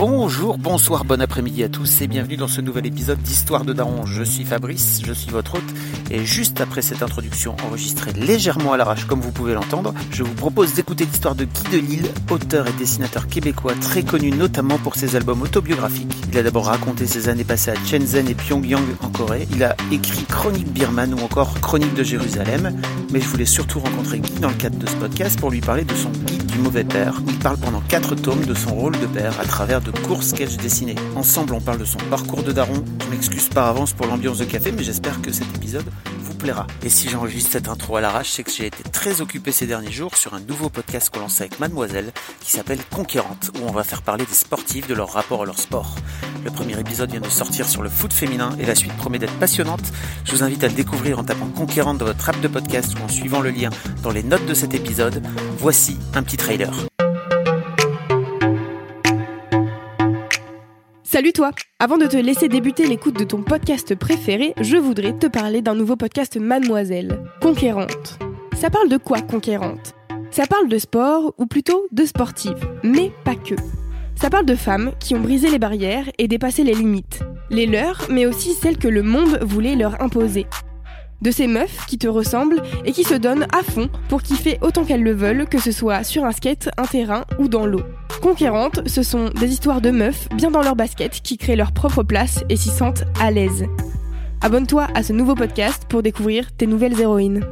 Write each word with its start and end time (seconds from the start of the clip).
Bonjour, 0.00 0.56
bonsoir, 0.56 1.04
bon 1.04 1.20
après-midi 1.20 1.62
à 1.62 1.68
tous 1.68 2.00
et 2.00 2.06
bienvenue 2.06 2.38
dans 2.38 2.48
ce 2.48 2.62
nouvel 2.62 2.86
épisode 2.86 3.18
d'Histoire 3.18 3.66
de 3.66 3.74
Daron. 3.74 4.06
Je 4.06 4.22
suis 4.22 4.44
Fabrice, 4.44 5.02
je 5.04 5.12
suis 5.12 5.30
votre 5.30 5.56
hôte 5.56 5.74
et 6.10 6.24
juste 6.24 6.62
après 6.62 6.80
cette 6.80 7.02
introduction 7.02 7.54
enregistrée 7.66 8.14
légèrement 8.14 8.72
à 8.72 8.78
l'arrache 8.78 9.04
comme 9.04 9.20
vous 9.20 9.30
pouvez 9.30 9.52
l'entendre, 9.52 9.92
je 10.10 10.22
vous 10.22 10.32
propose 10.32 10.72
d'écouter 10.72 11.04
l'histoire 11.04 11.34
de 11.34 11.44
Guy 11.44 11.70
Delisle, 11.70 12.08
auteur 12.30 12.66
et 12.66 12.72
dessinateur 12.72 13.28
québécois 13.28 13.74
très 13.78 14.02
connu 14.02 14.30
notamment 14.30 14.78
pour 14.78 14.94
ses 14.94 15.16
albums 15.16 15.42
autobiographiques. 15.42 16.16
Il 16.32 16.38
a 16.38 16.42
d'abord 16.42 16.66
raconté 16.66 17.06
ses 17.06 17.28
années 17.28 17.44
passées 17.44 17.72
à 17.72 17.74
Shenzhen 17.74 18.26
et 18.26 18.34
Pyongyang 18.34 18.86
en 19.02 19.10
Corée. 19.10 19.48
Il 19.52 19.62
a 19.62 19.76
écrit 19.92 20.24
Chronique 20.24 20.72
Birman 20.72 21.12
ou 21.12 21.18
encore 21.22 21.60
Chronique 21.60 21.92
de 21.92 22.04
Jérusalem. 22.04 22.80
Mais 23.12 23.20
je 23.20 23.26
voulais 23.26 23.44
surtout 23.44 23.80
rencontrer 23.80 24.20
Guy 24.20 24.40
dans 24.40 24.48
le 24.48 24.54
cadre 24.54 24.78
de 24.78 24.88
ce 24.88 24.94
podcast 24.94 25.38
pour 25.38 25.50
lui 25.50 25.60
parler 25.60 25.84
de 25.84 25.94
son 25.94 26.08
guide 26.10 26.46
du 26.46 26.58
mauvais 26.58 26.84
père. 26.84 27.20
Il 27.28 27.38
parle 27.38 27.58
pendant 27.58 27.80
quatre 27.80 28.14
tomes 28.14 28.44
de 28.44 28.54
son 28.54 28.74
rôle 28.74 28.98
de 28.98 29.06
père 29.06 29.38
à 29.40 29.44
travers 29.44 29.80
de 29.80 29.89
courts 29.90 30.22
sketchs 30.22 30.56
dessinés. 30.56 30.94
Ensemble, 31.16 31.54
on 31.54 31.60
parle 31.60 31.78
de 31.78 31.84
son 31.84 31.98
parcours 32.10 32.42
de 32.42 32.52
daron. 32.52 32.84
Je 33.04 33.10
m'excuse 33.10 33.48
par 33.48 33.66
avance 33.66 33.92
pour 33.92 34.06
l'ambiance 34.06 34.38
de 34.38 34.44
café, 34.44 34.72
mais 34.72 34.82
j'espère 34.82 35.20
que 35.20 35.32
cet 35.32 35.54
épisode 35.56 35.90
vous 36.20 36.34
plaira. 36.34 36.66
Et 36.82 36.88
si 36.88 37.08
j'enregistre 37.08 37.50
cette 37.52 37.68
intro 37.68 37.96
à 37.96 38.00
l'arrache, 38.00 38.30
c'est 38.30 38.42
que 38.42 38.50
j'ai 38.50 38.66
été 38.66 38.82
très 38.82 39.20
occupé 39.20 39.52
ces 39.52 39.66
derniers 39.66 39.92
jours 39.92 40.16
sur 40.16 40.34
un 40.34 40.40
nouveau 40.40 40.68
podcast 40.68 41.10
qu'on 41.10 41.20
lance 41.20 41.40
avec 41.40 41.58
Mademoiselle 41.60 42.12
qui 42.40 42.52
s'appelle 42.52 42.80
Conquérante, 42.90 43.50
où 43.56 43.68
on 43.68 43.72
va 43.72 43.84
faire 43.84 44.02
parler 44.02 44.24
des 44.24 44.34
sportifs, 44.34 44.86
de 44.86 44.94
leur 44.94 45.12
rapport 45.12 45.42
à 45.42 45.46
leur 45.46 45.58
sport. 45.58 45.94
Le 46.44 46.50
premier 46.50 46.78
épisode 46.78 47.10
vient 47.10 47.20
de 47.20 47.28
sortir 47.28 47.68
sur 47.68 47.82
le 47.82 47.88
foot 47.88 48.12
féminin 48.12 48.56
et 48.58 48.66
la 48.66 48.74
suite 48.74 48.96
promet 48.96 49.18
d'être 49.18 49.38
passionnante. 49.38 49.92
Je 50.24 50.32
vous 50.32 50.42
invite 50.42 50.64
à 50.64 50.68
le 50.68 50.74
découvrir 50.74 51.18
en 51.18 51.24
tapant 51.24 51.48
Conquérante 51.48 51.98
dans 51.98 52.06
votre 52.06 52.28
app 52.28 52.40
de 52.40 52.48
podcast 52.48 52.94
ou 52.98 53.04
en 53.04 53.08
suivant 53.08 53.40
le 53.40 53.50
lien 53.50 53.70
dans 54.02 54.10
les 54.10 54.22
notes 54.22 54.46
de 54.46 54.54
cet 54.54 54.74
épisode. 54.74 55.22
Voici 55.58 55.98
un 56.14 56.22
petit 56.22 56.36
trailer. 56.36 56.89
Salut 61.20 61.34
toi 61.34 61.50
Avant 61.78 61.98
de 61.98 62.06
te 62.06 62.16
laisser 62.16 62.48
débuter 62.48 62.86
l'écoute 62.86 63.18
de 63.18 63.24
ton 63.24 63.42
podcast 63.42 63.94
préféré, 63.94 64.54
je 64.58 64.78
voudrais 64.78 65.12
te 65.12 65.26
parler 65.26 65.60
d'un 65.60 65.74
nouveau 65.74 65.94
podcast 65.94 66.38
Mademoiselle, 66.38 67.20
Conquérante. 67.42 68.18
Ça 68.56 68.70
parle 68.70 68.88
de 68.88 68.96
quoi 68.96 69.20
Conquérante? 69.20 69.92
Ça 70.30 70.46
parle 70.46 70.68
de 70.68 70.78
sport, 70.78 71.34
ou 71.36 71.44
plutôt 71.44 71.86
de 71.92 72.06
sportives, 72.06 72.66
mais 72.82 73.12
pas 73.22 73.34
que. 73.34 73.54
Ça 74.16 74.30
parle 74.30 74.46
de 74.46 74.54
femmes 74.54 74.92
qui 74.98 75.14
ont 75.14 75.20
brisé 75.20 75.50
les 75.50 75.58
barrières 75.58 76.10
et 76.16 76.26
dépassé 76.26 76.64
les 76.64 76.72
limites. 76.72 77.20
Les 77.50 77.66
leurs, 77.66 78.06
mais 78.08 78.24
aussi 78.24 78.54
celles 78.54 78.78
que 78.78 78.88
le 78.88 79.02
monde 79.02 79.40
voulait 79.42 79.76
leur 79.76 80.00
imposer. 80.00 80.46
De 81.22 81.30
ces 81.30 81.46
meufs 81.46 81.84
qui 81.86 81.98
te 81.98 82.08
ressemblent 82.08 82.62
et 82.86 82.92
qui 82.92 83.04
se 83.04 83.14
donnent 83.14 83.46
à 83.52 83.62
fond 83.62 83.90
pour 84.08 84.22
kiffer 84.22 84.58
autant 84.62 84.84
qu'elles 84.84 85.02
le 85.02 85.12
veulent, 85.12 85.46
que 85.46 85.58
ce 85.58 85.70
soit 85.70 86.02
sur 86.02 86.24
un 86.24 86.32
skate, 86.32 86.70
un 86.78 86.86
terrain 86.86 87.24
ou 87.38 87.48
dans 87.48 87.66
l'eau. 87.66 87.82
Conquérantes, 88.22 88.80
ce 88.88 89.02
sont 89.02 89.28
des 89.28 89.52
histoires 89.52 89.82
de 89.82 89.90
meufs 89.90 90.28
bien 90.34 90.50
dans 90.50 90.62
leur 90.62 90.76
basket 90.76 91.20
qui 91.20 91.36
créent 91.36 91.56
leur 91.56 91.72
propre 91.72 92.02
place 92.02 92.42
et 92.48 92.56
s'y 92.56 92.70
sentent 92.70 93.04
à 93.20 93.30
l'aise. 93.30 93.66
Abonne-toi 94.40 94.86
à 94.94 95.02
ce 95.02 95.12
nouveau 95.12 95.34
podcast 95.34 95.84
pour 95.90 96.02
découvrir 96.02 96.52
tes 96.52 96.66
nouvelles 96.66 96.98
héroïnes. 96.98 97.44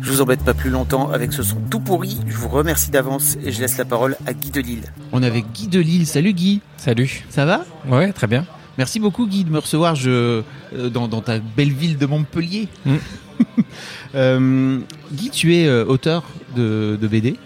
Je 0.00 0.10
vous 0.10 0.22
embête 0.22 0.42
pas 0.42 0.54
plus 0.54 0.70
longtemps 0.70 1.10
avec 1.10 1.34
ce 1.34 1.42
son 1.42 1.56
tout 1.70 1.80
pourri. 1.80 2.18
Je 2.26 2.36
vous 2.36 2.48
remercie 2.48 2.90
d'avance 2.90 3.36
et 3.44 3.52
je 3.52 3.60
laisse 3.60 3.76
la 3.76 3.84
parole 3.84 4.16
à 4.26 4.32
Guy 4.32 4.50
Delisle. 4.50 4.92
On 5.12 5.22
est 5.22 5.26
avec 5.26 5.52
Guy 5.52 5.68
Delisle. 5.68 6.06
Salut 6.06 6.32
Guy. 6.32 6.62
Salut. 6.78 7.24
Ça 7.28 7.44
va? 7.44 7.64
Ouais, 7.86 8.12
très 8.12 8.26
bien. 8.26 8.46
Merci 8.78 9.00
beaucoup 9.00 9.26
Guy 9.26 9.44
de 9.44 9.50
me 9.50 9.58
recevoir 9.58 9.94
je, 9.94 10.10
euh, 10.10 10.88
dans, 10.90 11.08
dans 11.08 11.20
ta 11.20 11.38
belle 11.38 11.72
ville 11.72 11.98
de 11.98 12.06
Montpellier. 12.06 12.68
Mm. 12.84 12.96
Euh, 14.14 14.78
Guy, 15.14 15.30
tu 15.30 15.56
es 15.56 15.66
euh, 15.66 15.86
auteur 15.86 16.24
de, 16.54 16.98
de 17.00 17.08
BD, 17.08 17.36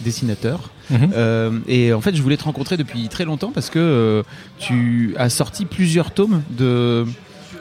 dessinateur. 0.00 0.70
Mhm. 0.90 1.10
Euh, 1.14 1.58
et 1.68 1.92
en 1.92 2.00
fait, 2.00 2.14
je 2.16 2.22
voulais 2.22 2.38
te 2.38 2.44
rencontrer 2.44 2.78
depuis 2.78 3.08
très 3.08 3.26
longtemps 3.26 3.52
parce 3.52 3.68
que 3.68 3.78
euh, 3.78 4.22
tu 4.58 5.14
as 5.18 5.28
sorti 5.28 5.66
plusieurs 5.66 6.12
tomes 6.12 6.42
de, 6.50 7.04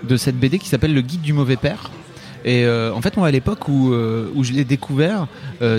de 0.03 0.17
cette 0.17 0.37
BD 0.39 0.59
qui 0.59 0.69
s'appelle 0.69 0.93
Le 0.93 1.01
Guide 1.01 1.21
du 1.21 1.33
mauvais 1.33 1.57
père. 1.57 1.91
Et 2.45 2.63
euh, 2.63 2.93
en 2.93 3.01
fait, 3.01 3.17
moi, 3.17 3.27
à 3.27 3.31
l'époque 3.31 3.67
où, 3.67 3.91
où 3.91 4.43
je 4.43 4.53
l'ai 4.53 4.63
découvert, 4.63 5.27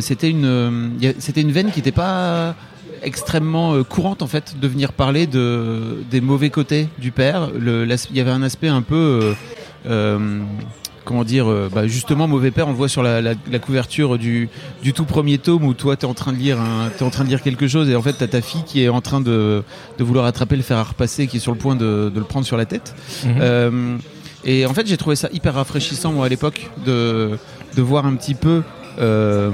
c'était 0.00 0.28
une, 0.28 0.92
c'était 1.18 1.40
une 1.40 1.52
veine 1.52 1.70
qui 1.70 1.78
n'était 1.78 1.90
pas 1.92 2.54
extrêmement 3.02 3.74
euh, 3.74 3.82
courante 3.84 4.22
en 4.22 4.26
fait 4.26 4.56
de 4.60 4.68
venir 4.68 4.92
parler 4.92 5.26
de 5.26 5.98
des 6.10 6.20
mauvais 6.20 6.50
côtés 6.50 6.88
du 6.98 7.10
père. 7.12 7.50
Le- 7.58 7.84
Il 8.10 8.16
y 8.16 8.20
avait 8.20 8.30
un 8.30 8.42
aspect 8.42 8.68
un 8.68 8.82
peu 8.82 8.96
euh, 8.96 9.34
euh, 9.86 10.40
comment 11.04 11.24
dire, 11.24 11.48
euh, 11.48 11.70
bah, 11.74 11.86
justement 11.86 12.28
mauvais 12.28 12.50
père. 12.50 12.68
On 12.68 12.72
le 12.72 12.76
voit 12.76 12.88
sur 12.88 13.02
la, 13.02 13.22
la- 13.22 13.32
la 13.50 13.58
couverture 13.58 14.18
du, 14.18 14.48
du 14.82 14.92
tout 14.92 15.04
premier 15.06 15.38
tome 15.38 15.64
où 15.64 15.72
toi 15.72 15.96
t'es 15.96 16.04
en 16.04 16.12
train 16.14 16.32
de 16.32 16.38
lire, 16.38 16.60
un- 16.60 16.90
en 17.04 17.10
train 17.10 17.24
de 17.24 17.30
lire 17.30 17.42
quelque 17.42 17.66
chose 17.66 17.88
et 17.88 17.96
en 17.96 18.02
fait 18.02 18.12
t'as 18.12 18.26
ta 18.26 18.42
fille 18.42 18.62
qui 18.64 18.82
est 18.82 18.88
en 18.90 19.00
train 19.00 19.20
de, 19.22 19.62
de 19.98 20.04
vouloir 20.04 20.26
attraper 20.26 20.56
le 20.56 20.62
fer 20.62 20.76
à 20.76 20.82
repasser, 20.84 21.26
qui 21.26 21.38
est 21.38 21.40
sur 21.40 21.52
le 21.52 21.58
point 21.58 21.76
de, 21.76 22.10
de 22.14 22.18
le 22.18 22.24
prendre 22.26 22.44
sur 22.44 22.56
la 22.58 22.66
tête. 22.66 22.94
Mhm. 23.24 23.34
Euh, 23.40 23.96
et 24.44 24.66
en 24.66 24.72
fait, 24.74 24.86
j'ai 24.86 24.96
trouvé 24.96 25.16
ça 25.16 25.28
hyper 25.32 25.54
rafraîchissant, 25.54 26.12
moi, 26.12 26.26
à 26.26 26.28
l'époque, 26.28 26.70
de, 26.86 27.36
de 27.76 27.82
voir 27.82 28.06
un 28.06 28.14
petit 28.14 28.34
peu 28.34 28.62
euh, 29.00 29.50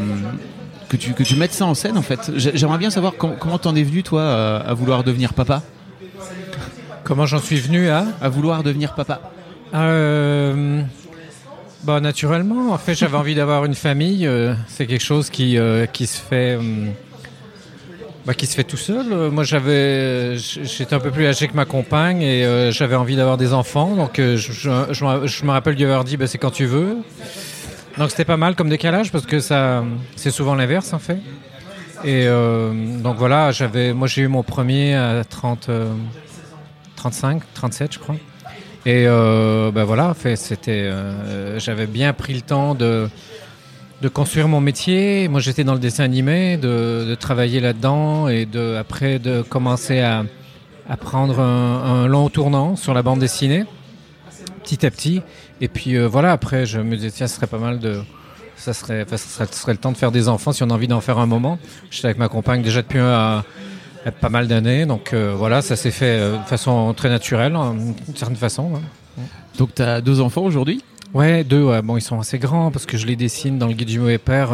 que, 0.89 0.97
tu, 0.97 1.13
que 1.15 1.23
tu 1.23 1.37
mettes 1.37 1.53
ça 1.53 1.67
en 1.67 1.75
scène, 1.75 1.97
en 1.99 2.03
fait. 2.03 2.31
J'ai- 2.37 2.57
J'aimerais 2.57 2.79
bien 2.79 2.91
savoir 2.91 3.15
com- 3.17 3.35
comment 3.39 3.59
t'en 3.59 3.75
es 3.75 3.83
venu, 3.83 4.03
toi, 4.03 4.59
à, 4.59 4.75
vouloir 4.75 5.05
devenir 5.05 5.33
papa? 5.35 5.63
Comment 7.05 7.27
j'en 7.27 7.41
suis 7.41 7.57
venu 7.61 7.89
à? 7.91 8.07
À 8.21 8.29
vouloir 8.29 8.63
devenir 8.63 8.95
papa. 8.95 9.21
euh, 9.75 10.83
Bah 11.83 12.01
naturellement, 12.01 12.73
en 12.73 12.79
fait, 12.79 12.95
j'avais 12.95 13.17
envie 13.17 13.35
d'avoir 13.35 13.65
une 13.67 13.75
famille. 13.75 14.27
euh, 14.27 14.55
c'est 14.69 14.87
quelque 14.87 15.05
chose 15.05 15.29
qui 15.29 15.59
euh, 15.59 15.85
qui 15.87 16.07
se 16.07 16.19
fait. 16.21 16.59
bah, 18.25 18.33
qui 18.33 18.47
se 18.47 18.55
fait 18.55 18.65
tout 18.65 18.79
seul. 18.79 19.31
Moi, 19.31 19.45
j'avais, 19.45 20.39
j'étais 20.39 20.95
un 20.95 20.99
peu 21.01 21.11
plus 21.11 21.27
âgé 21.27 21.47
que 21.47 21.55
ma 21.55 21.67
compagne 21.67 22.23
et 22.23 22.47
euh, 22.47 22.73
j'avais 22.73 22.95
envie 22.97 23.17
d'avoir 23.17 23.37
des 23.37 23.53
enfants. 23.53 23.95
Donc, 23.97 24.19
euh, 24.19 24.39
je, 24.39 24.53
je, 24.53 24.71
je 24.93 25.05
me- 25.05 25.27
je 25.27 25.45
me 25.45 25.51
rappelle 25.51 25.75
lui 25.75 25.85
avoir 25.85 26.05
dit, 26.05 26.17
bah, 26.17 26.27
c'est 26.27 26.39
quand 26.39 26.51
tu 26.53 26.65
veux. 26.65 26.97
Donc, 27.99 28.11
c'était 28.11 28.25
pas 28.25 28.37
mal 28.37 28.57
comme 28.57 28.69
décalage 28.69 29.13
parce 29.13 29.27
que 29.27 29.41
ça, 29.41 29.85
c'est 30.17 30.31
souvent 30.31 30.55
l'inverse 30.55 30.93
en 30.93 30.99
fait. 30.99 31.19
Et 32.05 32.27
euh, 32.27 32.73
donc 33.01 33.17
voilà, 33.17 33.51
j'avais, 33.51 33.93
moi, 33.93 34.09
j'ai 34.09 34.23
eu 34.23 34.29
mon 34.29 34.43
premier 34.43 34.95
à 34.95 35.25
30, 35.25 35.69
euh, 35.69 35.93
35, 36.97 37.43
37, 37.55 37.95
je 37.95 37.99
crois. 37.99 38.17
Et 38.87 39.07
euh, 39.07 39.71
ben 39.71 39.85
voilà, 39.85 40.15
c'était, 40.35 40.73
euh, 40.73 41.59
j'avais 41.59 41.87
bien 41.87 42.13
pris 42.13 42.35
le 42.35 42.43
temps 42.43 42.75
de, 42.75 43.09
de 44.03 44.09
construire 44.09 44.49
mon 44.49 44.61
métier. 44.61 45.29
Moi, 45.29 45.41
j'étais 45.41 45.65
dans 45.65 45.73
le 45.73 45.79
dessin 45.79 46.05
animé, 46.05 46.59
de, 46.59 47.17
travailler 47.19 47.61
là-dedans 47.61 48.29
et 48.29 48.45
de, 48.45 48.77
après 48.77 49.19
de 49.19 49.41
commencer 49.41 50.01
à, 50.01 50.25
à 50.91 50.97
prendre 50.99 51.41
un 51.41 52.07
long 52.07 52.29
tournant 52.29 52.77
sur 52.77 52.93
la 52.93 53.03
bande 53.03 53.21
dessinée, 53.21 53.65
petit 54.65 54.85
à 54.85 54.91
petit. 54.91 55.23
Et 55.61 55.69
puis 55.69 55.97
euh, 55.97 56.09
voilà, 56.09 56.33
après, 56.33 56.67
je 56.67 56.81
me 56.81 56.97
disais, 56.97 57.11
tiens, 57.13 57.29
ce 57.29 57.37
serait 57.37 57.47
pas 57.47 57.59
mal 57.59 57.79
de. 57.79 58.01
Ça 58.57 58.73
serait, 58.73 59.03
enfin, 59.03 59.17
ce 59.17 59.29
serait, 59.61 59.73
le 59.73 59.79
temps 59.79 59.93
de 59.93 59.97
faire 59.97 60.11
des 60.13 60.29
enfants 60.29 60.53
si 60.53 60.63
on 60.63 60.71
a 60.71 60.75
envie 60.75 60.89
d'en 60.89 61.01
faire 61.01 61.19
un 61.19 61.27
moment. 61.27 61.59
J'étais 61.91 62.07
avec 62.07 62.19
ma 62.19 62.29
compagne 62.29 62.63
déjà 62.63 62.83
depuis 62.83 62.99
un, 62.99 63.39
un- 64.07 64.11
pas 64.21 64.29
mal 64.29 64.49
d'années, 64.49 64.87
donc 64.87 65.13
euh, 65.13 65.35
voilà, 65.37 65.61
ça 65.63 65.77
s'est 65.77 65.91
fait 65.91 66.19
euh, 66.19 66.37
de 66.39 66.45
façon 66.45 66.93
très 66.95 67.09
naturelle, 67.09 67.55
hein, 67.57 67.75
d'une 67.75 68.17
certaine 68.17 68.37
façon. 68.37 68.73
hein. 68.77 69.23
Donc, 69.59 69.71
t'as 69.75 70.01
deux 70.01 70.21
enfants 70.21 70.43
aujourd'hui? 70.43 70.83
Ouais, 71.13 71.45
deux. 71.45 71.63
ouais. 71.63 71.83
Bon, 71.83 71.97
ils 71.97 72.01
sont 72.03 72.19
assez 72.19 72.39
grands 72.39 72.71
parce 72.71 72.87
que 72.87 72.97
je 72.97 73.07
les 73.07 73.17
dessine 73.17 73.59
dans 73.59 73.67
le 73.69 73.75
guide 73.75 73.89
du 73.89 73.99
mauvais 74.01 74.19
père 74.19 74.51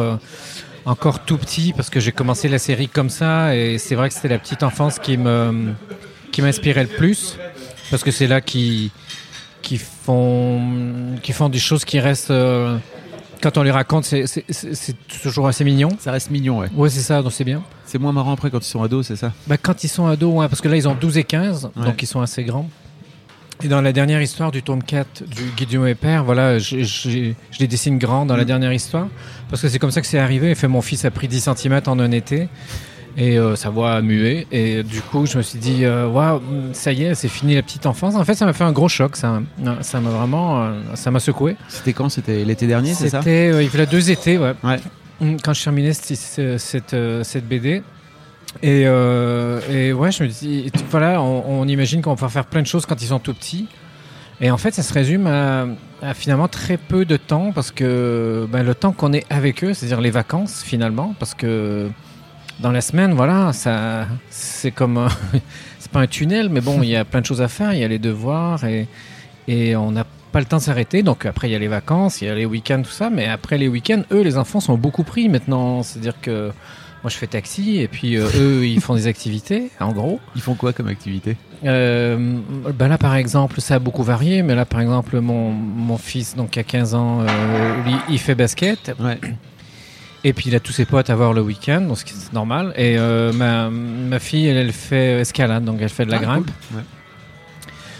encore 0.85 1.19
tout 1.19 1.37
petit 1.37 1.73
parce 1.73 1.89
que 1.89 1.99
j'ai 1.99 2.11
commencé 2.11 2.49
la 2.49 2.57
série 2.59 2.87
comme 2.87 3.09
ça 3.09 3.55
et 3.55 3.77
c'est 3.77 3.93
vrai 3.95 4.09
que 4.09 4.15
c'était 4.15 4.27
la 4.29 4.39
petite 4.39 4.63
enfance 4.63 4.97
qui 4.99 5.15
me 5.17 5.73
qui 6.31 6.41
m'inspirait 6.41 6.83
le 6.83 6.89
plus 6.89 7.37
parce 7.91 8.03
que 8.03 8.09
c'est 8.11 8.25
là 8.27 8.41
qui 8.41 8.91
qui 9.61 9.77
font 9.77 11.15
qui 11.21 11.31
font 11.33 11.49
des 11.49 11.59
choses 11.59 11.85
qui 11.85 11.99
restent 11.99 12.31
euh, 12.31 12.77
quand 13.41 13.57
on 13.57 13.63
les 13.63 13.71
raconte, 13.71 14.05
c'est- 14.05 14.25
toujours 15.23 15.47
assez 15.47 15.63
mignon. 15.63 15.89
Ça 15.99 16.11
reste 16.11 16.29
mignon, 16.29 16.59
ouais. 16.59 16.67
Ouais, 16.75 16.89
c'est 16.89 16.99
ça, 17.01 17.21
donc 17.23 17.31
c'est 17.31 17.43
bien. 17.43 17.63
C'est 17.85 17.97
moins 17.97 18.11
marrant 18.11 18.33
après 18.33 18.51
quand 18.51 18.59
ils 18.59 18.69
sont 18.69 18.83
ados, 18.83 19.07
c'est 19.07 19.15
ça? 19.15 19.33
Bah, 19.47 19.57
quand 19.57 19.83
ils 19.83 19.87
sont 19.87 20.05
ados, 20.05 20.31
ouais, 20.35 20.47
parce 20.47 20.61
que 20.61 20.67
là, 20.67 20.75
ils 20.75 20.87
ont 20.87 20.93
12 20.93 21.17
et 21.17 21.23
15, 21.23 21.71
Ouais. 21.75 21.85
donc 21.85 22.01
ils 22.03 22.05
sont 22.05 22.21
assez 22.21 22.43
grands. 22.43 22.69
Et 23.63 23.67
dans 23.67 23.81
la 23.81 23.93
dernière 23.93 24.21
histoire 24.21 24.51
du 24.51 24.61
tome 24.63 24.83
4 24.83 25.23
du 25.27 25.43
Guide 25.57 25.69
du 25.69 25.77
mauvais 25.79 25.95
père, 25.95 26.23
voilà, 26.23 26.57
je, 26.59 26.83
je- 26.83 27.31
je 27.51 27.59
les 27.59 27.67
dessine 27.67 27.97
grands 27.97 28.25
dans 28.27 28.35
la 28.35 28.43
Mm. 28.43 28.47
dernière 28.47 28.73
histoire. 28.73 29.07
Parce 29.49 29.61
que 29.61 29.69
c'est 29.69 29.77
comme 29.79 29.91
ça 29.91 30.01
que 30.01 30.07
c'est 30.07 30.19
arrivé. 30.19 30.51
En 30.51 30.55
fait, 30.55 30.67
mon 30.67 30.81
fils 30.81 31.03
a 31.05 31.11
pris 31.11 31.27
10 31.27 31.41
cm 31.55 31.81
en 31.87 31.99
un 31.99 32.11
été. 32.11 32.47
Et 33.17 33.37
euh, 33.37 33.55
sa 33.55 33.69
voix 33.69 33.93
a 33.93 34.01
mué. 34.01 34.47
Et 34.51 34.83
du 34.83 35.01
coup, 35.01 35.25
je 35.25 35.37
me 35.37 35.43
suis 35.43 35.59
dit, 35.59 35.83
euh, 35.83 36.39
ça 36.73 36.91
y 36.93 37.03
est, 37.03 37.15
c'est 37.15 37.27
fini 37.27 37.55
la 37.55 37.61
petite 37.61 37.85
enfance. 37.85 38.15
En 38.15 38.23
fait, 38.23 38.35
ça 38.35 38.45
m'a 38.45 38.53
fait 38.53 38.63
un 38.63 38.71
gros 38.71 38.87
choc. 38.87 39.15
Ça 39.15 39.41
ça 39.81 39.99
m'a 39.99 40.09
vraiment, 40.09 40.61
euh, 40.63 40.79
ça 40.95 41.11
m'a 41.11 41.19
secoué. 41.19 41.57
C'était 41.67 41.93
quand? 41.93 42.09
C'était 42.09 42.45
l'été 42.45 42.67
dernier, 42.67 42.93
c'est 42.93 43.09
ça? 43.09 43.19
C'était, 43.19 43.51
euh, 43.51 43.63
il 43.63 43.73
y 43.77 43.81
a 43.81 43.85
deux 43.85 44.11
étés, 44.11 44.37
ouais. 44.37 44.53
Ouais. 44.63 44.79
Mm, 45.19 45.37
Quand 45.43 45.53
je 45.53 45.63
terminais 45.63 45.93
cette, 45.93 46.57
cette, 46.59 46.93
euh, 46.93 47.23
BD. 47.47 47.83
Et, 48.61 48.83
euh, 48.85 49.59
et 49.69 49.93
ouais, 49.93 50.11
je 50.11 50.23
me 50.23 50.27
dis, 50.29 50.71
voilà, 50.89 51.21
on, 51.21 51.61
on 51.61 51.67
imagine 51.67 52.01
qu'on 52.01 52.15
va 52.15 52.29
faire 52.29 52.45
plein 52.45 52.61
de 52.61 52.67
choses 52.67 52.85
quand 52.85 53.01
ils 53.01 53.07
sont 53.07 53.19
tout 53.19 53.33
petits. 53.33 53.67
Et 54.41 54.49
en 54.51 54.57
fait, 54.57 54.73
ça 54.73 54.83
se 54.83 54.93
résume 54.93 55.27
à, 55.27 55.67
à 56.01 56.13
finalement 56.13 56.47
très 56.47 56.77
peu 56.77 57.05
de 57.05 57.15
temps 57.15 57.51
parce 57.53 57.71
que 57.71 58.47
ben, 58.51 58.63
le 58.63 58.73
temps 58.73 58.91
qu'on 58.91 59.13
est 59.13 59.25
avec 59.29 59.63
eux, 59.63 59.73
c'est-à-dire 59.73 60.01
les 60.01 60.09
vacances 60.11 60.63
finalement, 60.63 61.13
parce 61.19 61.33
que 61.35 61.89
dans 62.61 62.71
la 62.71 62.81
semaine, 62.81 63.13
voilà, 63.13 63.53
ça, 63.53 64.07
c'est 64.29 64.71
comme, 64.71 65.07
c'est 65.79 65.91
pas 65.91 66.01
un 66.01 66.07
tunnel, 66.07 66.49
mais 66.49 66.61
bon, 66.61 66.81
il 66.81 66.89
y 66.89 66.95
a 66.95 67.05
plein 67.05 67.21
de 67.21 67.25
choses 67.25 67.41
à 67.41 67.47
faire, 67.47 67.73
il 67.73 67.79
y 67.79 67.83
a 67.83 67.87
les 67.87 67.99
devoirs 67.99 68.63
et, 68.65 68.87
et 69.47 69.75
on 69.75 69.91
n'a 69.91 70.05
pas 70.31 70.39
le 70.39 70.45
temps 70.45 70.57
de 70.57 70.61
s'arrêter. 70.61 71.03
Donc 71.03 71.25
après, 71.25 71.49
il 71.49 71.51
y 71.51 71.55
a 71.55 71.59
les 71.59 71.67
vacances, 71.67 72.21
il 72.21 72.27
y 72.27 72.29
a 72.29 72.35
les 72.35 72.45
week-ends, 72.45 72.81
tout 72.83 72.91
ça. 72.91 73.09
Mais 73.09 73.27
après 73.27 73.57
les 73.57 73.67
week-ends, 73.67 74.03
eux, 74.11 74.21
les 74.21 74.37
enfants 74.37 74.59
sont 74.59 74.77
beaucoup 74.77 75.03
pris 75.03 75.29
maintenant. 75.29 75.83
C'est-à-dire 75.83 76.19
que 76.21 76.51
moi, 77.03 77.09
je 77.09 77.17
fais 77.17 77.27
taxi 77.27 77.79
et 77.79 77.87
puis 77.87 78.15
euh, 78.15 78.27
eux, 78.37 78.65
ils 78.65 78.79
font 78.79 78.95
des 78.95 79.07
activités, 79.07 79.71
en 79.79 79.91
gros. 79.91 80.19
Ils 80.35 80.41
font 80.41 80.55
quoi 80.55 80.73
comme 80.73 80.87
activité? 80.87 81.35
Euh, 81.65 82.39
ben 82.73 82.87
là, 82.87 82.97
par 82.97 83.15
exemple, 83.15 83.61
ça 83.61 83.75
a 83.75 83.79
beaucoup 83.79 84.03
varié. 84.03 84.43
Mais 84.43 84.55
là, 84.55 84.65
par 84.65 84.81
exemple, 84.81 85.19
mon, 85.19 85.51
mon 85.51 85.97
fils, 85.97 86.35
donc 86.35 86.51
qui 86.51 86.59
a 86.59 86.63
15 86.63 86.95
ans, 86.95 87.21
euh, 87.21 87.83
lui, 87.83 87.95
il 88.09 88.19
fait 88.19 88.35
basket. 88.35 88.93
Ouais. 88.99 89.19
Et 90.23 90.33
puis 90.33 90.49
il 90.49 90.55
a 90.55 90.59
tous 90.59 90.71
ses 90.71 90.85
potes 90.85 91.09
à 91.09 91.15
voir 91.15 91.33
le 91.33 91.41
week-end, 91.41 91.81
donc 91.81 91.97
c'est 92.05 92.31
normal. 92.33 92.73
Et 92.75 92.97
euh, 92.97 93.33
ma, 93.33 93.69
ma 93.71 94.19
fille, 94.19 94.47
elle, 94.47 94.57
elle 94.57 94.71
fait 94.71 95.19
escalade, 95.21 95.63
donc 95.65 95.79
elle 95.81 95.89
fait 95.89 96.05
de 96.05 96.11
la 96.11 96.17
Ah, 96.17 96.21
grimpe. 96.21 96.45
cool. 96.69 96.77
Ouais. 96.77 96.83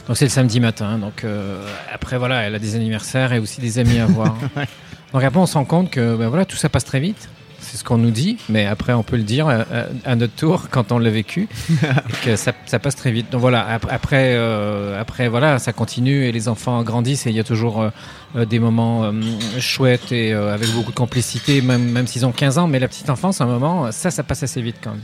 Donc 0.07 0.17
c'est 0.17 0.25
le 0.25 0.29
samedi 0.31 0.59
matin. 0.59 0.97
Donc 0.99 1.23
euh, 1.23 1.65
après 1.91 2.17
voilà, 2.17 2.41
elle 2.43 2.53
a 2.55 2.59
des 2.59 2.75
anniversaires 2.75 3.33
et 3.33 3.39
aussi 3.39 3.59
des 3.61 3.79
amis 3.79 3.99
à 3.99 4.05
voir. 4.05 4.35
Donc 5.13 5.23
après 5.23 5.39
on 5.39 5.45
se 5.45 5.55
rend 5.55 5.65
compte 5.65 5.89
que 5.91 6.15
ben, 6.15 6.27
voilà 6.29 6.45
tout 6.45 6.55
ça 6.55 6.69
passe 6.69 6.85
très 6.85 6.99
vite. 6.99 7.27
C'est 7.71 7.77
ce 7.77 7.85
qu'on 7.85 7.97
nous 7.97 8.11
dit, 8.11 8.35
mais 8.49 8.65
après 8.65 8.91
on 8.91 9.01
peut 9.01 9.15
le 9.15 9.23
dire 9.23 9.47
à, 9.47 9.59
à- 9.61 9.65
à 10.03 10.15
notre 10.17 10.33
tour 10.35 10.67
quand 10.69 10.91
on 10.91 10.99
l'a 10.99 11.09
vécu, 11.09 11.47
et 11.69 12.25
que 12.25 12.35
ça, 12.35 12.51
ça 12.65 12.79
passe 12.79 12.97
très 12.97 13.13
vite. 13.13 13.31
Donc 13.31 13.39
voilà, 13.39 13.65
ap- 13.65 13.87
après, 13.89 14.33
euh, 14.35 14.99
après 14.99 15.29
voilà, 15.29 15.57
ça 15.57 15.71
continue 15.71 16.25
et 16.25 16.33
les 16.33 16.49
enfants 16.49 16.83
grandissent 16.83 17.27
et 17.27 17.29
il 17.29 17.35
y 17.37 17.39
a 17.39 17.45
toujours 17.45 17.79
euh, 17.81 17.89
euh, 18.35 18.43
des 18.45 18.59
moments 18.59 19.05
euh, 19.05 19.11
chouettes 19.59 20.11
et 20.11 20.33
euh, 20.33 20.53
avec 20.53 20.69
beaucoup 20.73 20.91
de 20.91 20.97
complicité, 20.97 21.61
même, 21.61 21.89
même 21.91 22.07
s'ils 22.07 22.25
ont 22.25 22.33
15 22.33 22.57
ans. 22.57 22.67
Mais 22.67 22.79
la 22.79 22.89
petite 22.89 23.09
enfance, 23.09 23.39
à 23.39 23.45
un 23.45 23.47
moment, 23.47 23.89
ça, 23.93 24.11
ça 24.11 24.23
passe 24.23 24.43
assez 24.43 24.61
vite 24.61 24.75
quand 24.83 24.91
même. 24.91 24.99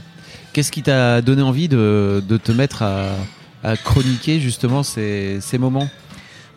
Qu'est-ce 0.52 0.70
qui 0.70 0.82
t'a 0.82 1.22
donné 1.22 1.40
envie 1.40 1.68
de, 1.68 2.22
de 2.28 2.36
te 2.36 2.52
mettre 2.52 2.82
à, 2.82 3.12
à 3.64 3.78
chroniquer 3.78 4.40
justement 4.40 4.82
ces, 4.82 5.38
ces 5.40 5.56
moments? 5.56 5.88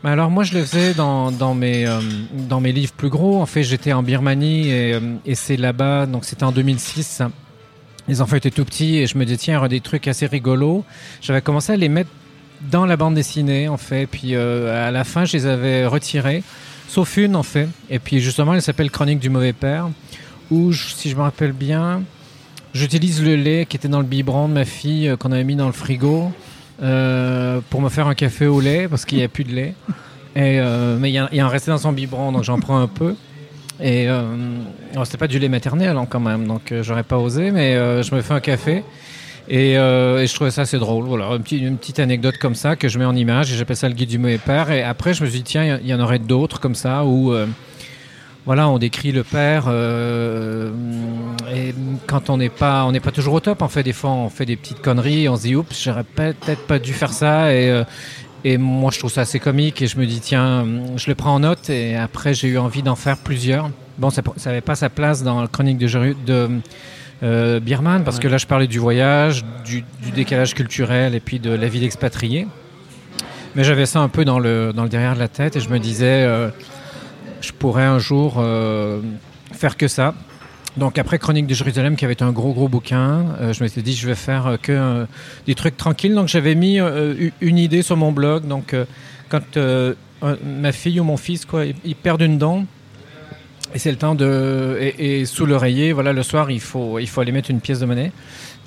Alors 0.10 0.32
moi 0.32 0.44
je 0.44 0.54
le 0.58 0.66
faisais 0.66 0.94
dans, 0.94 1.32
dans, 1.32 1.54
mes, 1.54 1.86
euh, 1.86 2.00
dans 2.34 2.60
mes 2.60 2.72
livres 2.72 2.94
plus 2.94 3.10
gros. 3.10 3.42
En 3.42 3.46
fait 3.46 3.64
j'étais 3.64 3.94
en 3.94 4.02
Birmanie 4.02 4.70
et, 4.70 4.94
euh, 4.94 5.00
et 5.26 5.36
c'est 5.36 5.58
là-bas, 5.58 6.08
donc 6.08 6.26
c'était 6.26 6.44
en 6.44 6.52
2006. 6.52 7.06
ça. 7.06 7.32
Les 8.08 8.22
enfants 8.22 8.36
étaient 8.36 8.52
tout 8.52 8.66
petits 8.66 8.98
et 8.98 9.08
je 9.08 9.18
me 9.18 9.26
disais 9.26 9.38
tiens 9.38 9.68
des 9.68 9.80
trucs 9.80 10.08
assez 10.08 10.26
rigolos. 10.26 10.84
J'avais 11.22 11.42
commencé 11.42 11.74
à 11.74 11.78
les 11.78 11.90
mettre 11.90 12.10
dans 12.70 12.86
la 12.86 12.98
bande 12.98 13.16
dessinée 13.16 13.68
en 13.68 13.78
fait. 13.78 14.08
Puis 14.08 14.36
euh, 14.36 14.88
à 14.88 14.92
la 14.92 15.04
fin 15.04 15.26
je 15.26 15.34
les 15.34 15.46
avais 15.46 15.86
retirés, 15.86 16.44
sauf 16.88 17.18
une 17.18 17.36
en 17.36 17.44
fait. 17.44 17.70
Et 17.90 18.00
puis 18.00 18.20
justement 18.20 18.54
elle 18.56 18.62
s'appelle 18.62 18.90
Chronique 18.90 19.20
du 19.20 19.30
mauvais 19.30 19.54
père. 19.54 19.90
Où 20.50 20.74
si 20.74 21.10
je 21.10 21.16
me 21.16 21.22
rappelle 21.22 21.54
bien, 21.54 22.02
j'utilise 22.74 23.24
le 23.24 23.36
lait 23.36 23.66
qui 23.66 23.78
était 23.78 23.88
dans 23.88 24.00
le 24.00 24.06
biberon 24.06 24.50
de 24.50 24.54
ma 24.54 24.66
fille 24.66 25.08
euh, 25.10 25.16
qu'on 25.16 25.32
avait 25.32 25.44
mis 25.44 25.56
dans 25.56 25.68
le 25.68 25.74
frigo 25.74 26.32
euh, 26.82 27.60
pour 27.70 27.82
me 27.82 27.90
faire 27.90 28.08
un 28.08 28.16
café 28.16 28.48
au 28.48 28.60
lait 28.60 28.88
parce 28.88 29.06
qu'il 29.06 29.18
n'y 29.18 29.24
a 29.24 29.28
plus 29.28 29.44
de 29.44 29.54
lait. 29.54 29.74
Et, 30.36 30.60
euh, 30.60 30.98
mais 31.00 31.10
il 31.10 31.14
y, 31.14 31.18
a- 31.18 31.30
un 31.32 31.48
resté 31.48 31.72
dans 31.72 31.78
son 31.78 31.92
biberon, 31.92 32.32
donc 32.32 32.44
j'en 32.44 32.60
prends 32.60 32.80
un 32.80 32.88
peu. 32.88 33.16
Et 33.82 34.08
euh, 34.10 34.22
alors, 34.94 35.06
c'était 35.06 35.18
pas 35.18 35.28
du 35.28 35.40
lait 35.40 35.50
maternel 35.50 35.98
hein, 35.98 36.06
quand 36.10 36.20
même, 36.20 36.48
donc 36.48 36.72
euh, 36.72 36.84
j'aurais 36.84 37.04
pas 37.04 37.18
osé, 37.18 37.52
mais 37.52 37.74
je 38.04 38.16
me 38.16 38.22
fais 38.22 38.34
un 38.34 38.40
café. 38.40 38.84
Et, 39.50 39.72
et 39.74 40.28
je 40.28 40.34
trouvais 40.34 40.52
ça 40.52 40.62
assez 40.62 40.78
drôle. 40.78 41.06
Voilà, 41.06 41.38
une 41.52 41.78
petite, 41.78 42.00
anecdote 42.00 42.38
comme 42.38 42.56
ça 42.56 42.76
que 42.76 42.88
je 42.88 42.98
mets 43.00 43.06
en 43.06 43.16
image 43.16 43.52
et 43.52 43.58
j'appelle 43.58 43.76
ça 43.76 43.90
le 43.90 43.96
guide 43.96 44.10
du 44.10 44.20
mauvais 44.20 44.38
père. 44.38 44.72
Et 44.72 44.84
après, 44.84 45.14
je 45.14 45.24
me 45.24 45.30
suis 45.30 45.40
dit, 45.40 45.44
tiens, 45.44 45.80
il 45.82 45.88
y 45.88 45.94
en 45.94 46.00
aurait 46.00 46.20
d'autres 46.20 46.60
comme 46.60 46.76
ça 46.76 47.04
où. 47.06 47.34
Voilà, 48.46 48.68
on 48.70 48.80
décrit 48.80 49.12
le 49.12 49.24
père 49.24 49.66
euh, 49.68 50.72
et 51.54 51.76
quand 52.08 52.30
on 52.32 52.38
n'est 52.38 52.50
pas, 52.50 52.86
on 52.86 52.92
n'est 52.92 53.00
pas 53.00 53.12
toujours 53.12 53.36
au 53.36 53.40
top. 53.40 53.62
En 53.62 53.68
fait, 53.68 53.84
des 53.84 53.94
fois, 53.94 54.10
on 54.10 54.30
fait 54.30 54.46
des 54.46 54.56
petites 54.56 54.82
conneries, 54.82 55.30
on 55.30 55.36
se 55.36 55.44
dit, 55.44 55.56
oups, 55.56 55.84
j'aurais 55.84 56.04
peut-être 56.04 56.66
pas 56.66 56.80
dû 56.80 56.94
faire 56.94 57.14
ça. 57.14 57.54
Et, 57.54 57.70
euh, 57.70 57.84
et 58.44 58.58
moi, 58.58 58.90
je 58.92 58.98
trouve 58.98 59.12
ça 59.12 59.22
assez 59.22 59.40
comique 59.40 59.82
et 59.84 59.88
je 59.88 60.00
me 60.00 60.08
dis, 60.08 60.20
tiens, 60.20 60.66
je 60.96 61.08
le 61.08 61.16
prends 61.16 61.36
en 61.36 61.40
note. 61.42 61.70
Et 61.70 61.96
après, 61.96 62.34
j'ai 62.34 62.48
eu 62.48 62.58
envie 62.58 62.82
d'en 62.82 62.96
faire 62.96 63.18
plusieurs. 63.18 63.70
Bon, 64.00 64.10
ça 64.10 64.24
n'avait 64.46 64.62
pas 64.62 64.76
sa 64.76 64.90
place 64.90 65.22
dans 65.22 65.42
la 65.42 65.48
chronique 65.48 65.78
de, 65.78 66.50
euh, 67.24 67.60
Birman 67.60 68.04
parce 68.04 68.18
que 68.18 68.28
là, 68.28 68.40
je 68.40 68.48
parlais 68.48 68.66
du 68.66 68.80
voyage, 68.80 69.46
du, 69.64 69.84
du 70.02 70.12
décalage 70.12 70.56
culturel 70.56 71.14
et 71.14 71.20
puis 71.20 71.40
de 71.40 71.52
la 71.52 71.68
vie 71.68 71.80
d'expatrié. 71.80 72.48
Mais 73.54 73.64
j'avais 73.64 73.86
ça 73.86 74.00
un 74.00 74.08
peu 74.08 74.26
dans 74.26 74.40
le, 74.40 74.74
dans 74.74 74.84
le 74.84 74.90
derrière 74.90 75.14
de 75.14 75.20
la 75.20 75.28
tête 75.28 75.56
et 75.56 75.60
je 75.60 75.70
me 75.70 75.78
disais, 75.78 76.24
euh, 76.24 76.50
je 77.42 77.52
pourrais 77.52 77.84
un 77.84 78.00
jour 78.00 78.36
euh, 78.38 79.02
faire 79.52 79.78
que 79.78 79.88
ça. 79.88 80.14
Donc 80.78 80.98
après 80.98 81.20
Chronique 81.20 81.48
de 81.48 81.54
Jérusalem, 81.54 81.96
qui 81.96 82.06
avait 82.06 82.24
un 82.24 82.32
gros 82.32 82.54
gros 82.54 82.70
bouquin, 82.70 83.26
euh, 83.42 83.54
je 83.54 83.64
m'étais 83.64 83.82
dit 83.82 83.94
je 83.94 84.08
vais 84.08 84.16
faire 84.16 84.48
euh, 84.48 84.58
que 84.58 84.72
euh, 84.72 85.06
des 85.46 85.56
trucs 85.56 85.76
tranquilles. 85.76 86.16
Donc 86.16 86.30
j'avais 86.30 86.56
mis 86.56 86.80
une 87.42 87.58
idée 87.58 87.82
sur 87.82 87.98
mon 87.98 88.12
blog. 88.12 88.48
Donc 88.48 88.76
quand 89.30 89.58
ma 90.44 90.72
fille 90.72 91.00
ou 91.00 91.04
mon 91.04 91.18
fils 91.18 91.46
quoi, 91.46 91.66
ils, 91.66 91.96
perdent 91.96 92.22
une 92.22 92.38
dent. 92.38 92.66
Et 93.74 93.80
c'est 93.80 93.92
le 93.92 93.98
temps 93.98 94.16
de 94.16 94.78
et, 94.98 95.26
sous 95.26 95.46
l'oreiller, 95.46 95.94
voilà 95.94 96.12
le 96.12 96.24
soir 96.24 96.52
il 96.52 96.60
faut 96.60 97.00
il 97.00 97.08
faut 97.08 97.22
aller 97.22 97.32
mettre 97.32 97.52
une 97.52 97.62
pièce 97.62 97.80
de 97.80 97.86
monnaie. 97.86 98.12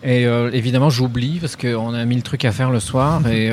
Et 0.03 0.25
évidemment 0.53 0.91
j'oublie 0.91 1.38
parce 1.41 1.56
qu'on 1.56 1.94
a 1.94 2.05
mille 2.05 2.23
trucs 2.23 2.44
à 2.44 2.53
faire 2.53 2.70
le 2.70 2.81
soir 2.81 3.27
et, 3.29 3.50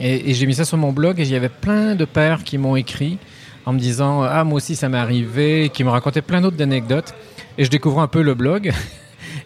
et 0.00 0.34
j'ai 0.34 0.46
mis 0.46 0.54
ça 0.54 0.64
sur 0.64 0.78
mon 0.78 0.92
blog 0.92 1.20
et 1.20 1.22
il 1.22 1.30
y 1.30 1.34
avait 1.34 1.50
plein 1.50 1.94
de 1.94 2.04
pères 2.04 2.44
qui 2.44 2.58
m'ont 2.58 2.76
écrit 2.76 3.18
en 3.66 3.72
me 3.72 3.78
disant 3.78 4.22
ah 4.22 4.44
moi 4.44 4.56
aussi 4.56 4.74
ça 4.76 4.88
m'est 4.88 4.96
arrivé, 4.98 5.70
qui 5.72 5.84
me 5.84 5.90
racontaient 5.90 6.22
plein 6.22 6.40
d'autres 6.40 6.62
anecdotes. 6.62 7.14
Et 7.58 7.64
je 7.64 7.70
découvre 7.70 8.00
un 8.00 8.08
peu 8.08 8.22
le 8.22 8.34
blog. 8.34 8.72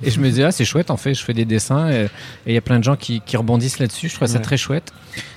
Et 0.03 0.11
je 0.11 0.21
me 0.21 0.31
dis 0.31 0.43
ah 0.43 0.53
c'est 0.53 0.65
chouette 0.65 0.91
en 0.91 0.97
fait 0.97 1.15
je 1.15 1.23
fais 1.25 1.35
des 1.35 1.45
dessins 1.45 1.91
et 1.91 2.05
et 2.05 2.09
il 2.49 2.55
y 2.55 2.57
a 2.57 2.61
plein 2.61 2.79
de 2.79 2.85
gens 2.85 2.97
qui, 2.97 3.21
qui 3.21 3.37
rebondissent 3.37 3.79
là-dessus. 3.81 4.09
Je 4.09 4.15
trouve 4.15 4.29
ça 4.29 4.35
Ouais. 4.37 4.41
très 4.43 4.57
chouette. 4.57 4.93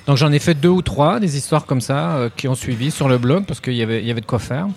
Donc 0.05 0.17
j'en 0.17 0.31
ai 0.31 0.39
fait 0.39 0.53
deux 0.53 0.69
ou 0.69 0.81
trois 0.81 1.19
des 1.19 1.35
histoires 1.37 1.65
comme 1.65 1.81
ça 1.81 2.11
euh, 2.15 2.29
qui 2.35 2.47
ont 2.47 2.55
suivi 2.55 2.91
sur 2.91 3.09
le 3.09 3.17
blog 3.17 3.45
parce 3.45 3.59
qu'il 3.59 3.73
y 3.73 3.81
avait 3.81 4.01
il 4.01 4.07
y 4.07 4.11
avait 4.11 4.21
de 4.21 4.25
quoi 4.25 4.39
faire. 4.39 4.67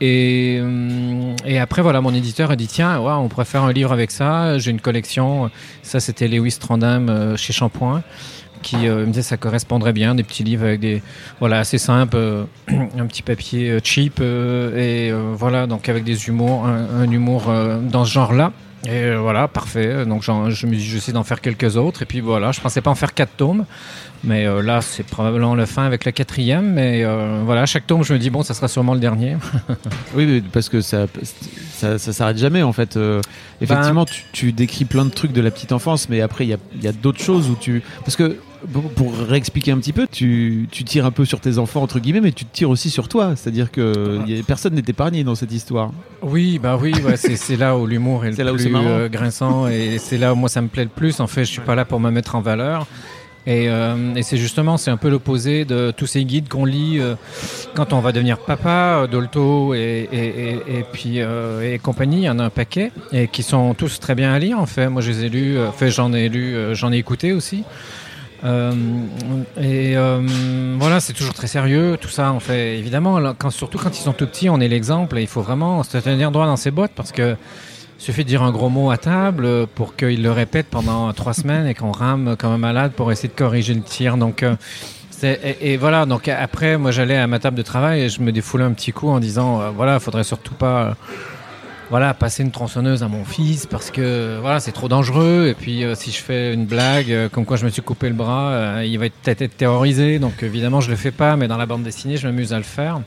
Et, 0.00 0.58
hum, 0.62 1.36
et 1.44 1.58
après 1.58 1.82
voilà 1.82 2.00
mon 2.00 2.14
éditeur 2.14 2.50
a 2.50 2.56
dit 2.56 2.66
tiens 2.66 2.98
on 3.00 3.28
pourrait 3.28 3.44
faire 3.44 3.62
un 3.64 3.72
livre 3.72 3.92
avec 3.92 4.10
ça. 4.10 4.58
J'ai 4.58 4.70
une 4.70 4.80
collection. 4.80 5.50
Ça 5.82 6.00
c'était 6.00 6.26
Lewis 6.26 6.56
Trondheim 6.58 7.08
euh, 7.10 7.36
chez 7.36 7.52
Shampoing 7.52 8.02
qui 8.62 8.88
euh, 8.88 9.06
me 9.06 9.06
disait 9.06 9.22
ça 9.22 9.36
correspondrait 9.36 9.92
bien 9.92 10.14
des 10.14 10.22
petits 10.22 10.44
livres 10.44 10.64
avec 10.64 10.80
des 10.80 11.02
voilà 11.38 11.58
assez 11.58 11.78
simples 11.78 12.16
euh, 12.16 12.44
un 12.68 13.06
petit 13.06 13.22
papier 13.22 13.70
euh, 13.70 13.80
cheap 13.82 14.20
et 14.20 15.12
voilà 15.34 15.66
donc 15.66 15.88
avec 15.88 16.04
des 16.04 16.28
humours 16.28 16.66
un, 16.66 17.02
un 17.02 17.10
humour 17.10 17.52
dans 17.82 18.04
ce 18.04 18.12
genre 18.12 18.32
là 18.32 18.52
et 18.88 19.14
voilà 19.14 19.46
parfait. 19.46 20.06
Donc 20.06 20.22
je 20.22 20.66
me 20.66 20.74
dis 20.74 20.80
j'essaie 20.82 21.12
d'en 21.12 21.22
faire 21.22 21.42
quelques 21.42 21.76
autres. 21.76 22.02
Et 22.02 22.06
puis 22.06 22.20
voilà 22.20 22.50
je 22.52 22.60
pensais 22.60 22.80
pas 22.80 22.90
en 22.90 22.94
faire 22.94 23.12
quatre 23.12 23.36
tomes 23.36 23.66
mais 24.22 24.46
euh, 24.46 24.62
là 24.62 24.80
c'est 24.80 25.02
probablement 25.02 25.54
la 25.54 25.66
fin 25.66 25.84
avec 25.84 26.04
la 26.04 26.12
quatrième. 26.12 26.72
Mais 26.72 27.04
euh, 27.04 27.42
voilà 27.44 27.66
chaque 27.66 27.86
tome 27.86 28.02
je 28.04 28.12
me 28.12 28.18
dis 28.18 28.30
bon 28.30 28.42
ça 28.42 28.54
sera 28.54 28.68
sûrement 28.68 28.94
le 28.94 29.00
dernier. 29.00 29.36
Oui, 30.14 30.42
parce 30.52 30.68
que 30.68 30.80
ça, 30.80 31.06
ça, 31.72 31.98
ça 31.98 32.12
s'arrête 32.12 32.38
jamais 32.38 32.62
en 32.62 32.72
fait. 32.72 32.96
Euh, 32.96 33.20
effectivement, 33.60 34.04
tu, 34.04 34.24
tu 34.32 34.52
décris 34.52 34.84
plein 34.84 35.04
de 35.04 35.10
trucs 35.10 35.32
de 35.32 35.40
la 35.40 35.50
petite 35.50 35.72
enfance, 35.72 36.08
mais 36.08 36.20
après 36.20 36.44
il 36.44 36.48
y 36.50 36.54
a, 36.54 36.58
il 36.74 36.82
y 36.82 36.88
a 36.88 36.92
d'autres 36.92 37.20
choses 37.20 37.48
où 37.48 37.54
tu, 37.54 37.82
parce 38.04 38.16
que 38.16 38.38
pour, 38.96 39.12
réexpliquer 39.16 39.72
un 39.72 39.78
petit 39.78 39.92
peu, 39.92 40.06
tu, 40.10 40.68
tu 40.70 40.84
tires 40.84 41.06
un 41.06 41.10
peu 41.10 41.24
sur 41.24 41.40
tes 41.40 41.58
enfants 41.58 41.82
entre 41.82 41.98
guillemets, 41.98 42.20
mais 42.20 42.32
tu 42.32 42.44
tires 42.44 42.70
aussi 42.70 42.90
sur 42.90 43.08
toi. 43.08 43.34
C'est-à-dire 43.36 43.70
que 43.70 44.20
il 44.26 44.36
y 44.36 44.40
a- 44.40 44.42
personne 44.42 44.74
n'est 44.74 44.82
épargné 44.86 45.24
dans 45.24 45.34
cette 45.34 45.52
histoire. 45.52 45.90
Oui, 46.22 46.58
bah 46.62 46.78
oui, 46.80 46.92
ouais, 47.04 47.16
c'est 47.16 47.56
là 47.56 47.76
où 47.76 47.86
l'humour 47.86 48.24
est 48.24 48.36
le 48.36 48.44
là 48.44 48.52
plus 48.52 48.66
euh, 48.74 49.08
grinçant 49.08 49.66
et 49.68 49.98
c'est 49.98 50.18
là 50.18 50.32
où 50.32 50.36
moi 50.36 50.48
ça 50.48 50.60
me 50.60 50.68
plaît 50.68 50.84
le 50.84 50.90
plus. 50.90 51.20
En 51.20 51.26
fait, 51.26 51.44
je 51.44 51.50
suis 51.50 51.60
pas 51.60 51.74
là 51.74 51.84
pour 51.84 52.00
me 52.00 52.10
mettre 52.10 52.34
en 52.34 52.40
valeur. 52.40 52.86
Et, 53.46 53.70
euh, 53.70 54.14
et 54.14 54.22
c'est 54.22 54.36
justement, 54.36 54.76
c'est 54.76 54.90
un 54.90 54.98
peu 54.98 55.08
l'opposé 55.08 55.64
de 55.64 55.92
tous 55.96 56.04
ces 56.06 56.24
guides 56.26 56.48
qu'on 56.48 56.66
lit 56.66 56.98
euh, 57.00 57.14
quand 57.74 57.94
on 57.94 58.00
va 58.00 58.12
devenir 58.12 58.36
papa, 58.38 59.06
Dolto 59.10 59.72
et, 59.74 60.06
et, 60.12 60.18
et, 60.18 60.78
et 60.80 60.84
puis 60.92 61.20
euh, 61.22 61.72
et 61.74 61.78
compagnie. 61.78 62.18
Il 62.18 62.24
y 62.24 62.28
en 62.30 62.38
a 62.38 62.44
un 62.44 62.50
paquet 62.50 62.92
et 63.12 63.28
qui 63.28 63.42
sont 63.42 63.72
tous 63.72 63.98
très 63.98 64.14
bien 64.14 64.34
à 64.34 64.38
lire. 64.38 64.58
En 64.60 64.66
fait, 64.66 64.88
moi 64.90 65.00
je 65.00 65.10
les 65.10 65.24
ai 65.24 65.28
lus. 65.30 65.56
fait, 65.74 65.90
j'en 65.90 66.12
ai 66.12 66.28
lu, 66.28 66.54
j'en 66.74 66.92
ai 66.92 66.98
écouté 66.98 67.32
aussi. 67.32 67.64
Euh, 68.44 68.72
et 69.60 69.96
euh, 69.96 70.76
voilà, 70.78 71.00
c'est 71.00 71.12
toujours 71.12 71.34
très 71.34 71.46
sérieux, 71.46 71.98
tout 72.00 72.08
ça. 72.08 72.32
On 72.32 72.40
fait 72.40 72.78
évidemment, 72.78 73.18
surtout 73.50 73.78
quand 73.78 73.96
ils 73.96 74.02
sont 74.02 74.12
tout 74.12 74.26
petits, 74.26 74.48
on 74.48 74.60
est 74.60 74.68
l'exemple. 74.68 75.18
Il 75.18 75.26
faut 75.26 75.42
vraiment 75.42 75.82
se 75.82 75.98
tenir 75.98 76.30
droit 76.30 76.46
dans 76.46 76.56
ses 76.56 76.70
bottes 76.70 76.92
parce 76.94 77.12
que 77.12 77.36
suffit 77.98 78.24
de 78.24 78.28
dire 78.28 78.42
un 78.42 78.50
gros 78.50 78.70
mot 78.70 78.90
à 78.90 78.96
table 78.96 79.66
pour 79.74 79.94
qu'ils 79.94 80.22
le 80.22 80.32
répètent 80.32 80.70
pendant 80.70 81.12
trois 81.12 81.34
semaines 81.34 81.66
et 81.66 81.74
qu'on 81.74 81.92
rame 81.92 82.34
comme 82.38 82.52
un 82.52 82.58
malade 82.58 82.92
pour 82.92 83.12
essayer 83.12 83.28
de 83.28 83.34
corriger 83.34 83.74
le 83.74 83.82
tir. 83.82 84.16
Donc 84.16 84.42
euh, 84.42 84.56
et, 85.22 85.76
voilà, 85.76 86.06
donc 86.06 86.28
après, 86.28 86.78
moi 86.78 86.90
j'allais 86.90 87.16
à 87.16 87.26
ma 87.26 87.38
table 87.38 87.56
de 87.56 87.62
travail 87.62 88.02
et 88.02 88.08
je 88.08 88.22
me 88.22 88.32
défoulais 88.32 88.64
un 88.64 88.72
petit 88.72 88.92
coup 88.92 89.08
en 89.08 89.20
disant, 89.20 89.60
euh, 89.60 89.70
voilà, 89.70 90.00
faudrait 90.00 90.24
surtout 90.24 90.54
pas, 90.54 90.96
voilà, 91.90 92.14
passer 92.14 92.42
une 92.44 92.52
tronçonneuse 92.52 93.02
à 93.02 93.08
mon 93.08 93.24
fils 93.24 93.66
parce 93.66 93.90
que 93.90 94.38
voilà, 94.40 94.60
c'est 94.60 94.72
trop 94.72 94.88
dangereux. 94.88 95.48
Et 95.50 95.54
puis 95.54 95.84
euh, 95.84 95.94
si 95.96 96.12
je 96.12 96.18
fais 96.18 96.54
une 96.54 96.64
blague, 96.66 97.10
euh, 97.10 97.28
comme 97.28 97.44
quoi 97.44 97.56
je 97.56 97.64
me 97.64 97.70
suis 97.70 97.82
coupé 97.82 98.08
le 98.08 98.14
bras, 98.14 98.50
euh, 98.52 98.84
il 98.86 98.98
va 98.98 99.06
être- 99.06 99.14
peut-être 99.22 99.42
être 99.42 99.56
terrorisé. 99.56 100.18
Donc 100.20 100.42
évidemment, 100.42 100.80
je 100.80 100.88
le 100.90 100.96
fais 100.96 101.10
pas, 101.10 101.36
mais 101.36 101.48
dans 101.48 101.56
la 101.58 101.66
bande 101.66 101.82
dessinée, 101.82 102.16
je 102.16 102.26
m'amuse 102.28 102.52
à 102.52 102.58
le 102.58 102.62
faire. 102.64 103.00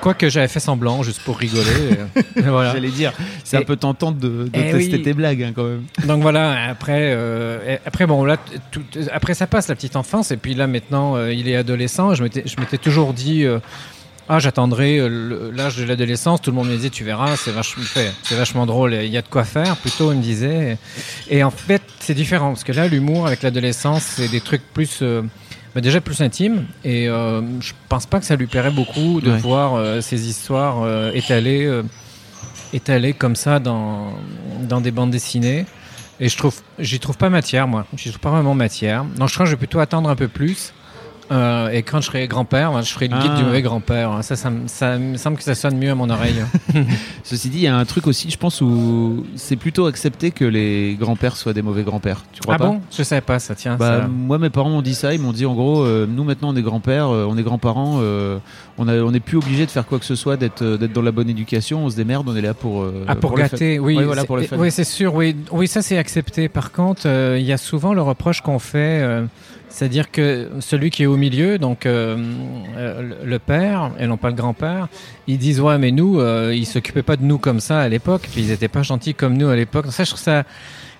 Quoique 0.00 0.28
j'avais 0.28 0.46
fait 0.46 0.60
semblant, 0.60 1.02
juste 1.02 1.20
pour 1.24 1.36
rigoler. 1.36 1.64
voilà. 2.36 2.72
J'allais 2.72 2.90
dire, 2.90 3.12
c'est 3.42 3.56
un 3.56 3.62
peu 3.62 3.74
tentant 3.74 4.12
de, 4.12 4.28
de 4.28 4.50
Eh 4.54 4.70
tester 4.70 4.96
oui. 4.98 5.02
tes 5.02 5.12
blagues 5.14 5.42
hein, 5.42 5.52
quand 5.54 5.64
même. 5.64 5.82
Donc 6.06 6.22
voilà, 6.22 6.68
après, 6.70 7.10
euh, 7.12 7.76
après 7.84 8.06
bon, 8.06 8.24
là, 8.24 8.36
tout, 8.70 8.82
après 9.12 9.34
ça 9.34 9.48
passe 9.48 9.66
la 9.66 9.74
petite 9.74 9.96
enfance, 9.96 10.30
et 10.30 10.36
puis 10.36 10.54
là 10.54 10.68
maintenant, 10.68 11.16
euh, 11.16 11.32
il 11.34 11.48
est 11.48 11.56
adolescent. 11.56 12.14
Je 12.14 12.22
m'étais, 12.22 12.44
je 12.46 12.54
m'étais 12.60 12.78
toujours 12.78 13.12
dit, 13.12 13.44
euh, 13.44 13.58
ah, 14.30 14.38
j'attendrai 14.38 14.98
euh, 14.98 15.50
l'âge 15.54 15.76
de 15.76 15.84
l'adolescence. 15.84 16.40
Tout 16.40 16.50
le 16.50 16.56
monde 16.56 16.68
me 16.68 16.76
disait, 16.76 16.90
tu 16.90 17.04
verras, 17.04 17.36
c'est 17.36 17.50
vachement, 17.50 17.82
c'est 18.22 18.34
vachement 18.36 18.64
drôle. 18.64 18.94
Il 18.94 19.10
y 19.10 19.16
a 19.18 19.22
de 19.22 19.28
quoi 19.28 19.44
faire. 19.44 19.76
Plutôt, 19.76 20.12
il 20.12 20.18
me 20.18 20.22
disait. 20.22 20.78
Et 21.28 21.42
en 21.44 21.50
fait, 21.50 21.82
c'est 21.98 22.14
différent 22.14 22.48
parce 22.50 22.64
que 22.64 22.72
là, 22.72 22.86
l'humour 22.88 23.26
avec 23.26 23.42
l'adolescence, 23.42 24.04
c'est 24.04 24.28
des 24.28 24.40
trucs 24.40 24.62
plus. 24.72 25.00
euh, 25.02 25.22
bah, 25.74 25.80
déjà 25.80 26.00
plus 26.00 26.20
intimes 26.20 26.64
et 26.82 27.08
euh, 27.08 27.42
je 27.60 27.72
pense 27.88 28.04
pas 28.04 28.18
que 28.18 28.26
ça 28.26 28.34
lui 28.34 28.48
plairait 28.48 28.72
beaucoup 28.72 29.20
de 29.20 29.30
Ouais. 29.30 29.38
voir 29.38 29.74
euh, 29.74 30.00
ces 30.00 30.26
histoires 30.28 30.82
euh, 30.82 31.12
étalées 31.14 31.70
étalées 32.72 33.12
comme 33.12 33.36
ça 33.36 33.58
dans, 33.58 34.12
dans 34.68 34.80
des 34.80 34.90
bandes 34.90 35.10
dessinées. 35.10 35.66
Et 36.18 36.28
je 36.28 36.36
trouve, 36.36 36.54
j'y 36.78 36.98
trouve 37.00 37.16
pas 37.16 37.30
matière, 37.30 37.66
moi. 37.66 37.86
J'y 37.96 38.08
trouve 38.10 38.20
pas 38.20 38.30
vraiment 38.30 38.54
matière. 38.54 39.04
Donc 39.16 39.28
je 39.28 39.34
crois 39.34 39.44
que 39.46 39.50
je 39.50 39.54
vais 39.54 39.58
plutôt 39.58 39.78
attendre 39.80 40.08
un 40.10 40.16
peu 40.16 40.28
plus. 40.28 40.72
Euh, 41.30 41.68
et 41.70 41.82
quand 41.82 42.00
je 42.00 42.06
serai 42.06 42.26
grand-père, 42.26 42.72
ben, 42.72 42.82
je 42.82 42.92
ferai 42.92 43.06
le 43.08 43.16
guide 43.16 43.30
Ah. 43.34 43.38
du 43.38 43.44
mauvais 43.44 43.62
grand-père. 43.62 44.18
Ça, 44.22 44.34
ça, 44.34 44.50
me- 44.50 44.66
ça 44.66 44.98
me 44.98 45.16
semble 45.16 45.36
que 45.36 45.44
ça 45.44 45.54
sonne 45.54 45.76
mieux 45.78 45.90
à 45.90 45.94
mon 45.94 46.10
oreille. 46.10 46.42
Ceci 47.22 47.48
dit, 47.50 47.58
il 47.58 47.62
y 47.64 47.66
a 47.68 47.76
un 47.76 47.84
truc 47.84 48.06
aussi, 48.06 48.30
je 48.30 48.36
pense, 48.36 48.60
où 48.60 49.24
c'est 49.36 49.56
plutôt 49.56 49.86
accepté 49.86 50.32
que 50.32 50.44
les 50.44 50.96
grands-pères 50.98 51.36
soient 51.36 51.52
des 51.52 51.62
mauvais 51.62 51.82
grands-pères. 51.84 52.24
Tu 52.32 52.40
crois 52.40 52.54
ah 52.56 52.58
pas 52.58 52.66
bon? 52.66 52.80
Je 52.90 53.02
savais 53.04 53.20
pas 53.20 53.38
ça, 53.38 53.54
tiens. 53.54 53.76
Bah, 53.76 54.00
ça- 54.02 54.08
moi, 54.08 54.38
mes 54.38 54.50
parents 54.50 54.70
m'ont 54.70 54.82
dit 54.82 54.94
ça. 54.94 55.14
Ils 55.14 55.20
m'ont 55.20 55.32
dit 55.32 55.46
en 55.46 55.54
gros, 55.54 55.84
euh, 55.84 56.06
nous 56.08 56.24
maintenant 56.24 56.48
on 56.50 56.56
est 56.56 56.62
grands-pères, 56.62 57.08
euh, 57.08 57.26
on 57.28 57.36
est 57.38 57.42
grands-parents, 57.42 58.00
on 58.78 58.84
n'est 59.10 59.20
plus 59.20 59.36
obligé 59.36 59.66
de 59.66 59.70
faire 59.70 59.86
quoi 59.86 59.98
que 59.98 60.04
ce 60.06 60.14
soit, 60.16 60.36
d'être 60.36 60.64
dans 60.64 61.02
la 61.02 61.12
bonne 61.12 61.28
éducation. 61.30 61.84
On 61.84 61.90
se 61.90 61.96
démerde, 61.96 62.28
on 62.28 62.34
est 62.34 62.40
là 62.42 62.54
pour. 62.54 62.84
Ah, 63.06 63.14
pour, 63.14 63.36
gâter, 63.36 63.78
oui. 63.78 63.96
Ouais, 63.96 64.04
voilà, 64.04 64.24
pour. 64.24 64.38
Oui, 64.58 64.70
c'est 64.70 64.84
sûr. 64.84 65.14
Oui, 65.14 65.36
oui 65.52 65.68
ça 65.68 65.82
c'est 65.82 65.98
accepté. 65.98 66.48
Par 66.48 66.72
contre, 66.72 67.06
il 67.06 67.44
y 67.44 67.52
a 67.52 67.56
souvent 67.58 67.94
le 67.94 68.02
reproche 68.02 68.40
qu'on 68.40 68.58
fait, 68.58 69.22
c'est-à-dire 69.70 70.10
que 70.10 70.50
celui 70.60 70.90
qui 70.90 71.04
est 71.04 71.06
au 71.06 71.16
milieu, 71.16 71.58
donc 71.58 71.86
euh, 71.86 72.16
euh, 72.76 73.14
le- 73.24 73.38
père 73.38 73.92
et 73.98 74.06
non 74.06 74.16
pas 74.16 74.28
le 74.28 74.34
grand-père, 74.34 74.88
ils 75.26 75.38
disent 75.38 75.60
ouais, 75.60 75.78
mais 75.78 75.90
nous, 75.92 76.20
euh, 76.20 76.52
ils 76.54 76.66
s'occupaient 76.66 77.02
pas 77.02 77.16
de 77.16 77.22
nous 77.24 77.38
comme 77.38 77.60
ça 77.60 77.80
à 77.80 77.88
l'époque, 77.88 78.28
puis 78.30 78.42
ils 78.42 78.50
étaient 78.50 78.68
pas 78.68 78.82
gentils 78.82 79.14
comme 79.14 79.38
nous 79.38 79.48
à 79.48 79.56
l'époque. 79.56 79.86
Ça, 79.90 80.04
je 80.04 80.10
trouve 80.10 80.20
ça. 80.20 80.44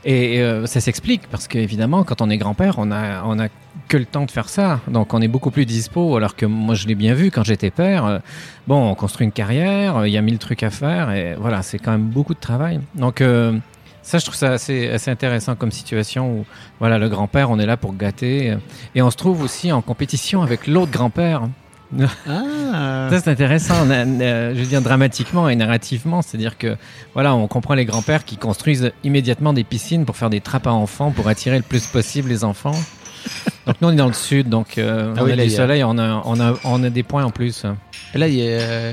Et 0.03 0.41
euh, 0.41 0.65
ça 0.65 0.81
s'explique 0.81 1.23
parce 1.31 1.47
qu'évidemment, 1.47 2.05
quand 2.05 2.23
on 2.23 2.31
est 2.31 2.39
grand-père, 2.39 2.77
on 2.79 2.91
a, 2.91 3.23
on 3.27 3.39
a 3.39 3.49
que 3.89 3.99
le 3.99 4.07
temps 4.07 4.25
de 4.25 4.31
faire 4.31 4.49
ça. 4.49 4.81
Donc, 4.89 5.13
on 5.13 5.21
est 5.21 5.29
beaucoup 5.29 5.51
plus 5.51 5.67
dispo. 5.67 6.17
Alors 6.17 6.37
que 6.37 6.47
moi, 6.47 6.75
je 6.75 6.87
l'ai 6.87 6.95
bien 6.95 7.13
vu 7.13 7.31
quand 7.31 7.45
j'étais 7.45 7.71
père. 7.71 8.21
bon, 8.67 8.91
on 8.91 8.95
construit 8.95 9.27
une 9.27 9.33
carrière, 9.33 10.07
il 10.07 10.11
y 10.13 10.17
a 10.17 10.23
mille 10.23 10.39
trucs 10.39 10.63
à 10.63 10.71
faire. 10.71 11.11
Et 11.11 11.35
voilà, 11.39 11.61
c'est 11.61 11.79
quand 11.79 11.91
même 11.91 12.07
beaucoup 12.07 12.33
de 12.33 12.41
travail. 12.41 12.81
Donc, 12.95 13.23
ça, 14.03 14.19
je 14.19 14.25
trouve 14.25 14.35
ça 14.37 14.53
assez, 14.53 14.89
assez 14.91 15.11
intéressant 15.11 15.55
comme 15.57 15.71
situation 15.71 16.31
où, 16.31 16.45
voilà, 16.79 16.99
le 16.99 17.09
grand-père, 17.09 17.51
on 17.51 17.59
est 17.59 17.67
là 17.67 17.77
pour 17.77 17.95
gâter. 17.95 18.51
euh, 18.51 18.57
Et 18.95 19.03
on 19.03 19.11
se 19.11 19.17
trouve 19.17 19.43
aussi 19.43 19.71
en 19.73 19.83
compétition 19.83 20.43
avec 20.43 20.67
l'autre 20.67 20.91
grand-père. 20.93 21.43
Ah. 22.29 23.09
Ça, 23.11 23.21
c'est 23.21 23.31
intéressant, 23.31 23.85
na- 23.85 24.05
na- 24.05 24.55
je 24.55 24.61
veux 24.61 24.67
dire 24.67 24.81
dramatiquement 24.81 25.49
et 25.49 25.57
narrativement. 25.57 26.23
C'est-à-dire 26.23 26.57
que, 26.57 26.77
voilà, 27.15 27.35
on 27.35 27.49
comprend 27.49 27.75
les 27.75 27.85
grands-pères 27.85 28.25
qui 28.25 28.37
construisent 28.37 28.93
immédiatement 29.03 29.53
des 29.53 29.65
piscines 29.65 30.05
pour 30.05 30.17
faire 30.17 30.31
des 30.31 30.41
trappes 30.41 30.69
à 30.69 30.73
enfants, 30.73 31.11
pour 31.11 31.27
attirer 31.29 31.57
le 31.57 31.65
plus 31.65 31.87
possible 31.87 32.29
les 32.29 32.45
enfants. 32.45 32.77
Donc, 33.67 33.77
nous, 33.81 33.89
on 33.89 33.93
est 33.93 33.97
dans 33.97 34.07
le 34.07 34.13
sud, 34.13 34.49
donc 34.49 34.79
euh, 34.79 35.15
Ah 35.17 35.21
on 35.23 35.25
oui, 35.27 35.33
a 35.33 35.37
là, 35.37 35.47
du 35.47 35.53
a- 35.53 35.57
soleil, 35.57 35.85
on 35.85 35.97
a, 35.99 36.23
on, 36.25 36.41
a, 36.41 36.55
on 36.65 36.83
a 36.83 36.91
des 36.91 37.03
points 37.03 37.25
en 37.25 37.31
plus. 37.31 37.65
Et 38.15 38.19
Là, 38.19 38.27
il 38.29 38.35
y 38.35 38.43
a, 38.43 38.45
euh, 38.47 38.93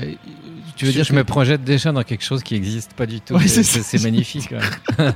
tu 0.76 0.84
veux 0.84 0.92
je, 0.92 0.96
dire 0.98 1.04
je 1.04 1.10
que 1.10 1.16
me 1.16 1.24
projette 1.24 1.64
déjà 1.64 1.90
dans 1.90 2.04
quelque 2.04 2.22
chose 2.22 2.44
qui 2.44 2.54
n'existe 2.54 2.92
pas 2.92 3.06
du 3.06 3.20
tout. 3.20 3.34
Ouais, 3.34 3.48
c'est 3.48 4.02
magnifique. 4.02 4.52
ouais. 4.52 5.06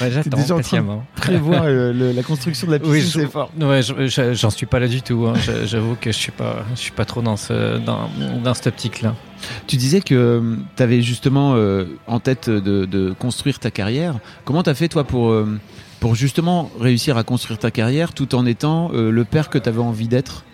J'attends 0.10 0.56
patiemment. 0.56 1.04
prévoir 1.16 1.62
euh, 1.64 1.92
le- 1.92 2.12
la 2.12 2.22
construction 2.22 2.66
de 2.66 2.72
la 2.72 2.78
piscine, 2.78 2.94
Oui, 2.94 3.02
c'est 3.10 3.26
fort. 3.30 3.50
Ouais, 3.58 3.80
je- 3.82 4.06
je- 4.08 4.34
j'en 4.34 4.50
suis 4.50 4.66
pas 4.66 4.78
là 4.78 4.88
du 4.88 5.00
tout. 5.02 5.26
hein. 5.26 5.34
J'avoue 5.64 5.96
que 5.98 6.12
je 6.12 6.16
suis 6.18 6.32
pas, 6.32 6.64
je 6.74 6.80
suis 6.80 6.92
pas 6.92 7.04
trop 7.06 7.22
dans 7.22 7.36
ce, 7.36 7.78
dans, 7.78 8.10
dans 8.42 8.54
cette 8.54 8.66
optique-là. 8.68 9.14
Tu 9.66 9.76
disais 9.76 10.00
que 10.02 10.56
tu 10.76 10.82
avais 10.82 11.00
justement 11.00 11.54
euh, 11.54 11.84
en 12.06 12.20
tête 12.20 12.50
de, 12.50 12.84
de 12.84 13.14
construire 13.18 13.58
ta 13.58 13.70
carrière. 13.70 14.18
Comment 14.44 14.62
tu 14.62 14.68
as 14.70 14.74
fait 14.74 14.88
toi 14.88 15.04
pour, 15.04 15.30
euh, 15.30 15.58
pour 16.00 16.14
justement 16.14 16.70
réussir 16.80 17.16
à 17.16 17.22
construire 17.24 17.58
ta 17.58 17.70
carrière 17.70 18.12
tout 18.12 18.34
en 18.34 18.46
étant 18.46 18.90
euh, 18.92 19.10
le 19.10 19.24
père 19.24 19.50
que 19.50 19.58
tu 19.58 19.68
avais 19.68 19.80
envie 19.80 20.08
d'être? 20.08 20.44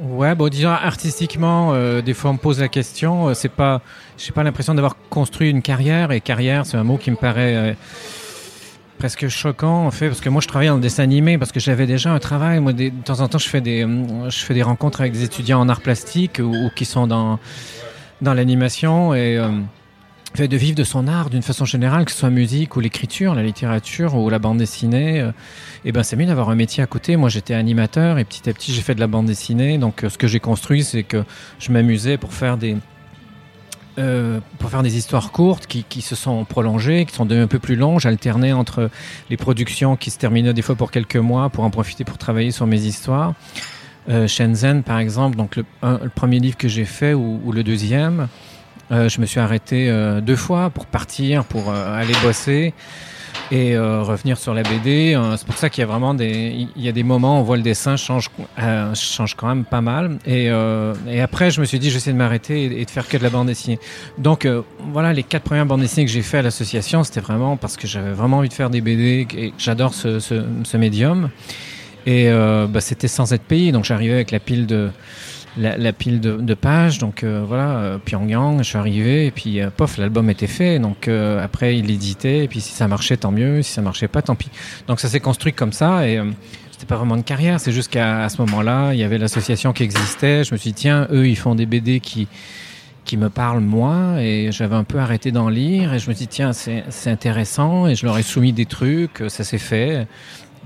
Ouais, 0.00 0.34
bon, 0.34 0.48
disons 0.48 0.70
artistiquement, 0.70 1.72
euh, 1.74 2.00
des 2.02 2.14
fois 2.14 2.30
on 2.30 2.34
me 2.34 2.38
pose 2.38 2.60
la 2.60 2.68
question. 2.68 3.28
euh, 3.28 3.34
c'est 3.34 3.48
pas, 3.48 3.82
j'ai 4.16 4.32
pas 4.32 4.42
l'impression 4.42 4.74
d'avoir 4.74 4.96
construit 5.10 5.50
une 5.50 5.62
carrière. 5.62 6.12
Et 6.12 6.20
carrière, 6.20 6.66
c'est 6.66 6.76
un 6.76 6.84
mot 6.84 6.96
qui 6.98 7.10
me 7.10 7.16
paraît 7.16 7.56
euh, 7.56 7.72
presque 8.98 9.28
choquant 9.28 9.86
en 9.86 9.90
fait, 9.90 10.08
parce 10.08 10.20
que 10.20 10.28
moi 10.28 10.40
je 10.40 10.48
travaille 10.48 10.68
dans 10.68 10.76
le 10.76 10.80
dessin 10.80 11.02
animé 11.02 11.36
parce 11.38 11.52
que 11.52 11.60
j'avais 11.60 11.86
déjà 11.86 12.10
un 12.12 12.18
travail. 12.18 12.60
Moi, 12.60 12.72
des- 12.72 12.90
de 12.90 13.02
temps 13.02 13.20
en 13.20 13.28
temps, 13.28 13.38
je 13.38 13.48
fais 13.48 13.60
des, 13.60 13.84
hum, 13.84 14.30
je 14.30 14.38
fais 14.38 14.54
des 14.54 14.62
rencontres 14.62 15.00
avec 15.00 15.12
des 15.12 15.24
étudiants 15.24 15.60
en 15.60 15.68
art 15.68 15.80
plastique 15.80 16.38
ou, 16.40 16.44
ou 16.54 16.70
qui 16.74 16.84
sont 16.84 17.06
dans 17.06 17.38
dans 18.20 18.34
l'animation 18.34 19.14
et 19.14 19.36
euh, 19.36 19.48
de 20.36 20.56
vivre 20.56 20.76
de 20.76 20.84
son 20.84 21.08
art 21.08 21.30
d'une 21.30 21.42
façon 21.42 21.64
générale, 21.64 22.04
que 22.04 22.12
ce 22.12 22.18
soit 22.18 22.30
musique 22.30 22.76
ou 22.76 22.80
l'écriture, 22.80 23.34
la 23.34 23.42
littérature 23.42 24.14
ou 24.14 24.30
la 24.30 24.38
bande 24.38 24.58
dessinée. 24.58 25.20
euh, 25.20 25.32
et 25.84 25.92
ben 25.92 26.02
c'est 26.02 26.16
mieux 26.16 26.26
d'avoir 26.26 26.50
un 26.50 26.54
métier 26.54 26.82
à 26.82 26.86
côté. 26.86 27.16
Moi 27.16 27.28
j'étais 27.28 27.54
animateur 27.54 28.18
et 28.18 28.24
petit 28.24 28.48
à 28.48 28.52
petit 28.52 28.72
j'ai 28.72 28.82
fait 28.82 28.94
de 28.94 29.00
la 29.00 29.06
bande 29.06 29.26
dessinée. 29.26 29.78
Donc 29.78 30.04
euh, 30.04 30.08
ce 30.08 30.18
que 30.18 30.26
j'ai 30.26 30.40
construit 30.40 30.84
c'est 30.84 31.02
que 31.02 31.24
je 31.58 31.72
m'amusais 31.72 32.18
pour 32.18 32.32
faire 32.34 32.56
des 32.56 32.76
euh, 33.98 34.38
pour 34.58 34.70
faire 34.70 34.84
des 34.84 34.96
histoires 34.96 35.32
courtes 35.32 35.66
qui, 35.66 35.82
qui 35.82 36.02
se 36.02 36.14
sont 36.14 36.44
prolongées, 36.44 37.04
qui 37.04 37.14
sont 37.14 37.26
devenues 37.26 37.44
un 37.44 37.48
peu 37.48 37.58
plus 37.58 37.74
longues. 37.74 37.98
J'alternais 37.98 38.52
entre 38.52 38.90
les 39.30 39.36
productions 39.36 39.96
qui 39.96 40.10
se 40.10 40.18
terminaient 40.18 40.54
des 40.54 40.62
fois 40.62 40.76
pour 40.76 40.92
quelques 40.92 41.16
mois 41.16 41.48
pour 41.48 41.64
en 41.64 41.70
profiter 41.70 42.04
pour 42.04 42.18
travailler 42.18 42.52
sur 42.52 42.66
mes 42.66 42.82
histoires. 42.82 43.34
Euh, 44.08 44.28
Shenzhen 44.28 44.84
par 44.84 45.00
exemple, 45.00 45.36
donc 45.36 45.56
le, 45.56 45.64
le 45.82 46.10
premier 46.10 46.38
livre 46.38 46.56
que 46.56 46.68
j'ai 46.68 46.84
fait 46.84 47.12
ou, 47.12 47.40
ou 47.44 47.50
le 47.50 47.64
deuxième, 47.64 48.28
euh, 48.90 49.08
je 49.08 49.20
me 49.20 49.26
suis 49.26 49.40
arrêté 49.40 49.88
euh, 49.90 50.20
deux 50.20 50.36
fois 50.36 50.70
pour 50.70 50.86
partir, 50.86 51.44
pour 51.44 51.70
euh, 51.70 51.94
aller 51.94 52.14
bosser 52.22 52.72
et 53.50 53.76
euh, 53.76 54.02
revenir 54.02 54.38
sur 54.38 54.54
la 54.54 54.62
BD. 54.62 55.14
Euh, 55.14 55.36
c'est 55.36 55.46
pour 55.46 55.56
ça 55.56 55.70
qu'il 55.70 55.82
y 55.82 55.84
a 55.84 55.86
vraiment 55.86 56.14
des, 56.14 56.68
il 56.74 56.82
y 56.82 56.88
a 56.88 56.92
des 56.92 57.02
moments 57.02 57.38
où 57.38 57.40
on 57.40 57.42
voit 57.42 57.56
le 57.56 57.62
dessin 57.62 57.96
change, 57.96 58.30
change 58.94 59.34
quand 59.34 59.48
même 59.48 59.64
pas 59.64 59.80
mal. 59.80 60.18
Et, 60.26 60.46
et 61.08 61.20
après, 61.20 61.50
je 61.50 61.60
me 61.60 61.66
suis 61.66 61.78
dit, 61.78 61.90
j'essaie 61.90 62.12
de 62.12 62.16
m'arrêter 62.16 62.80
et, 62.80 62.84
de 62.84 62.90
faire 62.90 63.08
que 63.08 63.16
de 63.16 63.22
la 63.22 63.30
bande 63.30 63.46
dessinée. 63.46 63.78
Donc 64.18 64.46
voilà, 64.92 65.12
les 65.12 65.22
quatre 65.22 65.44
premières 65.44 65.66
bandes 65.66 65.80
dessinées 65.80 66.06
que 66.06 66.12
j'ai 66.12 66.22
fait 66.22 66.38
à 66.38 66.42
l'association, 66.42 67.04
c'était 67.04 67.20
vraiment 67.20 67.56
parce 67.56 67.76
que 67.76 67.86
j'avais 67.86 68.12
vraiment 68.12 68.38
envie 68.38 68.48
de 68.48 68.54
faire 68.54 68.70
des 68.70 68.80
BD 68.80 69.26
et 69.36 69.52
j'adore 69.58 69.94
ce, 69.94 70.18
ce, 70.18 70.44
ce 70.64 70.76
médium. 70.76 71.30
Et 72.06 72.30
bah, 72.30 72.80
c'était 72.80 73.08
sans 73.08 73.32
être 73.32 73.44
payé, 73.44 73.72
donc 73.72 73.84
j'arrivais 73.84 74.14
avec 74.14 74.30
la 74.30 74.40
pile 74.40 74.66
de 74.66 74.90
la, 75.58 75.76
la 75.76 75.92
pile 75.92 76.20
de, 76.20 76.36
de 76.36 76.54
pages. 76.54 76.98
Donc 76.98 77.22
euh, 77.22 77.44
voilà, 77.46 77.78
euh, 77.78 77.98
Pyongyang, 77.98 78.58
je 78.58 78.62
suis 78.62 78.78
arrivé 78.78 79.26
et 79.26 79.30
puis 79.30 79.60
euh, 79.60 79.70
pof, 79.74 79.98
l'album 79.98 80.30
était 80.30 80.46
fait. 80.46 80.78
Donc 80.78 81.08
après, 81.08 81.76
il 81.76 81.86
l'éditait 81.86 82.44
et 82.44 82.48
puis 82.48 82.60
si 82.60 82.72
ça 82.72 82.88
marchait, 82.88 83.16
tant 83.16 83.32
mieux. 83.32 83.62
Si 83.62 83.72
ça 83.72 83.82
marchait 83.82 84.08
pas, 84.08 84.22
tant 84.22 84.34
pis. 84.34 84.50
Donc 84.86 85.00
ça 85.00 85.08
s'est 85.08 85.20
construit 85.20 85.52
comme 85.52 85.72
ça 85.72 86.06
et 86.06 86.20
c'était 86.70 86.86
pas 86.86 86.96
vraiment 86.96 87.16
une 87.16 87.24
carrière. 87.24 87.60
C'est 87.60 87.72
juste 87.72 87.90
qu'à 87.90 88.28
ce 88.28 88.40
moment-là, 88.42 88.92
il 88.92 88.98
y 89.00 89.04
avait 89.04 89.18
l'association 89.18 89.72
qui 89.72 89.82
existait. 89.82 90.44
Je 90.44 90.54
me 90.54 90.58
suis 90.58 90.70
dit 90.70 90.80
tiens, 90.82 91.08
eux, 91.10 91.28
ils 91.28 91.36
font 91.36 91.54
des 91.54 91.66
BD 91.66 92.00
qui 92.00 92.28
qui 93.04 93.16
me 93.16 93.30
parlent 93.30 93.60
moi 93.60 94.20
et 94.20 94.52
j'avais 94.52 94.74
un 94.74 94.84
peu 94.84 94.98
arrêté 94.98 95.32
d'en 95.32 95.48
lire 95.48 95.94
et 95.94 95.98
je 95.98 96.10
me 96.10 96.14
dit 96.14 96.28
tiens 96.28 96.52
c'est 96.52 96.84
c'est 96.90 97.08
intéressant 97.08 97.86
et 97.86 97.94
je 97.94 98.04
leur 98.04 98.18
ai 98.18 98.22
soumis 98.22 98.52
des 98.52 98.66
trucs 98.66 99.22
ça 99.28 99.44
s'est 99.44 99.56
fait 99.56 100.06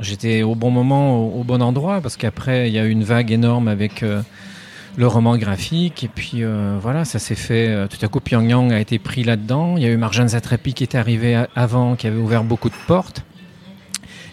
j'étais 0.01 0.43
au 0.43 0.57
bon 0.57 0.73
moment 0.73 1.21
au, 1.21 1.41
au 1.43 1.45
bon 1.45 1.63
endroit 1.63 2.01
parce 2.01 2.17
qu'après 2.17 2.69
il 2.69 2.75
y 2.75 2.81
a 2.81 2.85
eu 2.85 2.91
une 2.91 3.05
vague 3.05 3.31
énorme 3.31 3.69
avec 3.69 4.03
euh, 4.03 4.23
le 4.97 5.07
roman 5.07 5.37
graphique. 5.37 6.05
Et 6.05 6.09
puis 6.09 6.43
euh, 6.43 6.79
voilà 6.81 7.05
ça 7.05 7.19
s'est 7.19 7.35
fait 7.35 7.69
euh, 7.69 7.87
tout 7.87 8.05
à 8.05 8.09
coup 8.09 8.21
Pyongyang 8.21 8.73
a 8.73 8.81
été 8.81 8.99
pris 8.99 9.25
là-dedans. 9.25 9.77
Il 9.77 9.83
y 9.83 9.87
a 9.87 9.91
eu 9.91 9.97
Marjane 9.97 10.29
Zatrapi 10.29 10.75
qui 10.75 10.85
était 10.85 10.99
arrivée 10.99 11.45
avant 11.55 11.97
qui 11.97 12.07
avait 12.07 12.21
ouvert 12.21 12.45
beaucoup 12.45 12.69
de 12.69 12.75
portes. 12.87 13.25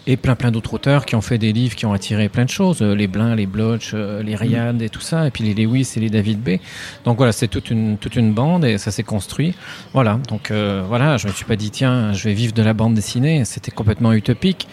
Et 0.06 0.16
plein 0.16 0.34
plein 0.34 0.50
d'autres 0.50 0.74
auteurs 0.74 1.04
qui 1.04 1.14
ont 1.14 1.20
fait 1.20 1.38
des 1.38 1.52
livres 1.52 1.76
qui 1.76 1.84
ont 1.84 1.92
attiré 1.92 2.28
plein 2.28 2.44
de 2.44 2.50
choses, 2.50 2.80
euh, 2.80 2.94
les 2.94 3.06
Blin, 3.06 3.34
les 3.34 3.46
Bloch, 3.46 3.90
euh, 3.92 4.22
les 4.22 4.34
Ryan 4.34 4.78
et 4.80 4.88
tout 4.88 5.00
ça, 5.00 5.26
et 5.26 5.30
puis 5.30 5.44
les 5.44 5.54
Lewis 5.54 5.92
et 5.96 6.00
les 6.00 6.08
David 6.08 6.40
B. 6.40 6.58
Donc 7.04 7.18
voilà, 7.18 7.32
c'est 7.32 7.48
toute 7.48 7.70
une 7.70 7.98
toute 7.98 8.16
une 8.16 8.32
bande 8.32 8.64
et 8.64 8.78
ça 8.78 8.90
s'est 8.90 9.02
construit. 9.02 9.54
Voilà, 9.92 10.18
donc 10.28 10.50
euh, 10.50 10.82
voilà, 10.88 11.18
je 11.18 11.28
me 11.28 11.32
suis 11.32 11.44
pas 11.44 11.56
dit 11.56 11.70
tiens, 11.70 12.12
je 12.12 12.24
vais 12.24 12.34
vivre 12.34 12.54
de 12.54 12.62
la 12.62 12.72
bande 12.72 12.94
dessinée, 12.94 13.44
c'était 13.44 13.70
complètement 13.70 14.12
utopique. 14.12 14.68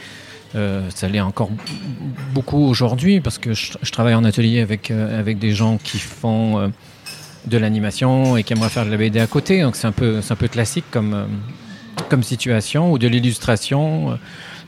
Euh, 0.55 0.89
ça 0.93 1.07
l'est 1.07 1.19
encore 1.19 1.49
beaucoup 2.33 2.63
aujourd'hui 2.63 3.19
parce 3.19 3.37
que 3.37 3.53
je, 3.53 3.91
travaille 3.91 4.15
en 4.15 4.23
atelier 4.23 4.61
avec 4.61 4.91
euh, 4.91 5.19
avec 5.19 5.39
des 5.39 5.51
gens 5.51 5.77
qui 5.77 5.99
font 5.99 6.57
euh, 6.57 6.67
de 7.45 7.57
l'animation 7.57 8.37
et 8.37 8.43
qui 8.43 8.53
aimeraient 8.53 8.69
faire 8.69 8.85
de 8.85 8.91
la 8.91 8.97
BD 8.97 9.19
à 9.19 9.27
côté. 9.27 9.61
Donc 9.61 9.75
c'est 9.75 9.87
un 9.87 9.91
peu 9.91 10.21
un 10.27 10.35
peu 10.35 10.47
classique 10.47 10.85
comme 10.91 11.27
comme 12.09 12.23
situation 12.23 12.91
ou 12.91 12.97
de 12.97 13.07
l'illustration. 13.07 14.17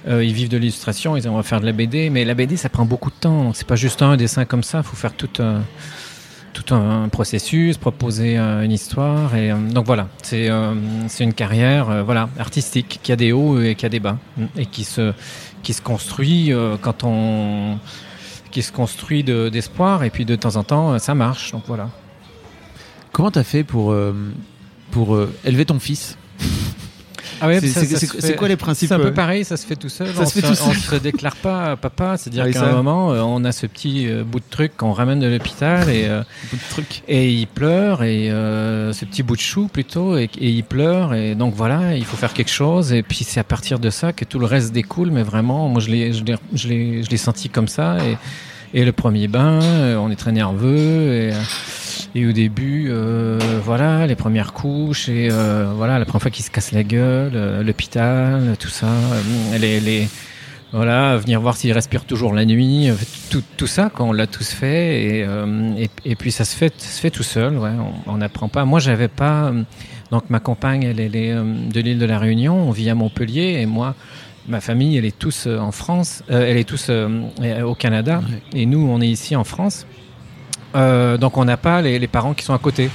Ils 0.08 0.34
vivent 0.34 0.50
de 0.50 0.58
l'illustration, 0.58 1.18
ils 1.18 1.28
aimeraient 1.28 1.44
faire 1.44 1.60
de 1.60 1.66
la 1.66 1.74
BD, 1.74 2.10
mais 2.10 2.26
la 2.26 2.34
BD 2.34 2.58
ça 2.58 2.70
prend 2.70 2.86
beaucoup 2.86 3.10
de 3.10 3.16
temps. 3.16 3.44
Donc 3.44 3.56
c'est 3.56 3.68
pas 3.68 3.76
juste 3.76 4.02
un 4.02 4.18
dessin 4.18 4.46
comme 4.46 4.64
ça, 4.64 4.80
il 4.80 4.84
faut 4.84 4.96
faire 4.96 5.14
tout 5.14 5.30
un, 5.40 5.62
tout 6.54 6.64
processus, 7.12 7.78
proposer 7.78 8.38
une 8.38 8.72
histoire. 8.72 9.36
Et, 9.36 9.52
donc 9.52 9.86
voilà, 9.86 10.08
c'est 10.24 10.50
c'est 11.10 11.26
une 11.26 11.34
carrière 11.34 12.04
voilà, 12.06 12.30
artistique 12.40 13.02
qui 13.04 13.12
a 13.12 13.18
des 13.18 13.34
hauts 13.34 13.62
et 13.62 13.76
qui 13.76 13.86
a 13.86 13.90
des 13.90 14.00
bas 14.00 14.18
et 14.58 14.66
qui 14.66 14.84
se, 14.84 15.14
qui 15.64 15.74
se 15.74 15.82
construit 15.82 16.52
euh, 16.52 16.78
quand 16.80 17.04
on 17.04 17.78
d'espoir 19.50 20.04
et 20.04 20.10
puis 20.10 20.26
de 20.26 20.36
temps 20.36 20.56
en 20.56 20.64
temps 20.64 20.94
euh, 20.94 20.98
ça 20.98 21.16
marche. 21.16 21.52
Donc 21.52 21.64
voilà. 21.68 21.90
Comment 23.12 23.32
t'as 23.32 23.44
fait 23.44 23.64
pour, 23.64 23.96
pour 24.92 25.16
euh, 25.16 25.34
élever 25.44 25.66
ton 25.66 25.80
fils? 25.80 26.18
Ah 27.42 27.48
ouais, 27.48 27.60
C'est- 27.62 28.36
quoi 28.36 28.48
les 28.48 28.56
principes 28.56 28.90
C'est 28.90 28.96
un 28.96 29.00
euh, 29.00 29.04
peu 29.06 29.14
pareil, 29.14 29.46
ça 29.46 29.58
se 29.58 29.66
fait 29.66 29.76
tout 29.76 29.90
seul. 29.90 30.14
Ça 30.14 30.22
on 30.22 30.26
se 30.26 30.34
fait 30.34 30.42
se, 30.42 30.48
tout 30.48 30.56
seul. 30.56 30.68
on 30.70 30.74
se 30.74 30.96
déclare 30.96 31.36
pas 31.36 31.72
à 31.72 31.76
papa, 31.76 32.18
c'est-à-dire 32.18 32.50
qu'à 32.52 32.64
un 32.70 32.72
moment, 32.74 33.12
euh, 33.14 33.22
on 33.22 33.44
a 33.46 33.52
ce 33.52 33.66
petit 33.66 34.08
euh, 34.08 34.24
bout 34.24 34.40
de 34.40 34.46
truc 34.50 34.76
qu'on 34.78 34.92
ramène 34.94 35.20
de 35.20 35.28
l'hôpital 35.28 35.90
et, 35.90 36.06
euh, 36.08 36.22
bout 36.52 36.58
de 36.58 36.70
truc 36.70 37.04
et 37.08 37.30
il 37.32 37.48
pleure 37.48 38.04
et 38.04 38.30
euh, 38.32 38.94
ce 38.94 39.06
petit 39.06 39.24
bout 39.24 39.36
de 39.36 39.42
chou 39.42 39.68
plutôt 39.72 40.18
et, 40.18 40.30
et 40.40 40.50
il 40.50 40.64
pleure 40.64 41.14
et 41.14 41.36
donc 41.36 41.54
voilà, 41.56 41.96
il 41.96 42.06
faut 42.06 42.18
faire 42.18 42.34
quelque 42.34 42.52
chose 42.52 42.92
et 42.94 43.04
puis 43.04 43.24
c'est 43.24 43.40
à 43.40 43.44
partir 43.44 43.80
de 43.80 43.90
ça 43.90 44.14
que 44.14 44.26
tout 44.26 44.40
le 44.40 44.46
reste 44.46 44.72
découle. 44.72 45.12
Mais 45.12 45.24
vraiment, 45.24 45.68
moi 45.70 45.82
je 45.82 45.90
l'ai, 45.90 46.14
je 46.14 46.24
l'ai, 46.24 46.36
je 46.54 46.68
l'ai, 46.68 47.04
je 47.04 47.10
l'ai 47.10 47.18
senti 47.18 47.50
comme 47.50 47.68
ça 47.68 47.98
et, 48.06 48.18
et 48.74 48.86
le 48.86 48.92
premier 48.92 49.28
bain, 49.28 49.62
euh, 49.64 49.96
on 49.98 50.12
est 50.12 50.16
très 50.16 50.32
nerveux 50.32 51.14
et, 51.14 51.34
euh, 51.34 51.42
et 52.16 52.26
au 52.26 52.32
début, 52.32 52.88
euh, 52.90 53.38
voilà, 53.64 54.08
les 54.08 54.16
premières 54.16 54.54
couches 54.54 55.10
et 55.10 55.30
euh, 55.32 55.72
voilà, 55.76 56.00
la 56.00 56.06
première 56.06 56.24
fois 56.24 56.32
qu'il 56.32 56.44
se 56.44 56.50
casse 56.50 56.72
la 56.72 56.84
gueule, 56.84 57.34
euh, 57.36 57.64
l'hôpital, 57.64 58.56
tout 58.60 58.70
ça, 58.70 58.88
les, 59.60 59.80
les 59.80 60.08
voilà, 60.72 61.18
venir 61.18 61.40
voir 61.42 61.56
s'il 61.56 61.72
respire 61.72 62.06
toujours 62.06 62.34
la 62.34 62.46
nuit, 62.46 62.90
tout, 63.30 63.44
tout 63.58 63.68
ça, 63.68 63.92
quand 63.94 64.10
on 64.10 64.14
l'a 64.14 64.28
tous 64.28 64.50
fait, 64.50 65.02
et, 65.04 65.28
et, 65.78 65.90
et 66.06 66.16
puis 66.16 66.32
ça 66.32 66.46
se 66.46 66.56
fait, 66.56 66.74
ça 66.78 66.90
se 66.90 67.00
fait 67.00 67.10
tout 67.10 67.24
seul, 67.24 67.58
ouais, 67.58 67.72
on 68.06 68.18
n'apprend 68.18 68.50
pas. 68.50 68.66
Moi, 68.66 68.80
j'avais 68.80 69.08
pas, 69.08 69.52
donc 70.12 70.30
ma 70.30 70.40
compagne, 70.40 70.84
elle, 70.84 71.00
elle 71.00 71.16
est 71.16 71.34
de 71.34 71.80
l'île 71.80 71.98
de 71.98 72.06
la 72.06 72.20
Réunion, 72.20 72.56
on 72.56 72.72
vit 72.72 72.88
à 72.92 72.94
Montpellier, 72.94 73.58
et 73.60 73.66
moi, 73.66 73.96
ma 74.48 74.62
famille, 74.62 74.96
elle 74.96 75.06
est 75.06 75.18
tous 75.18 75.48
en 75.48 75.72
France, 75.72 76.24
elle 76.30 76.58
est 76.58 76.70
tous 76.70 76.92
au 76.92 77.74
Canada, 77.74 78.22
et 78.54 78.68
nous, 78.68 78.88
on 78.88 79.02
est 79.02 79.08
ici 79.08 79.36
en 79.36 79.44
France. 79.44 79.88
Euh, 80.76 81.18
donc 81.18 81.38
on 81.38 81.46
n'a 81.46 81.58
pas 81.58 81.82
les, 81.82 82.00
les 82.00 82.08
parents 82.08 82.34
qui 82.34 82.44
sont 82.44 82.54
à 82.54 82.60
côté, 82.60 82.90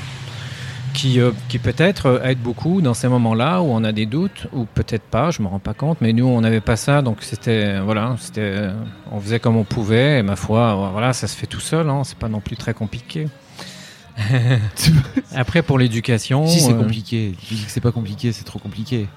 qui, 0.93 1.21
euh, 1.21 1.33
qui 1.49 1.59
peut-être 1.59 2.07
euh, 2.07 2.23
aident 2.25 2.39
beaucoup 2.39 2.81
dans 2.81 2.95
ces 2.95 3.09
moments-là 3.09 3.61
où 3.63 3.67
on 3.67 3.83
a 3.85 3.93
des 3.93 4.07
doutes, 4.07 4.47
ou 4.53 4.65
peut-être 4.65 5.03
pas, 5.03 5.31
je 5.31 5.43
me 5.43 5.49
rends 5.49 5.59
pas 5.59 5.75
compte, 5.75 5.99
mais 6.01 6.13
nous 6.13 6.27
on 6.27 6.41
n'avait 6.41 6.61
pas 6.61 6.77
ça, 6.77 7.03
donc 7.03 7.19
c'était 7.23 7.81
voilà, 7.81 8.17
c'était, 8.19 8.69
on 9.11 9.21
faisait 9.21 9.41
comme 9.41 9.57
on 9.57 9.65
pouvait, 9.65 10.21
et 10.21 10.23
ma 10.23 10.37
foi, 10.37 10.91
voilà, 10.93 11.13
ça 11.13 11.27
se 11.27 11.37
fait 11.37 11.47
tout 11.47 11.61
seul, 11.61 11.91
hein, 11.91 12.03
c'est 12.05 12.19
pas 12.19 12.29
non 12.29 12.41
plus 12.41 12.57
très 12.57 12.75
compliqué. 12.75 13.29
Après 15.35 15.63
pour 15.63 15.79
l'éducation, 15.79 16.47
Si 16.47 16.61
c'est 16.61 16.73
euh, 16.73 16.79
compliqué, 16.79 17.35
tu 17.47 17.55
dis 17.55 17.65
que 17.65 17.71
c'est 17.71 17.81
pas 17.81 17.93
compliqué, 17.93 18.33
c'est 18.33 18.45
trop 18.45 18.59
compliqué. 18.59 19.09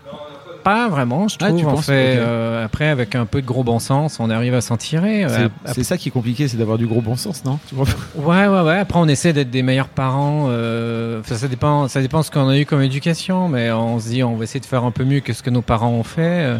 Pas 0.68 0.90
vraiment, 0.90 1.28
je 1.28 1.38
Ah, 1.42 1.48
trouve. 1.48 1.60
tu 1.60 1.66
penses 1.66 1.86
fait, 1.86 2.16
euh, 2.18 2.66
après 2.66 2.88
avec 2.90 3.16
un 3.16 3.26
peu 3.26 3.42
de 3.42 3.48
gros 3.48 3.64
bon 3.64 3.80
sens, 3.80 4.20
on 4.20 4.30
arrive 4.30 4.54
à 4.54 4.62
s'en 4.62 4.76
tirer. 4.78 5.26
C'est 5.66 5.84
ça 5.84 5.98
qui 5.98 6.10
est 6.10 6.12
compliqué, 6.12 6.48
c'est 6.48 6.58
d'avoir 6.58 6.78
du 6.78 6.86
gros 6.88 7.02
bon 7.02 7.16
sens, 7.16 7.44
non? 7.46 7.60
Ouais, 7.74 8.48
ouais, 8.48 8.62
ouais. 8.62 8.80
Après, 8.80 9.00
on 9.00 9.08
essaie 9.08 9.32
d'être 9.34 9.50
des 9.50 9.64
meilleurs 9.64 9.88
parents. 9.90 10.48
euh, 10.50 11.22
ça 11.24 11.48
dépend, 11.48 11.88
ça 11.88 12.02
dépend 12.02 12.20
de 12.20 12.26
ce 12.26 12.32
qu'on 12.32 12.50
a 12.50 12.58
eu 12.58 12.66
comme 12.66 12.82
éducation, 12.82 13.48
mais 13.50 13.72
on 13.72 14.00
se 14.00 14.10
dit, 14.10 14.24
on 14.24 14.36
va 14.36 14.44
essayer 14.44 14.60
de 14.60 14.66
faire 14.66 14.84
un 14.84 14.92
peu 14.92 15.04
mieux 15.06 15.22
que 15.22 15.34
ce 15.34 15.42
que 15.44 15.50
nos 15.50 15.62
parents 15.62 15.92
ont 15.92 16.04
fait. 16.04 16.22
euh. 16.46 16.60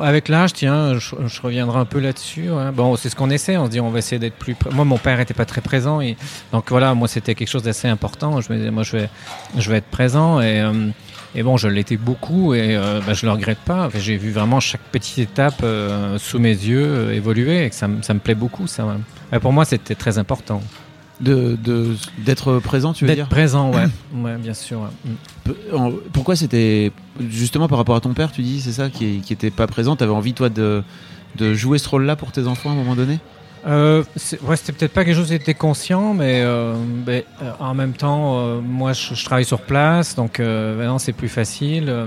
Avec 0.00 0.28
l'âge, 0.28 0.54
tiens, 0.54 0.94
je, 0.98 1.14
je 1.26 1.42
reviendrai 1.42 1.78
un 1.78 1.84
peu 1.84 2.00
là-dessus. 2.00 2.48
ouais. 2.50 2.70
Bon, 2.74 2.96
c'est 2.96 3.10
ce 3.10 3.16
qu'on 3.16 3.28
essaie. 3.28 3.58
On 3.58 3.66
se 3.66 3.70
dit, 3.72 3.80
on 3.80 3.90
va 3.90 3.98
essayer 3.98 4.18
d'être 4.18 4.36
plus. 4.38 4.56
Moi, 4.70 4.86
mon 4.86 4.96
père 4.96 5.20
était 5.20 5.34
pas 5.34 5.44
très 5.44 5.60
présent, 5.60 6.00
et 6.00 6.16
donc 6.50 6.70
voilà, 6.70 6.94
moi, 6.94 7.08
c'était 7.08 7.34
quelque 7.34 7.50
chose 7.50 7.62
d'assez 7.64 7.88
important. 7.88 8.40
Je 8.40 8.50
me 8.50 8.56
disais, 8.56 8.70
moi, 8.70 8.84
je 8.84 8.96
vais, 8.96 9.08
je 9.58 9.70
vais 9.70 9.76
être 9.76 9.90
présent, 9.90 10.40
et, 10.40 10.62
euh, 10.62 10.88
et 11.34 11.42
bon, 11.42 11.56
je 11.56 11.68
l'étais 11.68 11.96
beaucoup, 11.96 12.54
et 12.54 12.76
euh, 12.76 13.00
bah, 13.06 13.14
je 13.14 13.24
le 13.26 13.32
regrette 13.32 13.58
pas. 13.58 13.88
J'ai 13.98 14.16
vu 14.16 14.30
vraiment 14.30 14.60
chaque 14.60 14.82
petite 14.92 15.18
étape 15.18 15.60
euh, 15.62 16.18
sous 16.18 16.38
mes 16.38 16.50
yeux 16.50 16.84
euh, 16.84 17.14
évoluer, 17.14 17.64
et 17.64 17.70
que 17.70 17.74
ça, 17.74 17.88
me- 17.88 18.02
ça 18.02 18.14
me 18.14 18.18
plaît 18.20 18.34
beaucoup. 18.34 18.66
Ça, 18.66 18.86
pour 19.40 19.52
moi, 19.52 19.64
c'était 19.64 19.94
très 19.94 20.18
important. 20.18 20.60
De 21.20 21.56
de- 21.62 21.94
d'être 22.18 22.58
présent, 22.58 22.92
tu 22.92 23.04
veux 23.04 23.08
D'être 23.08 23.16
dire 23.18 23.28
présent, 23.28 23.70
ouais. 23.72 23.84
ouais, 24.14 24.36
bien 24.38 24.54
sûr. 24.54 24.80
ouais. 24.80 25.52
Mm. 25.76 25.92
Pourquoi 26.12 26.34
c'était 26.36 26.90
justement 27.30 27.68
par 27.68 27.78
rapport 27.78 27.94
à 27.96 28.00
ton 28.00 28.12
père, 28.12 28.32
tu 28.32 28.42
dis, 28.42 28.60
c'est 28.60 28.72
ça 28.72 28.90
qui, 28.90 29.20
qui 29.20 29.32
était 29.32 29.50
pas 29.50 29.66
présent? 29.66 29.94
T'avais 29.96 30.12
envie 30.12 30.34
toi 30.34 30.48
de 30.48 30.82
de 31.36 31.54
jouer 31.54 31.78
ce 31.78 31.88
rôle-là 31.88 32.14
pour 32.16 32.30
tes 32.32 32.46
enfants 32.46 32.70
à 32.70 32.72
un 32.72 32.76
moment 32.76 32.94
donné? 32.96 33.18
Euh, 33.66 34.02
c'était 34.16 34.72
peut-être 34.72 34.92
pas 34.92 35.04
quelque 35.04 35.14
chose 35.16 35.28
qui 35.28 35.34
était 35.34 35.54
conscient, 35.54 36.14
mais, 36.14 36.40
euh, 36.42 36.74
mais, 37.06 37.24
euh, 37.42 37.52
en 37.60 37.74
même 37.74 37.92
temps, 37.92 38.38
euh, 38.40 38.60
moi, 38.60 38.92
je, 38.92 39.14
je 39.14 39.24
travaille 39.24 39.44
sur 39.44 39.60
place, 39.60 40.16
donc 40.16 40.40
euh, 40.40 40.76
maintenant 40.76 40.98
c'est 40.98 41.12
plus 41.12 41.28
facile. 41.28 41.84
Euh, 41.88 42.06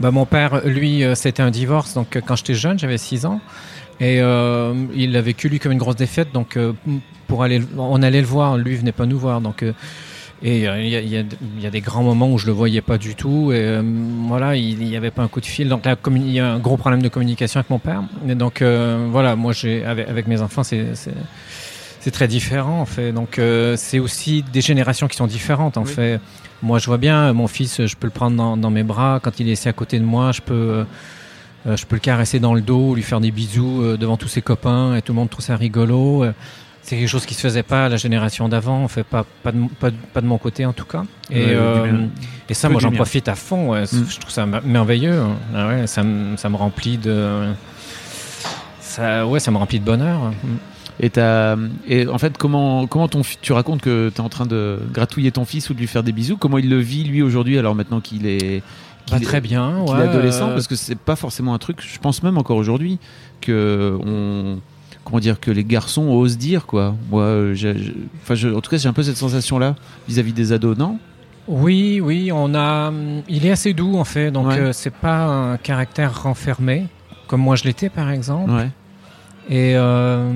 bah, 0.00 0.10
mon 0.10 0.26
père, 0.26 0.60
lui, 0.66 1.02
c'était 1.14 1.42
un 1.42 1.50
divorce, 1.50 1.94
donc 1.94 2.18
quand 2.26 2.36
j'étais 2.36 2.54
jeune, 2.54 2.78
j'avais 2.78 2.98
6 2.98 3.24
ans, 3.26 3.40
et 4.00 4.16
il 4.94 5.12
l'a 5.12 5.20
vécu 5.20 5.48
lui 5.50 5.58
comme 5.58 5.72
une 5.72 5.78
grosse 5.78 5.96
défaite, 5.96 6.28
donc 6.32 6.58
pour 7.26 7.42
aller, 7.42 7.58
le- 7.58 7.68
on 7.76 8.02
allait 8.02 8.22
le 8.22 8.26
voir, 8.26 8.56
lui 8.56 8.76
venait 8.76 8.92
pas 8.92 9.04
nous 9.06 9.18
voir, 9.18 9.40
donc. 9.42 9.62
Et 10.42 10.66
euh, 10.66 10.80
il 10.82 10.88
y, 10.88 10.96
a, 10.96 11.00
y 11.00 11.26
y 11.66 11.70
des 11.70 11.80
grands 11.82 12.02
moments 12.02 12.30
où 12.32 12.38
je 12.38 12.46
le 12.46 12.52
voyais 12.52 12.80
pas 12.80 12.96
du 12.96 13.14
tout. 13.14 13.52
Et 13.52 13.56
euh, 13.58 13.82
voilà, 14.26 14.56
il 14.56 14.78
n'y 14.78 14.96
avait 14.96 15.10
pas 15.10 15.22
un 15.22 15.28
coup 15.28 15.40
de 15.40 15.46
fil. 15.46 15.68
Donc 15.68 15.84
là, 15.84 15.96
il 16.06 16.30
y 16.30 16.40
a 16.40 16.52
un 16.52 16.58
gros 16.58 16.76
problème 16.78 17.02
de 17.02 17.08
communication 17.08 17.60
avec 17.60 17.68
mon 17.70 17.78
père. 17.78 18.02
Et 18.28 18.34
donc 18.34 18.62
euh, 18.62 19.06
voilà, 19.10 19.36
moi, 19.36 19.52
j'ai 19.52 19.84
avec, 19.84 20.08
avec 20.08 20.26
mes 20.26 20.40
enfants, 20.40 20.62
c'est 20.62 22.10
très 22.10 22.28
différent 22.28 22.80
en 22.80 22.86
fait. 22.86 23.12
Donc 23.12 23.38
c'est 23.76 23.98
aussi 23.98 24.42
des 24.52 24.62
générations 24.62 25.08
qui 25.08 25.16
sont 25.16 25.26
différentes 25.26 25.76
en 25.76 25.82
Oui. 25.84 25.92
fait. 25.92 26.20
Moi, 26.62 26.78
je 26.78 26.86
vois 26.86 26.98
bien 26.98 27.32
mon 27.32 27.46
fils, 27.46 27.86
je 27.86 27.96
peux 27.96 28.06
le 28.06 28.12
prendre 28.12 28.36
dans, 28.36 28.56
dans 28.56 28.70
mes 28.70 28.82
bras 28.82 29.20
quand 29.22 29.40
il 29.40 29.48
est 29.48 29.52
assis 29.52 29.68
à 29.68 29.72
côté 29.72 29.98
de 29.98 30.04
moi. 30.04 30.32
Je 30.32 30.40
peux 30.40 30.84
je 31.66 31.84
peux 31.84 31.96
le 31.96 32.00
caresser 32.00 32.40
dans 32.40 32.54
le 32.54 32.62
dos, 32.62 32.94
lui 32.94 33.02
faire 33.02 33.20
des 33.20 33.30
bisous 33.30 33.96
devant 33.98 34.16
tous 34.16 34.28
ses 34.28 34.40
copains 34.40 34.96
et 34.96 35.02
tout 35.02 35.12
le 35.12 35.18
monde 35.18 35.28
trouve 35.28 35.44
ça 35.44 35.56
rigolo. 35.56 36.24
C'est 36.82 36.96
quelque 36.96 37.08
chose 37.08 37.26
qui 37.26 37.34
se 37.34 37.40
faisait 37.42 37.62
pas 37.62 37.86
à 37.86 37.88
la 37.88 37.96
génération 37.96 38.48
d'avant, 38.48 38.88
fait, 38.88 39.04
pas, 39.04 39.24
pas, 39.42 39.52
de, 39.52 39.58
mon- 39.58 39.68
pas, 39.68 39.90
de- 39.90 39.96
pas 40.12 40.20
de 40.20 40.26
mon 40.26 40.38
côté 40.38 40.64
en 40.66 40.72
tout 40.72 40.86
cas. 40.86 41.04
Et, 41.30 41.44
euh, 41.50 42.06
et 42.48 42.54
ça, 42.54 42.68
moi 42.68 42.80
j'en 42.80 42.90
profite 42.90 43.28
à 43.28 43.34
fond. 43.36 43.70
ouais. 43.72 43.82
Mm. 43.84 44.04
Je 44.08 44.18
trouve 44.18 44.30
ça 44.32 44.46
mer- 44.46 44.62
merveilleux. 44.64 45.22
Ah 45.54 45.68
ouais, 45.68 45.86
ça, 45.86 46.02
me, 46.02 46.36
ça 46.36 46.48
me 46.48 46.56
remplit 46.56 46.96
de. 46.98 47.52
Ça, 48.80 49.26
ouais, 49.26 49.40
ça 49.40 49.50
me 49.50 49.56
remplit 49.58 49.78
de 49.80 49.84
bonheur. 49.84 50.32
Et, 51.02 51.10
et 51.88 52.06
en 52.08 52.18
fait, 52.18 52.36
comment, 52.36 52.86
comment 52.86 53.08
ton, 53.08 53.22
tu 53.40 53.52
racontes 53.52 53.80
que 53.80 54.10
tu 54.14 54.16
es 54.16 54.20
en 54.20 54.28
train 54.28 54.46
de 54.46 54.78
gratouiller 54.92 55.30
ton 55.32 55.44
fils 55.44 55.70
ou 55.70 55.74
de 55.74 55.78
lui 55.78 55.86
faire 55.86 56.02
des 56.02 56.12
bisous 56.12 56.36
Comment 56.36 56.58
il 56.58 56.68
le 56.68 56.78
vit 56.78 57.04
lui 57.04 57.22
aujourd'hui 57.22 57.56
alors 57.58 57.74
maintenant 57.74 58.00
qu'il 58.00 58.26
est, 58.26 58.62
est- 59.12 59.24
très 59.24 59.40
bien. 59.40 59.82
qu'il 59.86 59.94
ouais, 59.94 60.00
est 60.04 60.08
adolescent 60.08 60.48
euh, 60.50 60.52
Parce 60.54 60.66
que 60.66 60.74
c'est 60.76 60.98
pas 60.98 61.16
forcément 61.16 61.54
un 61.54 61.58
truc, 61.58 61.78
je 61.80 61.98
pense 62.00 62.22
même 62.22 62.36
encore 62.36 62.56
aujourd'hui, 62.58 62.98
que 63.40 63.96
on, 64.04 64.58
comment 65.04 65.18
dire, 65.20 65.40
que 65.40 65.50
les 65.50 65.64
garçons 65.64 66.08
osent 66.08 66.38
dire 66.38 66.66
quoi. 66.66 66.94
Moi, 67.10 67.22
euh, 67.22 67.54
enfin, 68.22 68.34
je- 68.34 68.48
en 68.48 68.60
tout 68.60 68.70
cas, 68.70 68.76
j'ai 68.76 68.88
un 68.88 68.92
peu 68.92 69.02
cette 69.02 69.16
sensation-là 69.16 69.74
vis-à-vis 70.08 70.32
des 70.32 70.52
ados, 70.52 70.76
non? 70.78 70.98
Oui, 71.48 72.00
oui, 72.02 72.30
on 72.32 72.54
a. 72.54 72.88
hum, 72.88 73.22
Il 73.28 73.44
est 73.46 73.50
assez 73.50 73.72
doux 73.72 73.96
en 73.96 74.04
fait, 74.04 74.30
donc 74.30 74.48
Ouais. 74.48 74.58
euh, 74.58 74.72
c'est 74.72 74.92
pas 74.94 75.24
un 75.24 75.56
caractère 75.56 76.22
renfermé 76.22 76.86
comme 77.26 77.40
moi 77.40 77.56
je 77.56 77.64
l'étais 77.64 77.88
par 77.88 78.10
exemple. 78.10 78.50
Ouais. 78.50 78.70
Et 79.48 79.72
euh, 79.74 80.30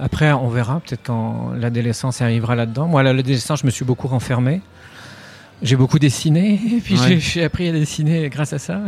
après, 0.00 0.32
on 0.32 0.48
verra 0.48 0.80
peut-être 0.80 1.02
quand 1.04 1.50
l'adolescence 1.58 2.22
arrivera 2.22 2.54
là-dedans. 2.54 2.86
Moi, 2.86 3.00
à 3.00 3.02
l'adolescence, 3.02 3.60
je 3.60 3.66
me 3.66 3.70
suis 3.70 3.84
beaucoup 3.84 4.08
renfermé. 4.08 4.62
J'ai 5.62 5.76
beaucoup 5.76 5.98
dessiné, 5.98 6.60
et 6.76 6.80
puis 6.80 6.98
Ouais. 6.98 7.18
j'ai- 7.18 7.44
appris 7.44 7.68
à 7.68 7.72
dessiner 7.72 8.28
grâce 8.28 8.52
à 8.52 8.58
ça. 8.58 8.80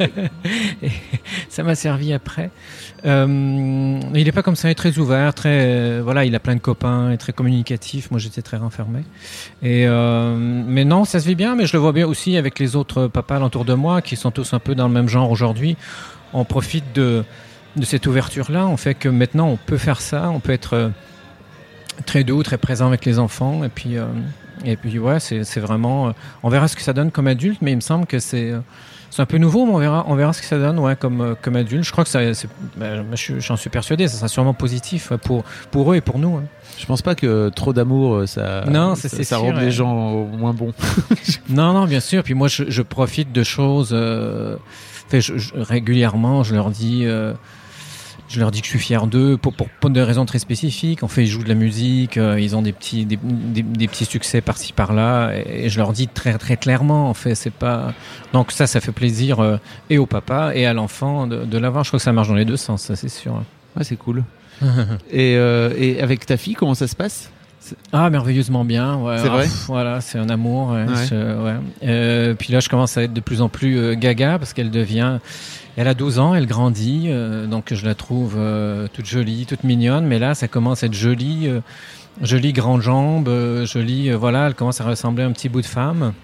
et 0.82 0.90
ça 1.48 1.62
m'a 1.62 1.74
servi 1.74 2.12
après. 2.12 2.50
Euh, 3.04 4.00
il 4.14 4.26
est 4.26 4.32
pas 4.32 4.42
comme 4.42 4.56
ça, 4.56 4.68
il 4.68 4.72
est 4.72 4.74
très 4.76 4.96
ouvert, 4.98 5.34
très 5.34 5.66
euh, 5.66 6.00
voilà, 6.02 6.24
il 6.24 6.34
a 6.34 6.40
plein 6.40 6.54
de 6.54 6.60
copains, 6.60 7.10
il 7.10 7.14
est 7.14 7.18
très 7.18 7.32
communicatif. 7.34 8.10
Moi, 8.10 8.20
j'étais 8.20 8.40
très 8.42 8.56
renfermé. 8.56 9.00
Et 9.62 9.86
euh, 9.86 10.34
mais 10.38 10.84
non, 10.84 11.04
ça 11.04 11.20
se 11.20 11.26
vit 11.26 11.34
bien, 11.34 11.56
mais 11.56 11.66
je 11.66 11.72
le 11.74 11.80
vois 11.80 11.92
bien 11.92 12.06
aussi 12.06 12.36
avec 12.36 12.58
les 12.58 12.74
autres 12.76 13.06
papas 13.08 13.40
autour 13.40 13.64
de 13.66 13.74
moi 13.74 14.00
qui 14.00 14.16
sont 14.16 14.30
tous 14.30 14.54
un 14.54 14.60
peu 14.60 14.74
dans 14.74 14.86
le 14.88 14.94
même 14.94 15.08
genre 15.08 15.30
aujourd'hui. 15.30 15.76
On 16.32 16.44
profite 16.44 16.84
de 16.94 17.24
de 17.76 17.84
cette 17.84 18.06
ouverture-là, 18.06 18.66
on 18.68 18.76
fait 18.76 18.94
que 18.94 19.08
maintenant 19.08 19.48
on 19.48 19.56
peut 19.56 19.78
faire 19.78 20.00
ça, 20.00 20.30
on 20.30 20.38
peut 20.38 20.52
être 20.52 20.92
très 22.06 22.22
doux, 22.24 22.42
très 22.44 22.56
présent 22.56 22.86
avec 22.86 23.04
les 23.04 23.18
enfants, 23.18 23.64
et 23.64 23.68
puis, 23.68 23.96
et 24.64 24.76
puis 24.76 24.98
ouais, 24.98 25.20
c'est 25.20 25.44
c'est 25.44 25.60
vraiment. 25.60 26.08
euh, 26.08 26.12
on 26.42 26.48
verra 26.48 26.68
ce 26.68 26.76
que 26.76 26.82
ça 26.82 26.92
donne 26.92 27.10
comme 27.10 27.26
adulte, 27.26 27.58
mais 27.62 27.72
il 27.72 27.76
me 27.76 27.80
semble 27.80 28.06
que 28.06 28.18
c'est. 28.18 28.50
euh, 28.50 28.60
c'est 29.10 29.22
un 29.22 29.26
peu 29.26 29.38
nouveau, 29.38 29.64
mais 29.64 29.72
on 29.72 29.78
verra, 29.78 30.04
on 30.08 30.16
verra 30.16 30.32
ce 30.32 30.40
que 30.40 30.46
ça 30.48 30.58
donne 30.58 30.76
ouais, 30.80 30.96
comme, 30.96 31.20
euh, 31.20 31.34
comme 31.40 31.54
adulte. 31.54 31.84
Je 31.84 31.92
crois 31.92 32.02
que 32.02 32.10
ça, 32.10 32.18
ben, 32.76 33.04
j'en 33.38 33.56
suis 33.56 33.70
persuadé, 33.70 34.08
ça 34.08 34.16
sera 34.16 34.26
sûrement 34.26 34.54
positif 34.54 35.12
pour, 35.22 35.44
pour 35.70 35.92
eux 35.92 35.96
et 35.96 36.00
pour 36.00 36.18
nous. 36.18 36.34
hein. 36.38 36.42
Je 36.76 36.84
pense 36.86 37.00
pas 37.00 37.14
que 37.14 37.48
trop 37.50 37.72
d'amour, 37.72 38.26
ça, 38.26 38.64
Non, 38.68 38.96
ça, 38.96 39.08
ça 39.08 39.36
rend 39.38 39.52
les 39.52 39.70
gens 39.70 39.94
moins 40.26 40.52
bons. 40.52 40.72
Non, 41.48 41.72
non, 41.72 41.84
bien 41.84 42.00
sûr. 42.00 42.24
Puis 42.24 42.34
moi, 42.34 42.48
je, 42.48 42.64
je 42.66 42.82
profite 42.82 43.30
de 43.30 43.44
choses. 43.44 43.90
Euh, 43.92 44.56
fait, 45.08 45.20
je- 45.20 45.38
je- 45.38 45.52
régulièrement, 45.54 46.42
je 46.42 46.56
leur 46.56 46.70
dis, 46.70 47.02
euh, 47.04 47.34
je 48.28 48.40
leur 48.40 48.50
dis 48.50 48.60
que 48.60 48.66
je 48.66 48.70
suis 48.70 48.78
fier 48.78 49.06
d'eux 49.06 49.36
pour, 49.36 49.52
pour, 49.52 49.68
pour 49.68 49.90
des 49.90 50.02
raisons 50.02 50.24
très 50.24 50.38
spécifiques. 50.38 51.02
En 51.02 51.08
fait, 51.08 51.22
ils 51.22 51.26
jouent 51.28 51.42
de 51.44 51.48
la 51.48 51.54
musique, 51.54 52.16
euh, 52.16 52.40
ils 52.40 52.56
ont 52.56 52.62
des 52.62 52.72
petits, 52.72 53.04
des, 53.04 53.18
des- 53.22 53.62
des 53.62 53.86
petits 53.88 54.06
succès 54.06 54.40
par-ci 54.40 54.72
par-là, 54.72 55.32
et, 55.34 55.66
et 55.66 55.68
je 55.68 55.78
leur 55.78 55.92
dis 55.92 56.08
très 56.08 56.36
très 56.38 56.56
clairement. 56.56 57.08
En 57.10 57.14
fait, 57.14 57.34
c'est 57.34 57.52
pas. 57.52 57.92
Donc 58.32 58.50
ça, 58.52 58.66
ça 58.66 58.80
fait 58.80 58.92
plaisir 58.92 59.40
euh, 59.40 59.58
et 59.90 59.98
au 59.98 60.06
papa 60.06 60.52
et 60.54 60.66
à 60.66 60.72
l'enfant 60.72 61.26
de, 61.26 61.44
de 61.44 61.58
l'avoir. 61.58 61.84
Je 61.84 61.90
crois 61.90 61.98
que 61.98 62.04
ça 62.04 62.12
marche 62.12 62.28
dans 62.28 62.34
les 62.34 62.44
deux 62.46 62.56
sens, 62.56 62.82
ça 62.82 62.96
c'est 62.96 63.08
sûr. 63.08 63.34
Ouais, 63.76 63.84
c'est 63.84 63.96
cool. 63.96 64.24
et, 65.10 65.36
euh, 65.36 65.72
et 65.76 66.00
avec 66.00 66.24
ta 66.26 66.36
fille, 66.36 66.54
comment 66.54 66.74
ça 66.74 66.86
se 66.86 66.96
passe? 66.96 67.30
Ah, 67.92 68.10
merveilleusement 68.10 68.62
bien. 68.64 68.96
Ouais. 68.96 69.16
C'est 69.18 69.28
vrai? 69.28 69.44
Pff, 69.44 69.64
Voilà, 69.68 70.00
c'est 70.02 70.18
un 70.18 70.28
amour. 70.28 70.70
ouais. 70.72 70.84
Ouais. 70.84 71.06
Je- 71.10 71.42
ouais. 71.44 71.54
Euh, 71.84 72.34
puis 72.34 72.52
là, 72.52 72.60
je 72.60 72.68
commence 72.68 72.96
à 72.98 73.02
être 73.04 73.12
de 73.14 73.20
plus 73.20 73.40
en 73.40 73.48
plus 73.48 73.78
euh, 73.78 73.94
gaga 73.94 74.38
parce 74.38 74.52
qu'elle 74.52 74.70
devient. 74.70 75.18
Elle 75.76 75.88
a 75.88 75.94
12 75.94 76.20
ans, 76.20 76.34
elle 76.36 76.46
grandit, 76.46 77.06
euh, 77.08 77.46
donc 77.46 77.74
je 77.74 77.84
la 77.84 77.96
trouve 77.96 78.36
euh, 78.38 78.86
toute 78.92 79.06
jolie, 79.06 79.44
toute 79.44 79.64
mignonne. 79.64 80.06
Mais 80.06 80.20
là, 80.20 80.36
ça 80.36 80.46
commence 80.46 80.84
à 80.84 80.86
être 80.86 80.94
jolie, 80.94 81.48
euh, 81.48 81.60
jolie 82.20 82.52
grande 82.52 82.80
jambe, 82.80 83.28
jolie. 83.64 84.12
voilà, 84.12 84.46
elle 84.46 84.54
commence 84.54 84.80
à 84.80 84.84
ressembler 84.84 85.24
à 85.24 85.26
un 85.26 85.32
petit 85.32 85.48
bout 85.48 85.62
de 85.62 85.66
femme. 85.66 86.14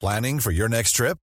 Planning 0.00 0.38
for 0.38 0.52
your 0.52 0.68
next 0.68 0.94
trip? 0.94 1.23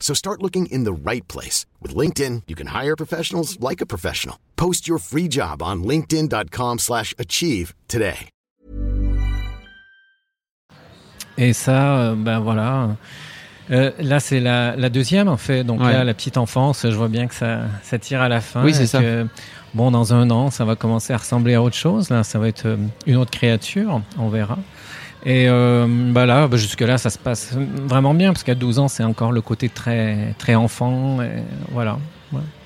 So 0.00 0.12
start 0.14 0.42
looking 0.42 0.66
in 0.72 0.82
the 0.84 0.92
right 0.92 1.26
place. 1.28 1.66
With 1.80 1.94
LinkedIn, 1.94 2.42
you 2.48 2.56
can 2.56 2.68
hire 2.74 2.96
professionals 2.96 3.56
like 3.60 3.80
a 3.80 3.86
professional. 3.86 4.36
Post 4.56 4.88
your 4.88 4.98
free 4.98 5.28
job 5.28 5.62
on 5.62 5.84
linkedin.com 5.84 6.78
slash 6.80 7.14
achieve 7.16 7.74
today. 7.86 8.28
Et 11.38 11.52
ça, 11.52 11.96
euh, 11.98 12.14
ben 12.14 12.40
voilà. 12.40 12.96
Euh, 13.70 13.92
là, 13.98 14.20
c'est 14.20 14.40
la, 14.40 14.74
la 14.76 14.88
deuxième, 14.90 15.28
en 15.28 15.36
fait. 15.36 15.64
Donc 15.64 15.80
Ouais. 15.80 15.92
là, 15.92 16.04
la 16.04 16.12
petite 16.12 16.36
enfance, 16.36 16.82
je 16.88 16.94
vois 16.96 17.08
bien 17.08 17.28
que 17.28 17.34
ça, 17.34 17.60
ça 17.82 17.98
tire 17.98 18.20
à 18.20 18.28
la 18.28 18.40
fin. 18.40 18.64
Oui, 18.64 18.74
c'est 18.74 18.86
ça. 18.86 19.00
que, 19.00 19.26
bon, 19.74 19.90
dans 19.90 20.12
un 20.12 20.28
an, 20.30 20.50
ça 20.50 20.64
va 20.64 20.76
commencer 20.76 21.12
à 21.12 21.18
ressembler 21.18 21.54
à 21.54 21.62
autre 21.62 21.76
chose. 21.76 22.10
Là, 22.10 22.24
ça 22.24 22.38
va 22.38 22.48
être 22.48 22.66
euh, 22.66 22.76
une 23.06 23.16
autre 23.16 23.30
créature. 23.30 24.02
On 24.18 24.28
verra. 24.28 24.58
Et 25.24 25.48
euh, 25.48 25.86
bah 25.88 26.24
là, 26.24 26.48
bah 26.48 26.56
jusque-là, 26.56 26.96
ça 26.96 27.10
se 27.10 27.18
passe 27.18 27.54
vraiment 27.54 28.14
bien, 28.14 28.32
parce 28.32 28.42
qu'à 28.42 28.54
12 28.54 28.78
ans, 28.78 28.88
c'est 28.88 29.04
encore 29.04 29.32
le 29.32 29.42
côté 29.42 29.68
très, 29.68 30.34
très 30.38 30.54
enfant. 30.54 31.22
Et 31.22 31.42
voilà. 31.72 31.98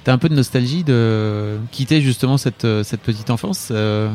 T'as 0.05 0.13
un 0.13 0.19
peu 0.19 0.29
de 0.29 0.35
nostalgie 0.35 0.85
de 0.85 1.59
quitter 1.73 2.03
justement 2.03 2.37
cette, 2.37 2.67
euh, 2.67 2.83
cette 2.85 3.01
petite 3.01 3.31
enfance 3.31 3.69
euh, 3.71 4.13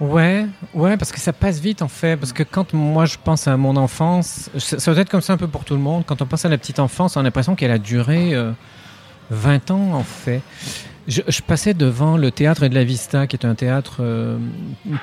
Ouais, 0.00 0.46
ouais, 0.72 0.96
parce 0.96 1.10
que 1.10 1.20
ça 1.20 1.32
passe 1.32 1.58
vite 1.58 1.82
en 1.82 1.88
fait. 1.88 2.16
Parce 2.16 2.32
que 2.32 2.44
quand 2.44 2.72
moi 2.72 3.04
je 3.04 3.16
pense 3.22 3.48
à 3.48 3.56
mon 3.56 3.76
enfance, 3.76 4.50
ça, 4.58 4.78
ça 4.78 4.92
doit 4.92 5.02
être 5.02 5.10
comme 5.10 5.20
ça 5.20 5.32
un 5.32 5.36
peu 5.36 5.48
pour 5.48 5.64
tout 5.64 5.74
le 5.74 5.80
monde. 5.80 6.04
Quand 6.06 6.22
on 6.22 6.26
pense 6.26 6.44
à 6.44 6.48
la 6.48 6.58
petite 6.58 6.78
enfance, 6.78 7.16
on 7.16 7.20
a 7.20 7.22
l'impression 7.24 7.56
qu'elle 7.56 7.72
a 7.72 7.78
duré 7.78 8.34
euh, 8.34 8.52
20 9.30 9.70
ans 9.72 9.92
en 9.94 10.04
fait. 10.04 10.42
Je, 11.06 11.42
passais 11.42 11.74
devant 11.74 12.16
le 12.16 12.30
théâtre 12.30 12.66
de 12.66 12.74
la 12.74 12.84
Vista, 12.84 13.26
qui 13.26 13.36
est 13.36 13.44
un 13.44 13.54
théâtre 13.54 13.98
euh, 14.00 14.38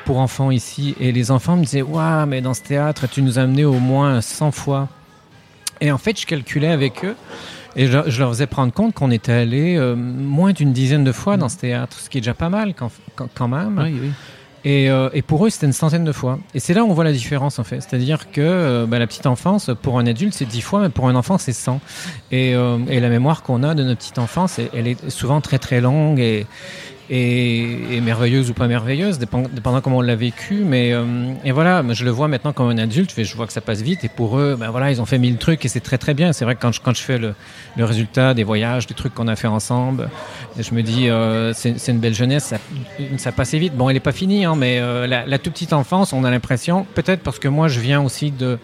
pour 0.06 0.18
enfants 0.18 0.50
ici, 0.50 0.96
et 1.00 1.12
les 1.12 1.30
enfants 1.30 1.58
me 1.58 1.64
disaient 1.64 1.84
Waouh, 1.84 2.26
mais 2.26 2.42
dans 2.42 2.56
ce 2.56 2.62
théâtre, 2.62 3.08
tu 3.08 3.22
nous 3.22 3.38
as 3.38 3.44
amenés 3.44 3.66
au 3.66 3.80
moins 3.80 4.22
100 4.22 4.52
fois. 4.52 4.90
Et 5.80 5.92
en 5.92 5.98
fait, 5.98 6.20
je 6.20 6.26
calculais 6.26 6.72
avec 6.72 7.06
eux. 7.06 7.16
Et 7.76 7.88
je, 7.88 8.20
leur 8.20 8.30
faisais 8.32 8.48
prendre 8.48 8.74
compte 8.74 8.94
qu'on 8.94 9.12
était 9.12 9.32
allé 9.32 9.78
euh, 9.78 9.96
moins 9.96 10.52
d'une 10.52 10.74
dizaine 10.74 11.04
de 11.04 11.12
fois 11.12 11.38
dans 11.38 11.48
ce 11.48 11.58
théâtre, 11.58 11.98
ce 12.00 12.10
qui 12.10 12.18
est 12.18 12.22
déjà 12.22 12.34
pas 12.34 12.50
mal 12.50 12.74
quand, 12.74 12.92
quand, 13.16 13.30
quand 13.34 13.48
même. 13.48 13.80
Oui, 13.82 14.00
oui. 14.02 14.12
Et, 14.64 14.90
euh, 14.90 15.10
et 15.14 15.22
pour 15.22 15.46
eux, 15.46 15.50
c'était 15.50 15.66
une 15.66 15.74
centaine 15.74 16.04
de 16.04 16.12
fois. 16.12 16.40
Et 16.54 16.60
c'est 16.60 16.74
là 16.74 16.84
où 16.84 16.90
on 16.90 16.94
voit 16.94 17.04
la 17.04 17.12
différence, 17.12 17.58
en 17.58 17.64
fait. 17.64 17.82
C'est-à-dire 17.82 18.32
que 18.32 18.42
euh, 18.42 18.86
bah, 18.86 19.00
la 19.00 19.08
petite 19.08 19.26
enfance, 19.26 19.72
pour 19.82 19.98
un 19.98 20.06
adulte, 20.06 20.34
c'est 20.34 20.46
10 20.46 20.62
fois, 20.62 20.82
mais 20.82 20.90
pour 20.90 21.08
un 21.08 21.16
enfant, 21.16 21.38
c'est 21.38 21.54
100. 21.54 21.80
Et, 22.32 22.54
euh, 22.54 22.78
et 22.88 23.00
la 23.00 23.10
mémoire 23.10 23.42
qu'on 23.42 23.64
a 23.64 23.74
de 23.74 23.84
notre 23.84 24.00
petite 24.00 24.20
enfance, 24.20 24.60
elle, 24.74 24.88
est 24.88 25.10
souvent 25.10 25.42
très, 25.42 25.58
très 25.58 25.82
longue 25.82 26.20
et, 26.20 26.46
et, 27.14 28.00
merveilleuse 28.02 28.50
ou 28.50 28.54
pas 28.54 28.68
merveilleuse, 28.68 29.20
dépend- 29.20 29.44
dépendant 29.52 29.82
comment 29.82 29.98
on 29.98 30.02
l'a 30.02 30.16
vécu. 30.16 30.64
Mais 30.66 30.94
euh, 30.94 31.34
et 31.44 31.52
voilà, 31.52 31.84
je 31.92 32.06
le 32.06 32.12
vois 32.12 32.30
maintenant 32.30 32.54
comme 32.54 32.70
un 32.70 32.78
adulte, 32.78 33.14
je 33.22 33.36
vois 33.36 33.48
que 33.48 33.54
ça 33.54 33.60
passe 33.60 33.82
vite. 33.82 34.06
Et 34.06 34.10
pour 34.10 34.40
eux, 34.40 34.56
ben 34.58 34.72
voilà, 34.72 34.92
ils 34.92 35.02
ont 35.02 35.06
fait 35.06 35.18
mille 35.18 35.38
trucs 35.38 35.64
et 35.66 35.68
c'est 35.68 35.82
très, 35.82 35.98
très 35.98 36.14
bien. 36.14 36.32
C'est 36.32 36.46
vrai 36.46 36.56
que 36.56 36.62
quand 36.62 36.96
je, 36.96 37.02
fais 37.02 37.18
le, 37.18 37.36
résultat 37.78 38.34
des 38.34 38.46
voyages, 38.46 38.88
des 38.88 38.94
trucs 38.94 39.14
qu'on 39.14 39.28
a 39.28 39.36
fait 39.36 39.48
ensemble, 39.48 40.10
je 40.58 40.74
me 40.74 40.82
dis, 40.82 41.10
euh, 41.10 41.54
c'est 41.54 41.88
une 41.90 42.00
belle 42.00 42.16
jeunesse, 42.16 42.54
ça, 43.18 43.32
passait 43.34 43.60
vite. 43.60 43.76
Bon, 43.76 43.90
elle 43.90 43.96
n'est 43.96 44.00
pas 44.00 44.14
finie, 44.14 44.46
hein, 44.46 44.56
mais 44.58 44.80
euh, 44.80 45.06
la, 45.06 45.26
la 45.26 45.38
toute 45.38 45.54
petite 45.54 45.74
enfance, 45.74 46.14
on 46.14 46.24
a 46.24 46.32
l'impression, 46.32 46.86
peut-être 46.96 47.22
parce 47.22 47.40
que 47.40 47.50
moi, 47.50 47.68
je 47.68 47.82
viens 47.82 48.02
aussi 48.02 48.32
de 48.32 48.58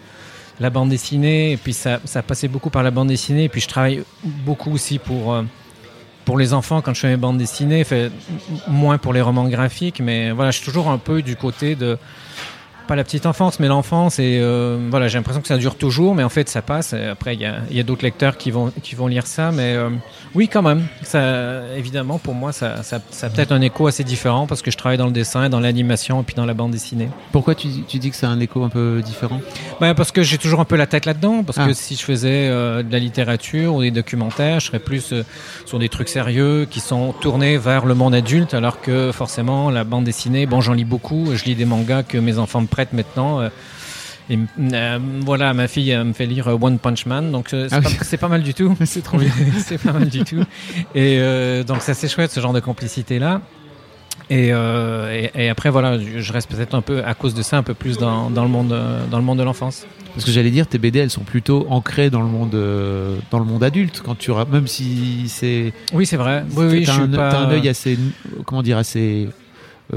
la 0.58 0.70
bande 0.70 0.88
dessinée, 0.88 1.52
et 1.52 1.56
puis 1.58 1.74
ça, 1.74 2.00
ça 2.04 2.22
passait 2.22 2.48
beaucoup 2.48 2.70
par 2.70 2.82
la 2.82 2.90
bande 2.90 3.08
dessinée, 3.08 3.44
et 3.44 3.48
puis 3.48 3.60
je 3.60 3.68
travaille 3.68 4.02
beaucoup 4.24 4.72
aussi 4.72 4.98
pour, 4.98 5.36
pour 6.28 6.36
les 6.36 6.52
enfants 6.52 6.82
quand 6.82 6.92
je 6.92 7.00
fais 7.00 7.08
mes 7.08 7.16
bandes 7.16 7.38
dessinées, 7.38 7.86
moins 8.66 8.98
pour 8.98 9.14
les 9.14 9.22
romans 9.22 9.48
graphiques, 9.48 10.00
mais 10.00 10.30
voilà, 10.30 10.50
je 10.50 10.58
suis 10.58 10.66
toujours 10.66 10.90
un 10.90 10.98
peu 10.98 11.22
du 11.22 11.36
côté 11.36 11.74
de 11.74 11.96
pas 12.88 12.96
la 12.96 13.04
petite 13.04 13.26
enfance, 13.26 13.60
mais 13.60 13.68
l'enfance. 13.68 14.18
Et 14.18 14.38
euh, 14.40 14.78
voilà, 14.90 15.06
j'ai 15.06 15.18
l'impression 15.18 15.40
que 15.40 15.46
ça 15.46 15.58
dure 15.58 15.76
toujours, 15.76 16.14
mais 16.16 16.24
en 16.24 16.28
fait, 16.28 16.48
ça 16.48 16.62
passe. 16.62 16.92
Et 16.94 17.04
après, 17.04 17.34
il 17.34 17.40
y 17.40 17.44
a, 17.44 17.58
il 17.70 17.76
y 17.76 17.80
a 17.80 17.82
d'autres 17.84 18.02
lecteurs 18.02 18.36
qui 18.36 18.50
vont, 18.50 18.72
qui 18.82 18.94
vont 18.96 19.06
lire 19.06 19.26
ça, 19.26 19.52
mais 19.52 19.74
euh, 19.76 19.90
oui, 20.34 20.48
quand 20.48 20.62
même. 20.62 20.86
Ça, 21.02 21.62
évidemment, 21.76 22.18
pour 22.18 22.34
moi, 22.34 22.52
ça, 22.52 22.82
ça, 22.82 22.98
ça 23.10 23.26
a 23.26 23.30
peut-être 23.30 23.52
un 23.52 23.60
écho 23.60 23.86
assez 23.86 24.02
différent 24.02 24.46
parce 24.48 24.62
que 24.62 24.70
je 24.70 24.76
travaille 24.76 24.98
dans 24.98 25.06
le 25.06 25.12
dessin, 25.12 25.48
dans 25.48 25.60
l'animation 25.60 26.20
et 26.20 26.24
puis 26.24 26.34
dans 26.34 26.46
la 26.46 26.54
bande 26.54 26.72
dessinée. 26.72 27.08
Pourquoi 27.30 27.54
tu, 27.54 27.68
tu 27.86 27.98
dis 27.98 28.10
que 28.10 28.16
c'est 28.16 28.26
un 28.26 28.40
écho 28.40 28.64
un 28.64 28.68
peu 28.70 29.02
différent? 29.04 29.40
Ben, 29.80 29.94
parce 29.94 30.10
que 30.10 30.22
j'ai 30.22 30.38
toujours 30.38 30.60
un 30.60 30.64
peu 30.64 30.76
la 30.76 30.86
tête 30.86 31.06
là-dedans. 31.06 31.44
Parce 31.44 31.58
Ah. 31.58 31.66
que 31.66 31.74
si 31.74 31.94
je 31.94 32.02
faisais 32.02 32.48
euh, 32.48 32.82
de 32.82 32.90
la 32.90 32.98
littérature 32.98 33.74
ou 33.74 33.82
des 33.82 33.90
documentaires, 33.90 34.60
je 34.60 34.66
serais 34.66 34.78
plus 34.80 35.12
sur 35.66 35.78
des 35.78 35.88
trucs 35.90 36.08
sérieux 36.08 36.66
qui 36.70 36.80
sont 36.80 37.12
tournés 37.12 37.58
vers 37.58 37.84
le 37.84 37.94
monde 37.94 38.14
adulte, 38.14 38.54
alors 38.54 38.80
que 38.80 39.12
forcément 39.12 39.70
la 39.70 39.84
bande 39.84 40.04
dessinée, 40.04 40.46
bon, 40.46 40.60
j'en 40.60 40.72
lis 40.72 40.84
beaucoup. 40.86 41.26
Je 41.34 41.44
lis 41.44 41.54
des 41.54 41.64
mangas 41.66 42.02
que 42.02 42.16
mes 42.18 42.38
enfants 42.38 42.60
me 42.62 42.66
maintenant. 42.92 43.40
euh, 43.40 43.48
et, 44.30 44.38
euh, 44.74 44.98
voilà, 45.24 45.54
ma 45.54 45.68
fille 45.68 45.96
me 45.96 46.12
fait 46.12 46.26
lire 46.26 46.48
euh, 46.48 46.58
One 46.60 46.78
Punch 46.78 47.06
Man, 47.06 47.32
donc 47.32 47.54
euh, 47.54 47.66
c'est 47.70 47.74
Ah 47.76 47.80
pas, 47.80 47.88
oui. 47.88 47.96
c'est 48.02 48.16
pas 48.18 48.28
mal 48.28 48.42
du 48.42 48.52
tout. 48.52 48.76
C'est 48.84 49.02
trop 49.02 49.16
bien. 49.18 49.30
c'est 49.64 49.78
pas 49.78 49.92
mal 49.92 50.08
du 50.08 50.22
tout. 50.22 50.42
Et 50.94 51.18
euh, 51.18 51.64
donc 51.64 51.80
ça 51.80 51.94
c'est 51.94 52.08
chouette 52.08 52.30
ce 52.30 52.40
genre 52.40 52.52
de 52.52 52.60
complicité 52.60 53.18
là. 53.18 53.40
Et, 54.30 54.48
et, 54.48 55.30
et 55.34 55.48
après 55.48 55.70
voilà, 55.70 55.96
je 55.98 56.32
reste 56.34 56.50
peut-être 56.50 56.74
un 56.74 56.82
peu 56.82 57.02
à 57.02 57.14
cause 57.14 57.32
de 57.32 57.40
ça 57.40 57.56
un 57.56 57.62
peu 57.62 57.72
plus 57.72 57.96
dans, 57.96 58.28
dans 58.28 58.42
le 58.42 58.50
monde 58.50 58.76
dans 59.10 59.16
le 59.16 59.24
monde 59.24 59.38
de 59.38 59.42
l'enfance. 59.44 59.86
Parce 60.12 60.26
que 60.26 60.32
j'allais 60.32 60.50
dire, 60.50 60.66
tes 60.66 60.76
BD, 60.78 60.98
elles 60.98 61.10
sont 61.10 61.22
plutôt 61.22 61.66
ancrées 61.70 62.10
dans 62.10 62.20
le 62.20 62.26
monde, 62.26 62.54
euh, 62.54 63.16
dans 63.30 63.38
le 63.38 63.44
monde 63.46 63.62
adulte. 63.62 64.02
Quand 64.04 64.16
tu, 64.18 64.32
même 64.50 64.66
si 64.66 65.24
c'est, 65.28 65.72
Oui 65.94 66.04
c'est 66.04 66.16
vrai. 66.16 66.44
Oui 66.56 66.66
oui, 66.68 66.80
je 66.82 66.86
t'as 66.86 66.92
suis 66.92 67.02
un, 67.02 67.08
pas. 67.08 67.30
t'as 67.30 67.38
un 67.38 67.50
œil 67.50 67.68
assez, 67.68 67.96
comment 68.44 68.62
dire, 68.62 68.76
assez 68.76 69.28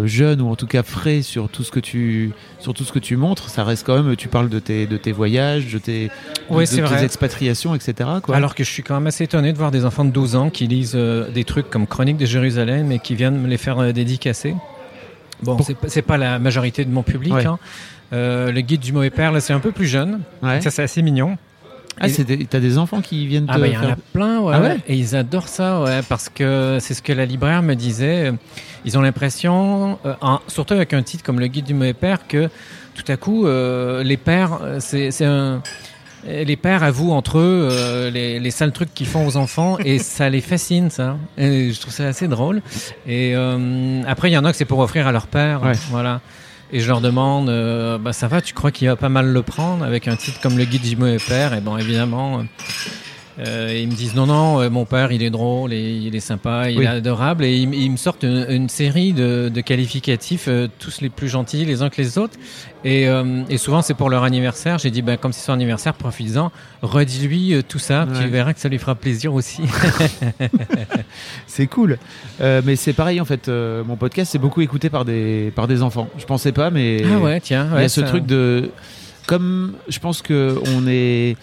jeune 0.03 0.41
ou 0.41 0.49
en 0.49 0.55
tout 0.55 0.67
cas 0.67 0.83
frais 0.83 1.21
sur 1.21 1.49
tout 1.49 1.63
ce 1.63 1.71
que 1.71 1.79
tu 1.79 2.31
sur 2.59 2.73
tout 2.73 2.83
ce 2.83 2.91
que 2.91 2.99
tu 2.99 3.17
montres. 3.17 3.49
Ça 3.49 3.63
reste 3.63 3.85
quand 3.85 4.01
même. 4.01 4.15
Tu 4.15 4.27
parles 4.27 4.49
de 4.49 4.59
tes 4.59 4.87
de 4.87 4.97
tes 4.97 5.11
voyages, 5.11 5.71
de 5.73 5.77
tes, 5.79 6.09
de- 6.49 6.65
de 6.99 7.03
expatriations, 7.03 7.75
etc. 7.75 8.09
Quoi. 8.23 8.35
Alors 8.35 8.55
que 8.55 8.63
je 8.63 8.69
suis 8.69 8.83
quand 8.83 8.93
même 8.95 9.07
assez 9.07 9.23
étonné 9.25 9.51
de 9.53 9.57
voir 9.57 9.71
des 9.71 9.85
enfants 9.85 10.05
de 10.05 10.11
12 10.11 10.35
ans 10.35 10.49
qui 10.49 10.67
lisent 10.67 10.93
euh, 10.95 11.29
des 11.31 11.43
trucs 11.43 11.69
comme 11.69 11.87
Chronique 11.87 12.17
de 12.17 12.25
Jérusalem 12.25 12.91
et 12.91 12.99
qui 12.99 13.15
viennent 13.15 13.39
me 13.39 13.47
les 13.47 13.57
faire 13.57 13.79
euh, 13.79 13.91
dédicacer. 13.91 14.55
Bon, 15.43 15.55
Pour- 15.57 15.65
c'est 15.65 15.75
pas- 15.75 15.89
c'est 15.89 16.01
pas 16.03 16.17
la 16.17 16.39
majorité 16.39 16.85
de 16.85 16.91
mon 16.91 17.03
public. 17.03 17.33
Ouais. 17.33 17.45
hein. 17.45 17.59
Euh, 18.13 18.51
le 18.51 18.61
guide 18.61 18.81
du 18.81 18.91
mauvais 18.93 19.09
père, 19.09 19.31
là, 19.31 19.39
c'est 19.39 19.53
un 19.53 19.59
peu 19.59 19.71
plus 19.71 19.87
jeune. 19.87 20.19
Ouais. 20.43 20.59
Ça, 20.61 20.69
c'est 20.69 20.83
assez 20.83 21.01
mignon. 21.01 21.37
Ah, 21.99 22.07
t'as 22.49 22.59
des 22.59 22.77
enfants 22.77 23.01
qui 23.01 23.27
viennent 23.27 23.45
te 23.45 23.51
Ah 23.53 23.59
bah 23.59 23.67
il 23.67 23.73
y 23.73 23.77
en 23.77 23.81
faire- 23.81 23.91
a 23.91 23.95
plein, 24.13 24.39
ouais, 24.39 24.53
Ah 24.55 24.61
ouais 24.61 24.77
Et 24.87 24.95
ils 24.95 25.15
adorent 25.15 25.47
ça, 25.49 25.81
ouais, 25.81 26.01
parce 26.07 26.29
que 26.29 26.77
c'est 26.79 26.93
ce 26.93 27.01
que 27.01 27.13
la 27.13 27.25
libraire 27.25 27.61
me 27.61 27.75
disait. 27.75 28.31
Ils 28.85 28.97
ont 28.97 29.01
l'impression, 29.01 29.99
euh, 30.05 30.13
surtout 30.47 30.73
avec 30.73 30.93
un 30.93 31.03
titre 31.03 31.23
comme 31.23 31.39
Le 31.39 31.47
Guide 31.47 31.65
du 31.65 31.73
mauvais 31.73 31.93
père, 31.93 32.27
que 32.27 32.49
tout 32.95 33.03
à 33.11 33.17
coup, 33.17 33.45
euh, 33.45 34.03
les 34.03 34.17
pères, 34.17 34.59
euh, 34.63 34.77
c'est 34.79 35.11
c'est 35.11 35.25
un... 35.25 35.61
Les 36.27 36.55
pères 36.55 36.83
avouent 36.83 37.13
entre 37.13 37.39
eux 37.39 37.67
euh, 37.71 38.11
les, 38.11 38.39
les 38.39 38.51
sales 38.51 38.71
trucs 38.71 38.93
qu'ils 38.93 39.07
font 39.07 39.25
aux 39.25 39.37
enfants 39.37 39.79
et 39.79 39.97
ça 40.17 40.29
les 40.29 40.41
fascine, 40.41 40.91
ça. 40.91 41.17
Et 41.35 41.71
je 41.71 41.79
trouve 41.81 41.91
ça 41.93 42.05
assez 42.07 42.27
drôle. 42.27 42.61
Et 43.07 43.33
euh, 43.35 44.03
après, 44.07 44.29
il 44.29 44.33
y 44.33 44.37
en 44.37 44.45
a 44.45 44.51
que 44.51 44.57
c'est 44.57 44.65
pour 44.65 44.77
offrir 44.79 45.07
à 45.07 45.11
leur 45.11 45.25
père. 45.25 45.63
Ouais. 45.63 45.71
Voilà. 45.89 46.21
Et 46.73 46.79
je 46.79 46.87
leur 46.87 47.01
demande, 47.01 47.49
euh, 47.49 47.97
bah 47.97 48.13
ça 48.13 48.27
va, 48.27 48.39
tu 48.39 48.53
crois 48.53 48.71
qu'il 48.71 48.87
va 48.87 48.95
pas 48.95 49.09
mal 49.09 49.27
le 49.27 49.41
prendre 49.41 49.83
avec 49.83 50.07
un 50.07 50.15
titre 50.15 50.39
comme 50.39 50.57
Le 50.57 50.63
Guide 50.63 50.83
du 50.83 50.95
mauvais 50.95 51.17
père? 51.17 51.53
Et 51.53 51.59
bon, 51.59 51.77
évidemment, 51.77 52.45
euh, 53.47 53.75
ils 53.75 53.87
me 53.87 53.93
disent 53.95 54.13
non, 54.15 54.25
non, 54.27 54.61
euh, 54.61 54.69
mon 54.69 54.85
père, 54.85 55.11
il 55.11 55.23
est 55.23 55.29
drôle, 55.29 55.73
et 55.73 55.91
il 55.95 56.15
est 56.15 56.19
sympa, 56.19 56.69
il 56.69 56.77
Oui. 56.77 56.85
est 56.85 56.87
adorable. 56.87 57.43
Et 57.43 57.55
ils, 57.57 57.73
ils 57.73 57.89
me 57.91 57.97
sortent 57.97 58.23
une, 58.23 58.45
une 58.49 58.69
série 58.69 59.13
de, 59.13 59.49
de 59.53 59.61
qualificatifs, 59.61 60.45
euh, 60.47 60.67
tous 60.79 61.01
les 61.01 61.09
plus 61.09 61.27
gentils 61.29 61.65
les 61.65 61.81
uns 61.81 61.89
que 61.89 62.01
les 62.01 62.17
autres. 62.17 62.37
Et, 62.83 63.03
et 63.49 63.57
souvent, 63.59 63.83
c'est 63.83 63.93
pour 63.93 64.09
leur 64.09 64.23
anniversaire. 64.23 64.79
J'ai 64.79 64.89
dit, 64.89 65.03
ben, 65.03 65.15
comme 65.15 65.33
c'est 65.33 65.45
son 65.45 65.53
anniversaire, 65.53 65.93
profites-en, 65.93 66.51
redis-lui 66.81 67.63
tout 67.69 67.77
ça, 67.77 68.05
Ouais. 68.05 68.23
tu 68.23 68.27
verras 68.27 68.53
que 68.53 68.59
ça 68.59 68.69
lui 68.69 68.79
fera 68.79 68.95
plaisir 68.95 69.35
aussi. 69.35 69.61
C'est 71.47 71.67
cool. 71.67 71.97
Mais 72.39 72.75
c'est 72.75 72.93
pareil 72.93 73.21
en 73.21 73.25
fait. 73.25 73.47
mon 73.49 73.95
podcast 73.97 74.31
c'est 74.31 74.39
beaucoup 74.39 74.61
écouté 74.61 74.89
par 74.89 75.05
des 75.05 75.51
par 75.55 75.67
des 75.67 75.81
enfants. 75.83 76.09
Je 76.17 76.25
pensais 76.25 76.51
pas, 76.51 76.69
mais 76.69 77.03
ah 77.11 77.19
ouais, 77.19 77.39
tiens. 77.39 77.67
il 77.75 77.81
y 77.81 77.85
a 77.85 77.89
ce 77.89 78.01
ça- 78.01 78.07
truc 78.07 78.25
de 78.25 78.71
comme 79.27 79.73
je 79.87 79.99
pense 79.99 80.21
que 80.21 80.57
on 80.75 80.87
est 80.87 81.35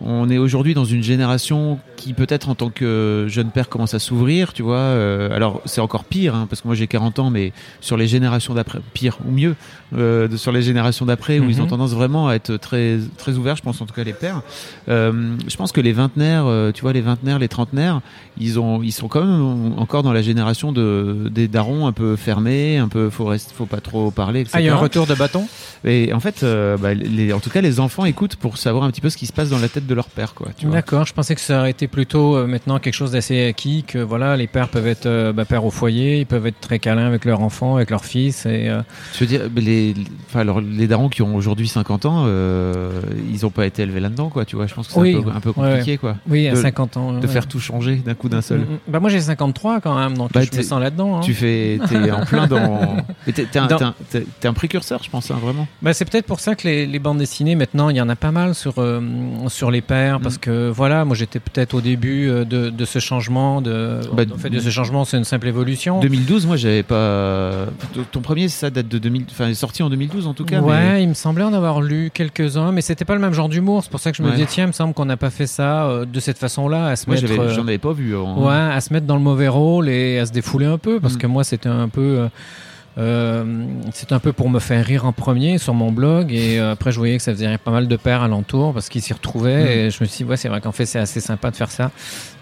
on 0.00 0.28
est 0.30 0.38
aujourd'hui 0.38 0.74
dans 0.74 0.84
une 0.84 1.02
génération 1.02 1.78
qui 1.98 2.14
peut-être 2.14 2.48
en 2.48 2.54
tant 2.54 2.70
que 2.70 3.26
jeune 3.28 3.50
père 3.50 3.68
commence 3.68 3.92
à 3.92 3.98
s'ouvrir, 3.98 4.52
tu 4.52 4.62
vois. 4.62 4.76
euh, 4.78 5.34
alors 5.34 5.60
c'est 5.64 5.80
encore 5.80 6.04
pire 6.04 6.34
hein, 6.34 6.46
parce 6.48 6.62
que 6.62 6.68
moi 6.68 6.74
j'ai 6.76 6.86
40 6.86 7.18
ans, 7.18 7.30
mais 7.30 7.52
sur 7.80 7.96
les 7.96 8.06
générations 8.06 8.54
d'après, 8.54 8.78
pire 8.94 9.18
ou 9.26 9.32
mieux, 9.32 9.56
euh, 9.96 10.28
sur 10.36 10.52
les 10.52 10.62
générations 10.62 11.04
d'après 11.06 11.40
où 11.40 11.50
ils 11.50 11.60
ont 11.60 11.64
Mhm. 11.64 11.70
tendance 11.70 11.92
vraiment 11.92 12.28
à 12.28 12.34
être 12.34 12.56
très 12.56 12.98
très 13.18 13.32
ouverts. 13.34 13.56
Je 13.56 13.62
pense 13.62 13.80
en 13.80 13.86
tout 13.86 13.94
cas 13.94 14.04
les 14.04 14.12
pères. 14.12 14.42
Euh, 14.88 15.34
je 15.48 15.56
pense 15.56 15.72
que 15.72 15.80
les 15.80 15.92
vingtenaires, 15.92 16.46
tu 16.72 16.82
vois, 16.82 16.92
les 16.92 17.00
vingtenaires, 17.00 17.38
les 17.40 17.48
trentenaires, 17.48 18.00
ils 18.38 18.60
ont 18.60 18.82
ils 18.82 18.92
sont 18.92 19.08
quand 19.08 19.24
même 19.24 19.74
encore 19.78 20.02
dans 20.04 20.12
la 20.12 20.22
génération 20.22 20.70
de 20.72 21.28
des 21.30 21.48
darons 21.48 21.86
un 21.88 21.92
peu 21.92 22.14
fermés, 22.14 22.78
un 22.78 22.88
peu 22.88 23.10
faut 23.10 23.24
rester, 23.24 23.52
faut 23.54 23.66
pas 23.66 23.80
trop 23.80 24.12
parler, 24.12 24.40
etc. 24.42 24.54
Ah, 24.56 24.60
il 24.60 24.66
y 24.66 24.68
a 24.68 24.74
un 24.74 24.76
retour 24.76 25.06
de 25.06 25.14
bâton? 25.14 25.46
Et 25.84 26.12
en 26.12 26.20
fait, 26.20 26.44
bah, 26.80 26.94
les, 26.94 27.32
en 27.32 27.40
tout 27.40 27.50
cas, 27.50 27.60
les 27.60 27.80
enfants 27.80 28.04
écoutent 28.04 28.36
pour 28.36 28.56
savoir 28.56 28.84
un 28.84 28.90
petit 28.90 29.00
peu 29.00 29.10
ce 29.10 29.16
qui 29.16 29.26
se 29.26 29.32
passe 29.32 29.50
dans 29.50 29.58
la 29.58 29.68
tête 29.68 29.86
de 29.86 29.94
leur 29.94 30.06
père, 30.08 30.34
quoi. 30.34 30.48
D'accord, 30.62 31.06
je 31.06 31.12
pensais 31.12 31.34
que 31.34 31.40
ça 31.40 31.58
aurait 31.60 31.70
été 31.70 31.87
plutôt 31.88 32.36
euh, 32.36 32.46
maintenant 32.46 32.78
quelque 32.78 32.94
chose 32.94 33.12
d'assez 33.12 33.46
acquis, 33.48 33.82
que 33.84 33.98
voilà, 33.98 34.36
les 34.36 34.46
pères 34.46 34.68
peuvent 34.68 34.86
être 34.86 35.06
euh, 35.06 35.32
bah, 35.32 35.44
pères 35.44 35.64
au 35.64 35.70
foyer, 35.70 36.20
ils 36.20 36.26
peuvent 36.26 36.46
être 36.46 36.60
très 36.60 36.78
câlins 36.78 37.06
avec 37.06 37.24
leurs 37.24 37.40
enfants, 37.40 37.76
avec 37.76 37.90
leurs 37.90 38.04
fils. 38.04 38.46
Et, 38.46 38.68
euh, 38.68 38.80
Je 39.14 39.20
veux 39.20 39.26
dire, 39.26 39.42
les, 39.56 39.94
enfin, 40.28 40.40
alors, 40.40 40.60
les 40.60 40.86
darons 40.86 41.08
qui 41.08 41.22
ont 41.22 41.34
aujourd'hui 41.34 41.68
50 41.68 42.06
ans, 42.06 42.24
euh, 42.26 43.00
ils 43.32 43.44
ont 43.46 43.50
pas 43.50 43.66
été 43.66 43.82
élevés 43.82 44.00
là-dedans, 44.00 44.28
quoi. 44.28 44.44
Tu 44.44 44.56
vois, 44.56 44.66
je 44.66 44.74
pense 44.74 44.86
que 44.88 44.92
c'est 44.94 45.00
Oui. 45.00 45.16
un, 45.16 45.22
peu, 45.22 45.30
un 45.30 45.40
peu 45.40 45.48
Ouais, 45.50 45.70
compliqué, 45.70 45.96
quoi. 45.98 46.16
oui, 46.28 46.46
à 46.48 46.52
De- 46.52 46.56
50 46.56 46.96
ans. 46.96 47.12
De 47.14 47.20
ouais. 47.20 47.32
faire 47.32 47.46
tout 47.48 47.60
changer 47.60 47.96
d'un 47.96 48.14
coup 48.14 48.28
d'un 48.28 48.42
seul. 48.42 48.60
Mm, 48.60 48.62
mm. 48.62 48.78
Bah, 48.88 49.00
moi 49.00 49.10
j'ai 49.10 49.20
53 49.20 49.80
quand 49.80 49.98
même, 49.98 50.16
donc 50.16 50.32
Bah, 50.32 50.40
je 50.42 50.56
me 50.56 50.62
sens 50.62 50.80
là-dedans. 50.80 51.16
hein. 51.18 51.20
Tu 51.20 51.34
fais, 51.34 51.78
t'es 51.88 52.10
en 52.10 52.24
plein 52.24 52.46
dans. 52.46 52.96
T'es, 53.34 53.58
un, 53.58 53.66
Dans- 53.66 53.94
un- 54.44 54.52
précurseur, 54.52 55.02
je 55.02 55.10
pense, 55.10 55.30
hein, 55.30 55.38
vraiment. 55.40 55.66
Bah, 55.82 55.92
c'est 55.92 56.04
peut-être 56.04 56.26
pour 56.26 56.40
ça 56.40 56.54
que 56.54 56.66
les, 56.66 56.86
les 56.86 56.98
bandes 56.98 57.18
dessinées, 57.18 57.54
maintenant, 57.54 57.88
il 57.90 57.96
y 57.96 58.00
en 58.00 58.08
a 58.08 58.16
pas 58.16 58.30
mal 58.32 58.54
sur, 58.54 58.74
euh, 58.78 59.00
sur 59.48 59.70
les 59.70 59.80
pères, 59.82 60.20
parce 60.20 60.36
Mm. 60.36 60.40
que 60.40 60.68
voilà, 60.70 61.04
moi 61.04 61.14
j'étais 61.16 61.38
peut-être 61.40 61.74
au 61.78 61.80
début 61.80 62.28
euh, 62.28 62.44
de, 62.44 62.70
de 62.70 62.84
ce 62.84 62.98
changement, 62.98 63.60
de, 63.62 64.00
Bah, 64.12 64.24
en 64.34 64.38
fait, 64.38 64.50
de 64.50 64.58
ce 64.58 64.70
changement, 64.70 65.04
c'est 65.04 65.16
une 65.16 65.24
simple 65.24 65.48
évolution. 65.48 66.00
2012, 66.00 66.46
moi, 66.46 66.56
j'avais 66.56 66.82
pas. 66.82 67.66
Ton 68.12 68.20
premier, 68.20 68.48
ça 68.48 68.70
date 68.70 68.88
de 68.88 68.98
2000. 68.98 69.24
Enfin, 69.30 69.48
est 69.48 69.54
sorti 69.54 69.82
en 69.82 69.90
2012 69.90 70.26
en 70.26 70.34
tout 70.34 70.44
cas. 70.44 70.60
ouais, 70.60 70.76
mais- 70.94 71.02
il 71.02 71.08
me 71.08 71.14
semblait 71.14 71.44
en 71.44 71.52
avoir 71.54 71.80
lu 71.80 72.10
quelques-uns, 72.12 72.72
mais 72.72 72.80
c'était 72.82 73.04
pas 73.04 73.14
le 73.14 73.20
même 73.20 73.32
genre 73.34 73.48
d'humour. 73.48 73.82
C'est 73.82 73.90
pour 73.90 74.00
ça 74.00 74.10
que 74.10 74.16
je 74.18 74.22
me 74.22 74.28
Ouais. 74.28 74.34
disais, 74.34 74.46
tiens, 74.48 74.64
il 74.64 74.68
me 74.68 74.72
semble 74.72 74.92
qu'on 74.94 75.04
n'a 75.06 75.16
pas 75.16 75.30
fait 75.30 75.46
ça 75.46 75.84
euh, 75.86 76.04
de 76.04 76.20
cette 76.20 76.38
façon-là, 76.38 76.86
à 76.88 76.96
se 76.96 77.06
Moi, 77.06 77.16
mettre. 77.16 77.26
j'avais, 77.28 77.40
euh, 77.40 77.54
j'en 77.54 77.62
avais 77.66 77.78
pas 77.78 77.92
vu. 77.92 78.14
Ouais, 78.16 78.52
à 78.52 78.80
se 78.80 78.92
mettre 78.92 79.06
dans 79.06 79.16
le 79.16 79.22
mauvais 79.22 79.48
rôle 79.48 79.88
et 79.88 80.18
à 80.18 80.26
se 80.26 80.32
défouler 80.32 80.66
un 80.66 80.78
peu, 80.78 81.00
parce 81.00 81.14
Mm. 81.14 81.18
que 81.18 81.26
moi, 81.26 81.44
c'était 81.44 81.68
un 81.68 81.88
peu. 81.88 82.00
euh, 82.20 82.28
euh, 82.98 83.44
c'était 83.92 84.12
un 84.12 84.18
peu 84.18 84.32
pour 84.32 84.50
me 84.50 84.58
faire 84.58 84.84
rire 84.84 85.06
en 85.06 85.12
premier 85.12 85.58
sur 85.58 85.72
mon 85.72 85.92
blog 85.92 86.32
et 86.32 86.58
euh, 86.58 86.72
après 86.72 86.90
je 86.90 86.98
voyais 86.98 87.16
que 87.16 87.22
ça 87.22 87.32
faisait 87.32 87.56
pas 87.58 87.70
mal 87.70 87.86
de 87.86 87.96
pères 87.96 88.22
alentour 88.22 88.74
parce 88.74 88.88
qu'ils 88.88 89.02
s'y 89.02 89.12
retrouvaient 89.12 89.62
Mm. 89.64 89.68
et 89.68 89.90
je 89.90 90.02
me 90.02 90.06
suis 90.08 90.24
dit 90.24 90.30
ouais 90.30 90.36
c'est 90.36 90.48
vrai 90.48 90.60
qu'en 90.60 90.72
fait 90.72 90.84
c'est 90.86 90.98
assez 90.98 91.20
sympa 91.20 91.50
de 91.50 91.56
faire 91.56 91.70
ça. 91.70 91.90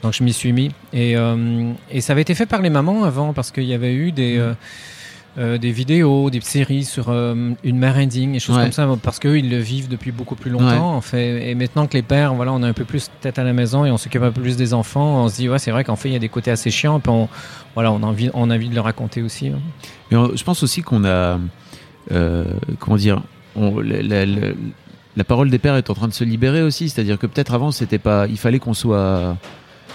Donc 0.03 0.15
je 0.15 0.25
m'y 0.25 0.33
suis 0.33 0.53
mis. 0.53 0.71
Et, 0.93 1.17
euh, 1.17 1.73
et 1.91 2.01
ça 2.01 2.13
avait 2.13 2.23
été 2.23 2.35
fait 2.35 2.47
par 2.47 2.63
les 2.63 2.71
mamans 2.71 3.05
avant 3.05 3.33
parce 3.33 3.51
qu'il 3.51 3.65
y 3.65 3.75
avait 3.75 3.93
eu 3.95 4.13
des 4.13 4.39
euh, 4.39 4.55
euh, 5.39 5.59
des 5.59 5.71
vidéos, 5.71 6.31
des 6.31 6.41
séries 6.41 6.85
sur 6.85 7.07
euh, 7.11 7.51
une 7.63 7.79
mère 7.79 7.97
indigne, 7.97 8.33
des 8.33 8.39
choses 8.39 8.57
Ouais. 8.57 8.63
comme 8.63 8.73
ça, 8.73 8.89
parce 9.03 9.19
qu'eux, 9.19 9.39
ils 9.39 9.51
le 9.51 9.59
vivent 9.59 9.89
depuis 9.89 10.11
beaucoup 10.13 10.35
plus 10.35 10.51
longtemps, 10.51 10.95
en 10.95 11.01
fait. 11.03 11.51
Et 11.51 11.55
maintenant 11.55 11.87
que 11.87 11.93
les 11.95 12.03
pères, 12.03 12.33
voilà, 12.35 12.53
on 12.53 12.63
a 12.63 12.69
un 12.69 12.73
peu 12.73 12.85
plus 12.85 13.11
tête 13.21 13.39
à 13.39 13.45
la 13.45 13.53
maison 13.53 13.85
et 13.85 13.91
on 13.91 13.99
s'occupe 13.99 14.23
un 14.23 14.33
peu 14.33 14.41
plus 14.41 14.57
des 14.57 14.73
enfants, 14.73 15.25
on 15.25 15.29
se 15.29 15.37
dit, 15.37 15.49
ouais, 15.49 15.59
c'est 15.59 15.71
vrai 15.71 15.85
qu'en 15.85 15.97
fait, 15.97 16.09
il 16.09 16.13
y 16.13 16.17
a 16.17 16.21
des 16.21 16.29
côtés 16.31 16.51
assez 16.51 16.71
chiants, 16.71 17.01
puis 17.01 17.11
on, 17.11 17.29
voilà, 17.75 17.93
on 17.93 18.03
a 18.03 18.07
envie, 18.07 18.31
on 18.35 18.51
a 18.51 18.55
envie 18.57 18.71
de 18.71 18.75
le 18.75 18.81
raconter 18.81 19.21
aussi. 19.23 19.49
hein. 19.49 19.59
Mais 20.11 20.17
on- 20.17 20.35
je 20.35 20.43
pense 20.43 20.63
aussi 20.63 20.81
qu'on 20.83 21.05
a, 21.05 21.39
euh, 22.13 22.45
comment 22.79 22.97
dire, 22.97 23.23
on- 23.57 23.81
la, 23.81 24.01
la- 24.03 24.25
la- 24.27 24.53
la 25.17 25.25
parole 25.25 25.51
des 25.51 25.59
pères 25.59 25.77
est 25.77 25.89
en 25.91 25.95
train 25.95 26.09
de 26.09 26.13
se 26.13 26.25
libérer 26.25 26.63
aussi. 26.63 26.89
C'est-à-dire 26.89 27.19
que 27.19 27.27
peut-être 27.27 27.55
avant, 27.55 27.71
c'était 27.73 27.99
pas, 27.99 28.27
il 28.27 28.37
fallait 28.39 28.59
qu'on 28.59 28.75
soit, 28.75 29.37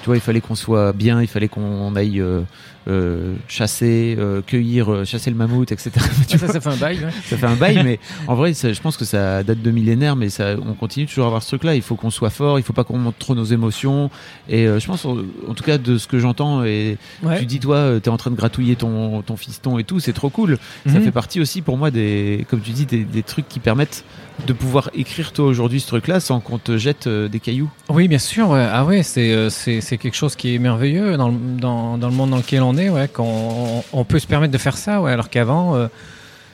tu 0.01 0.07
vois, 0.07 0.17
il 0.17 0.21
fallait 0.21 0.41
qu'on 0.41 0.55
soit 0.55 0.93
bien, 0.93 1.21
il 1.21 1.27
fallait 1.27 1.47
qu'on 1.47 1.95
aille 1.95 2.19
euh, 2.19 2.41
euh, 2.87 3.35
chasser, 3.47 4.15
euh, 4.17 4.41
cueillir, 4.41 5.05
chasser 5.05 5.29
le 5.29 5.35
mammouth, 5.35 5.71
etc. 5.71 5.91
Ça, 6.27 6.59
fait 6.59 6.67
un 6.69 6.75
bail, 6.75 6.97
ouais. 7.05 7.11
ça 7.25 7.37
fait 7.37 7.45
un 7.45 7.55
bail, 7.55 7.81
mais 7.83 7.99
en 8.27 8.33
vrai, 8.35 8.53
ça- 8.55 8.73
je 8.73 8.81
pense 8.81 8.97
que 8.97 9.05
ça 9.05 9.43
date 9.43 9.61
de 9.61 9.71
millénaires, 9.71 10.15
mais 10.15 10.29
ça, 10.29 10.55
on 10.65 10.73
continue 10.73 11.05
toujours 11.05 11.25
à 11.25 11.27
avoir 11.27 11.43
ce 11.43 11.49
truc-là. 11.49 11.75
Il 11.75 11.81
faut 11.83 11.95
qu'on 11.95 12.09
soit 12.09 12.29
fort, 12.31 12.57
il 12.57 12.63
faut 12.63 12.73
pas 12.73 12.83
qu'on 12.83 12.97
montre 12.97 13.17
trop 13.19 13.35
nos 13.35 13.43
émotions. 13.43 14.09
Et 14.49 14.65
je 14.65 14.85
pense, 14.87 15.05
en, 15.05 15.17
en 15.47 15.53
tout 15.53 15.63
cas, 15.63 15.77
de 15.77 15.97
ce 15.99 16.07
que 16.07 16.17
j'entends, 16.19 16.63
et 16.63 16.97
Ouais. 17.23 17.37
tu 17.39 17.45
dis, 17.45 17.59
toi, 17.59 17.99
tu 18.01 18.09
es 18.09 18.11
en 18.11 18.17
train 18.17 18.31
de 18.31 18.35
gratouiller 18.35 18.75
ton, 18.75 19.21
ton 19.21 19.35
fiston 19.37 19.77
et 19.77 19.83
tout, 19.83 19.99
c'est 19.99 20.13
trop 20.13 20.29
cool. 20.29 20.57
Ça 20.87 20.93
Mhm. 20.97 21.03
fait 21.05 21.11
partie 21.11 21.39
aussi 21.39 21.61
pour 21.61 21.77
moi 21.77 21.91
des, 21.91 22.45
comme 22.49 22.61
tu 22.61 22.71
dis, 22.71 22.85
des, 22.87 23.03
des 23.03 23.21
trucs 23.23 23.47
qui 23.47 23.59
permettent 23.59 24.03
de 24.47 24.53
pouvoir 24.53 24.89
écrire 24.95 25.33
toi 25.33 25.45
aujourd'hui 25.45 25.79
ce 25.79 25.87
truc-là 25.87 26.19
sans 26.19 26.39
qu'on 26.39 26.57
te 26.57 26.75
jette 26.77 27.05
euh, 27.05 27.27
des 27.27 27.39
cailloux. 27.39 27.69
Oui, 27.89 28.07
bien 28.07 28.17
sûr. 28.17 28.53
Ah 28.53 28.83
ouais, 28.85 29.03
c'est 29.03 29.31
euh, 29.33 29.49
c'est 29.51 29.81
c'est 29.91 29.97
quelque 29.97 30.15
chose 30.15 30.37
qui 30.37 30.55
est 30.55 30.57
merveilleux 30.57 31.17
dans 31.17 31.27
le, 31.27 31.35
dans, 31.59 31.97
dans 31.97 32.07
le 32.07 32.15
monde 32.15 32.29
dans 32.29 32.37
lequel 32.37 32.61
on 32.63 32.77
est, 32.77 32.87
ouais, 32.87 33.09
qu'on 33.09 33.83
on 33.91 34.05
peut 34.05 34.19
se 34.19 34.25
permettre 34.27 34.53
de 34.53 34.57
faire 34.57 34.77
ça, 34.77 35.01
ouais, 35.01 35.11
alors 35.11 35.29
qu'avant, 35.29 35.75
euh, 35.75 35.87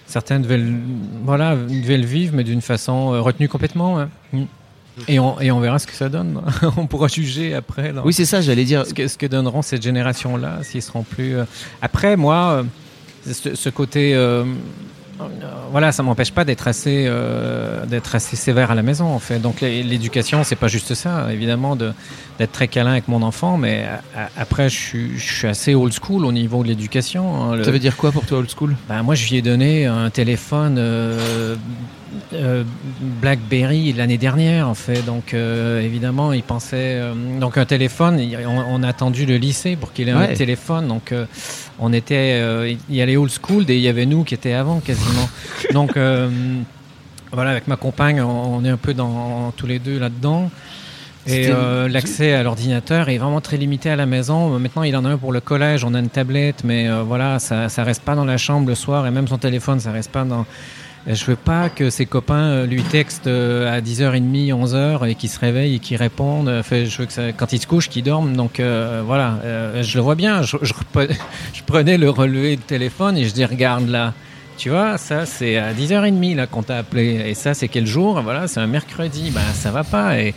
certains 0.07 0.39
devaient 0.39 0.57
le, 0.57 0.73
voilà, 1.23 1.55
devaient 1.55 1.99
le 1.99 2.05
vivre, 2.07 2.33
mais 2.35 2.43
d'une 2.43 2.61
façon 2.61 3.13
euh, 3.13 3.21
retenue 3.21 3.47
complètement. 3.47 3.93
ouais. 3.97 4.05
Mm. 4.33 4.43
Et 5.07 5.19
on, 5.19 5.39
et 5.39 5.51
on 5.51 5.59
verra 5.59 5.77
ce 5.77 5.85
que 5.85 5.93
ça 5.93 6.09
donne. 6.09 6.41
on 6.77 6.87
pourra 6.87 7.07
juger 7.09 7.53
après. 7.53 7.93
Oui, 8.03 8.11
c'est 8.11 8.25
ça, 8.25 8.41
j'allais 8.41 8.65
dire. 8.65 8.87
ce 8.87 8.95
que, 8.95 9.07
ce 9.07 9.19
que 9.19 9.27
donneront 9.27 9.61
cette 9.61 9.83
génération-là, 9.83 10.63
s'ils 10.63 10.81
seront 10.81 11.03
plus. 11.03 11.35
euh, 11.35 11.43
Après, 11.83 12.17
moi, 12.17 12.63
euh, 13.27 13.31
ce, 13.31 13.53
ce 13.53 13.69
côté. 13.69 14.15
Euh, 15.19 15.25
voilà, 15.71 15.91
ça 15.91 16.03
m'empêche 16.03 16.31
pas 16.31 16.45
d'être 16.45 16.67
assez, 16.67 17.05
euh, 17.07 17.85
d'être 17.85 18.15
assez 18.15 18.35
sévère 18.35 18.71
à 18.71 18.75
la 18.75 18.83
maison, 18.83 19.05
en 19.13 19.19
fait. 19.19 19.39
Donc, 19.39 19.61
l'é- 19.61 19.83
l'éducation, 19.83 20.43
c'est 20.43 20.55
pas 20.55 20.67
juste 20.67 20.93
ça, 20.93 21.27
évidemment, 21.31 21.75
de, 21.75 21.91
d'être 22.37 22.51
très 22.51 22.67
câlin 22.67 22.91
avec 22.91 23.07
mon 23.07 23.21
enfant, 23.23 23.57
mais 23.57 23.85
a- 24.15 24.29
après, 24.37 24.69
je 24.69 24.75
suis, 24.77 25.17
je 25.17 25.33
suis 25.33 25.47
assez 25.47 25.73
old 25.75 25.93
school 25.93 26.25
au 26.25 26.31
niveau 26.31 26.61
de 26.63 26.67
l'éducation. 26.67 27.43
hein. 27.51 27.55
Le- 27.55 27.63
Ça 27.63 27.71
veut 27.71 27.79
dire 27.79 27.97
quoi 27.97 28.11
pour 28.11 28.25
toi, 28.25 28.37
old 28.39 28.49
school? 28.55 28.75
Ben, 28.87 29.01
moi, 29.03 29.15
je 29.15 29.27
lui 29.29 29.37
ai 29.37 29.41
donné 29.41 29.85
un 29.87 30.09
téléphone 30.09 30.75
euh, 30.77 31.55
euh, 32.33 32.63
BlackBerry 33.21 33.93
l'année 33.93 34.17
dernière, 34.17 34.67
en 34.69 34.75
fait. 34.75 35.01
Donc, 35.05 35.33
euh, 35.33 35.81
évidemment, 35.81 36.31
il 36.33 36.43
pensait. 36.43 36.99
euh, 36.99 37.13
donc, 37.39 37.57
un 37.57 37.65
téléphone, 37.65 38.21
on, 38.45 38.63
on 38.69 38.83
a 38.83 38.87
attendu 38.87 39.25
le 39.25 39.37
lycée 39.37 39.75
pour 39.75 39.93
qu'il 39.93 40.07
ait 40.09 40.13
Ouais. 40.13 40.31
un 40.31 40.33
téléphone. 40.35 40.87
Donc, 40.87 41.11
euh, 41.11 41.25
on 41.79 41.93
était. 41.93 42.39
euh, 42.41 42.73
il 42.89 42.95
y 42.95 43.01
allait 43.01 43.17
old 43.17 43.31
school 43.31 43.65
et 43.69 43.75
il 43.75 43.81
y 43.81 43.87
avait 43.87 44.05
nous 44.05 44.23
qui 44.23 44.33
étaient 44.33 44.53
avant, 44.53 44.79
quasiment. 44.79 45.29
donc, 45.73 45.97
euh, 45.97 46.29
voilà, 47.31 47.51
avec 47.51 47.67
ma 47.67 47.75
compagne, 47.75 48.21
on, 48.21 48.55
on 48.55 48.65
est 48.65 48.69
un 48.69 48.77
peu 48.77 48.93
dans, 48.93 49.51
tous 49.55 49.67
les 49.67 49.79
deux 49.79 49.99
là-dedans. 49.99 50.49
Et 51.27 51.49
euh, 51.49 51.89
l'accès 51.89 52.33
à 52.33 52.43
l'ordinateur 52.43 53.09
est 53.09 53.17
vraiment 53.17 53.41
très 53.41 53.57
limité 53.57 53.89
à 53.89 53.95
la 53.97 54.05
maison. 54.05 54.57
Maintenant, 54.59 54.83
il 54.83 54.95
en 54.95 55.03
a 55.03 55.09
un 55.09 55.17
pour 55.17 55.33
le 55.33 55.41
collège, 55.41 55.83
on 55.83 55.93
a 55.93 55.99
une 55.99 56.09
tablette, 56.09 56.63
mais 56.63 56.87
euh, 56.87 57.03
voilà, 57.03 57.39
ça, 57.39 57.67
ça 57.67 57.83
reste 57.83 58.03
pas 58.03 58.15
dans 58.15 58.23
la 58.23 58.37
chambre 58.37 58.67
le 58.67 58.75
soir, 58.75 59.05
et 59.05 59.11
même 59.11 59.27
son 59.27 59.37
téléphone, 59.37 59.79
ça 59.79 59.91
reste 59.91 60.11
pas 60.11 60.23
dans. 60.23 60.45
Et 61.09 61.15
Je 61.15 61.23
veux 61.25 61.37
pas 61.37 61.69
que 61.69 61.89
ses 61.89 62.05
copains 62.05 62.35
euh, 62.49 62.65
lui 62.65 62.83
textent 62.83 63.27
euh, 63.27 63.73
à 63.73 63.79
10h30, 63.79 64.51
11h 64.53 65.07
et 65.09 65.15
qu'il 65.15 65.29
se 65.29 65.39
réveille 65.39 65.75
et 65.75 65.79
qu'il 65.79 65.95
réponde. 65.95 66.49
Euh, 66.49 66.63
fait, 66.63 66.85
je 66.85 66.97
veux 66.97 67.05
que 67.05 67.13
ça- 67.13 67.31
quand 67.31 67.53
il 67.53 67.61
se 67.61 67.67
couche, 67.67 67.87
qu'il 67.87 68.03
dorme. 68.03 68.35
Donc 68.35 68.59
euh, 68.59 69.01
voilà, 69.05 69.39
euh, 69.45 69.83
je 69.83 69.95
le 69.97 70.03
vois 70.03 70.15
bien. 70.15 70.41
Je, 70.41 70.57
je 70.61 70.73
repre- 70.73 71.09
je 71.53 71.61
prenais 71.65 71.97
le 71.97 72.09
relevé 72.09 72.57
de 72.57 72.61
téléphone 72.61 73.17
et 73.17 73.23
je 73.25 73.33
dis 73.33 73.45
regarde 73.45 73.87
là. 73.87 74.13
Tu 74.57 74.69
vois, 74.69 74.97
ça 74.97 75.25
c'est 75.25 75.55
à 75.57 75.71
10h30 75.73 76.35
là 76.35 76.45
qu'on 76.47 76.63
t'a 76.63 76.77
appelé. 76.79 77.23
Et 77.27 77.35
ça 77.35 77.53
c'est 77.53 77.69
quel 77.69 77.85
jour? 77.87 78.19
Voilà, 78.21 78.47
c'est 78.47 78.59
un 78.59 78.67
mercredi. 78.67 79.31
Ben 79.33 79.39
ça 79.53 79.71
va 79.71 79.85
pas. 79.85 80.19
Et, 80.19 80.33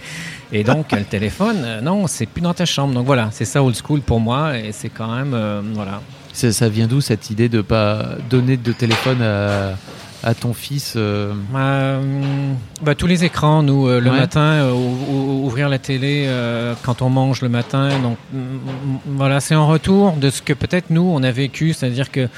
et 0.52 0.62
donc 0.62 0.92
le 0.92 1.02
téléphone, 1.16 1.62
euh, 1.64 1.80
non, 1.80 2.06
c'est 2.06 2.26
plus 2.26 2.42
dans 2.42 2.54
ta 2.54 2.64
chambre. 2.66 2.94
Donc 2.94 3.06
voilà, 3.06 3.30
c'est 3.32 3.44
ça 3.44 3.60
old 3.64 3.74
school 3.74 4.02
pour 4.02 4.20
moi. 4.20 4.56
Et 4.56 4.70
c'est 4.70 4.90
quand 4.90 5.12
même, 5.16 5.32
euh, 5.34 5.62
voilà. 5.74 6.00
Ça 6.32 6.68
vient 6.68 6.86
d'où 6.86 7.00
cette 7.00 7.30
idée 7.30 7.48
de 7.48 7.60
pas 7.60 8.10
donner 8.30 8.56
de 8.56 8.70
téléphone 8.72 9.20
à, 9.20 9.70
à 10.22 10.34
ton 10.34 10.52
fils 10.54 10.94
euh, 10.96 11.32
Euh, 11.54 12.52
bah, 12.82 12.94
tous 12.94 13.06
les 13.06 13.24
écrans, 13.24 13.62
nous, 13.62 13.88
euh, 13.88 14.00
le 14.00 14.10
Ouais. 14.10 14.18
matin, 14.18 14.40
euh, 14.40 14.72
ou- 14.72 15.12
ou- 15.12 15.46
ouvrir 15.46 15.68
la 15.68 15.78
télé 15.78 16.24
euh, 16.28 16.74
quand 16.82 17.02
on 17.02 17.08
mange 17.10 17.40
le 17.42 17.48
matin. 17.48 17.88
Donc 18.02 18.18
mm, 18.32 18.38
mm, 18.38 18.98
voilà, 19.16 19.40
c'est 19.40 19.54
en 19.54 19.66
retour 19.66 20.12
de 20.12 20.30
ce 20.30 20.42
que 20.42 20.52
peut-être 20.52 20.90
nous, 20.90 21.02
on 21.02 21.22
a 21.22 21.30
vécu. 21.30 21.72
C'est-à-dire 21.72 22.10
que, 22.10 22.28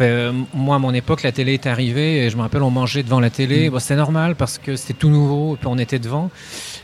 euh, 0.00 0.32
moi, 0.54 0.76
à 0.76 0.78
mon 0.78 0.94
époque, 0.94 1.22
la 1.22 1.32
télé 1.32 1.54
est 1.54 1.66
arrivée 1.66 2.24
et 2.24 2.30
je 2.30 2.36
me 2.36 2.42
rappelle, 2.42 2.62
on 2.62 2.70
mangeait 2.70 3.02
devant 3.02 3.20
la 3.20 3.30
télé. 3.30 3.70
Bon, 3.70 3.78
c'est 3.78 3.96
normal 3.96 4.34
parce 4.36 4.58
que 4.58 4.76
c'était 4.76 4.94
tout 4.94 5.08
nouveau 5.08 5.54
et 5.54 5.56
puis 5.58 5.66
on 5.68 5.78
était 5.78 5.98
devant. 5.98 6.30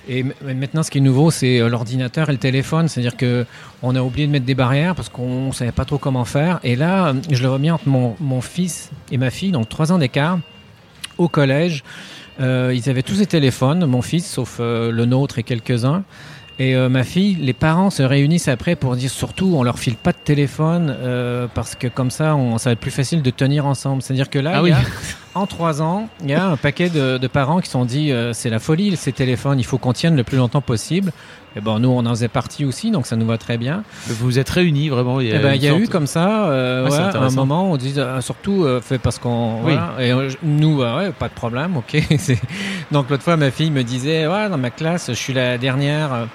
Et 0.08 0.24
maintenant, 0.42 0.82
ce 0.82 0.90
qui 0.90 0.98
est 0.98 1.02
nouveau, 1.02 1.30
c'est 1.30 1.60
euh, 1.60 1.68
l'ordinateur 1.68 2.28
et 2.28 2.32
le 2.32 2.38
téléphone. 2.38 2.88
C'est-à-dire 2.88 3.16
que 3.16 3.46
on 3.82 3.94
a 3.94 4.02
oublié 4.02 4.26
de 4.26 4.32
mettre 4.32 4.46
des 4.46 4.54
barrières 4.54 4.94
parce 4.94 5.08
qu'on 5.08 5.52
savait 5.52 5.72
pas 5.72 5.84
trop 5.84 5.98
comment 5.98 6.24
faire. 6.24 6.60
Et 6.64 6.76
là, 6.76 7.08
euh, 7.08 7.14
je 7.30 7.42
le 7.42 7.58
bien 7.58 7.74
entre 7.74 7.88
mon, 7.88 8.16
mon 8.20 8.40
fils 8.40 8.90
et 9.10 9.18
ma 9.18 9.30
fille, 9.30 9.52
donc 9.52 9.68
trois 9.68 9.92
ans 9.92 9.98
d'écart, 9.98 10.38
au 11.16 11.28
collège. 11.28 11.84
Euh, 12.40 12.72
ils 12.74 12.88
avaient 12.88 13.02
tous 13.02 13.18
des 13.18 13.26
téléphones, 13.26 13.84
mon 13.86 14.02
fils, 14.02 14.26
sauf 14.26 14.58
euh, 14.60 14.92
le 14.92 15.06
nôtre 15.06 15.38
et 15.38 15.42
quelques-uns. 15.42 16.04
Et 16.60 16.74
euh, 16.74 16.88
ma 16.88 17.04
fille, 17.04 17.36
les 17.40 17.52
parents 17.52 17.88
se 17.90 18.02
réunissent 18.02 18.48
après 18.48 18.74
pour 18.74 18.96
dire 18.96 19.10
surtout, 19.10 19.52
on 19.56 19.62
leur 19.62 19.78
file 19.78 19.94
pas 19.94 20.10
de 20.10 20.18
téléphone 20.24 20.92
euh, 20.98 21.46
parce 21.54 21.76
que 21.76 21.86
comme 21.86 22.10
ça, 22.10 22.34
on, 22.34 22.58
ça 22.58 22.70
va 22.70 22.72
être 22.72 22.80
plus 22.80 22.90
facile 22.90 23.22
de 23.22 23.30
tenir 23.30 23.64
ensemble. 23.64 24.02
C'est-à-dire 24.02 24.28
que 24.28 24.40
là, 24.40 24.54
Ah 24.56 24.60
il 24.64 24.70
y 24.70 24.72
a- 24.72 24.78
en 25.36 25.46
trois 25.46 25.82
ans, 25.82 26.08
il 26.24 26.30
y 26.30 26.34
a 26.34 26.48
un 26.48 26.56
paquet 26.56 26.88
de, 26.88 27.16
de 27.16 27.26
parents 27.28 27.60
qui 27.60 27.66
se 27.66 27.72
sont 27.72 27.84
dit, 27.84 28.10
euh, 28.10 28.32
c'est 28.32 28.50
la 28.50 28.58
folie 28.58 28.96
ces 28.96 29.12
téléphones, 29.12 29.60
il 29.60 29.64
faut 29.64 29.78
qu'on 29.78 29.92
tienne 29.92 30.16
le 30.16 30.24
plus 30.24 30.36
longtemps 30.36 30.60
possible. 30.60 31.12
Et 31.54 31.60
bon, 31.60 31.78
nous, 31.78 31.90
on 31.90 32.04
en 32.06 32.10
faisait 32.10 32.26
partie 32.28 32.64
aussi, 32.64 32.90
donc 32.90 33.06
ça 33.06 33.14
nous 33.14 33.26
va 33.26 33.38
très 33.38 33.56
bien. 33.56 33.84
Vous 34.08 34.14
vous 34.26 34.38
êtes 34.40 34.48
réunis 34.50 34.88
vraiment 34.88 35.20
Il 35.20 35.28
Eh 35.28 35.38
ben, 35.38 35.50
une 35.50 35.54
il 35.56 35.62
y 35.62 35.66
a 35.68 35.70
sorte- 35.70 35.82
eu 35.82 35.88
comme 35.88 36.06
ça, 36.08 36.46
euh, 36.48 36.84
Ouais, 36.84 36.90
c'est 36.90 37.18
ouais, 37.18 37.24
un 37.24 37.30
moment, 37.30 37.70
on 37.70 37.76
dit 37.76 37.94
euh, 37.98 38.20
surtout 38.20 38.64
euh, 38.64 38.80
fait 38.80 38.98
parce 38.98 39.18
qu'on. 39.20 39.62
Oui. 39.62 39.74
voilà. 39.74 39.94
Et 40.00 40.12
nous, 40.42 40.82
euh, 40.82 40.98
ouais, 40.98 41.12
pas 41.12 41.28
de 41.28 41.34
problème, 41.34 41.76
ok. 41.76 42.02
Donc 42.90 43.08
l'autre 43.10 43.22
fois, 43.22 43.36
ma 43.36 43.52
fille 43.52 43.70
me 43.70 43.84
disait, 43.84 44.26
ouais, 44.26 44.48
dans 44.48 44.58
ma 44.58 44.70
classe, 44.70 45.06
je 45.08 45.12
suis 45.14 45.32
la 45.34 45.56
dernière. 45.56 46.26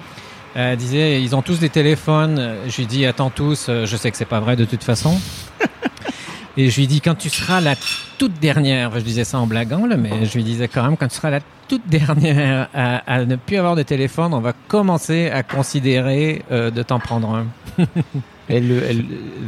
Euh, 0.56 0.72
Elle 0.72 0.78
disait, 0.78 1.22
ils 1.22 1.36
ont 1.36 1.42
tous 1.42 1.60
des 1.60 1.70
téléphones. 1.70 2.56
Je 2.68 2.78
lui 2.78 2.86
dis, 2.86 3.06
attends 3.06 3.30
tous, 3.30 3.68
euh, 3.70 3.86
je 3.86 3.98
sais 3.98 4.12
que 4.12 4.18
c'est 4.18 4.26
pas 4.26 4.40
vrai 4.40 4.56
de 4.56 4.66
toute 4.66 4.84
façon. 4.84 5.20
Et 6.58 6.70
je 6.70 6.80
lui 6.80 6.88
dis, 6.88 7.02
quand 7.02 7.16
tu 7.16 7.30
seras 7.30 7.62
la 7.62 7.76
toute 8.20 8.40
dernière, 8.40 8.92
je 8.94 9.00
disais 9.04 9.24
ça 9.24 9.40
en 9.40 9.48
blaguant, 9.48 9.88
là, 9.88 9.98
mais 9.98 10.26
je 10.26 10.36
lui 10.36 10.44
disais 10.44 10.68
quand 10.68 10.84
même, 10.84 10.98
quand 10.98 11.08
tu 11.08 11.16
seras 11.16 11.32
la 11.32 11.40
toute 11.68 11.88
dernière 11.88 12.70
à, 12.76 12.98
à 13.12 13.26
ne 13.26 13.36
plus 13.38 13.58
avoir 13.58 13.76
de 13.76 13.82
téléphone, 13.82 14.36
on 14.36 14.40
va 14.40 14.54
commencer 14.68 15.32
à 15.32 15.42
considérer 15.42 16.44
euh, 16.52 16.70
de 16.70 16.84
t'en 16.84 17.00
prendre 17.00 17.34
un. 17.34 17.48
Elle, 18.50 18.72
elle, 18.72 18.84
elle 18.90 19.06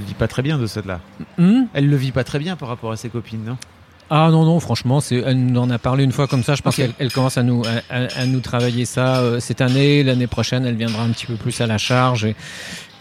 vit 0.07 0.13
pas 0.17 0.29
très 0.29 0.41
bien 0.41 0.57
de 0.57 0.65
celle-là. 0.67 1.01
Hmm? 1.37 1.63
Elle 1.73 1.89
le 1.89 1.97
vit 1.97 2.13
pas 2.13 2.23
très 2.23 2.39
bien 2.39 2.55
par 2.55 2.69
rapport 2.69 2.93
à 2.93 2.95
ses 2.95 3.09
copines, 3.09 3.43
non? 3.43 3.57
Ah 4.09 4.29
non, 4.31 4.45
non, 4.45 4.59
franchement, 4.59 4.99
c'est, 4.99 5.15
elle 5.15 5.43
nous 5.45 5.59
en 5.59 5.69
a 5.71 5.79
parlé 5.79 6.03
une 6.03 6.11
fois 6.11 6.27
comme 6.27 6.43
ça. 6.43 6.53
Je 6.53 6.61
pense 6.61 6.75
qu'elle 6.75 6.93
elle 6.99 7.11
commence 7.11 7.37
à 7.37 7.43
nous, 7.43 7.63
à, 7.89 8.25
nous 8.27 8.39
travailler 8.39 8.85
ça 8.85 9.17
euh, 9.17 9.39
cette 9.39 9.61
année. 9.61 10.03
L'année 10.03 10.27
prochaine, 10.27 10.65
elle 10.65 10.75
viendra 10.75 11.03
un 11.03 11.09
petit 11.09 11.25
peu 11.25 11.35
plus 11.35 11.59
à 11.59 11.65
la 11.65 11.79
charge. 11.79 12.25
Et 12.25 12.35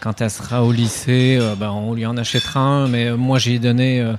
quand 0.05 0.21
elle 0.21 0.29
sera 0.29 0.63
au 0.63 0.71
lycée, 0.71 1.37
euh, 1.41 1.55
ben, 1.55 1.71
on 1.71 1.93
lui 1.95 2.05
en 2.05 2.15
achètera 2.15 2.59
un. 2.59 2.87
Mais 2.87 3.07
euh, 3.07 3.17
moi, 3.17 3.39
j'ai 3.39 3.57
donné 3.57 4.01
euh, 4.01 4.13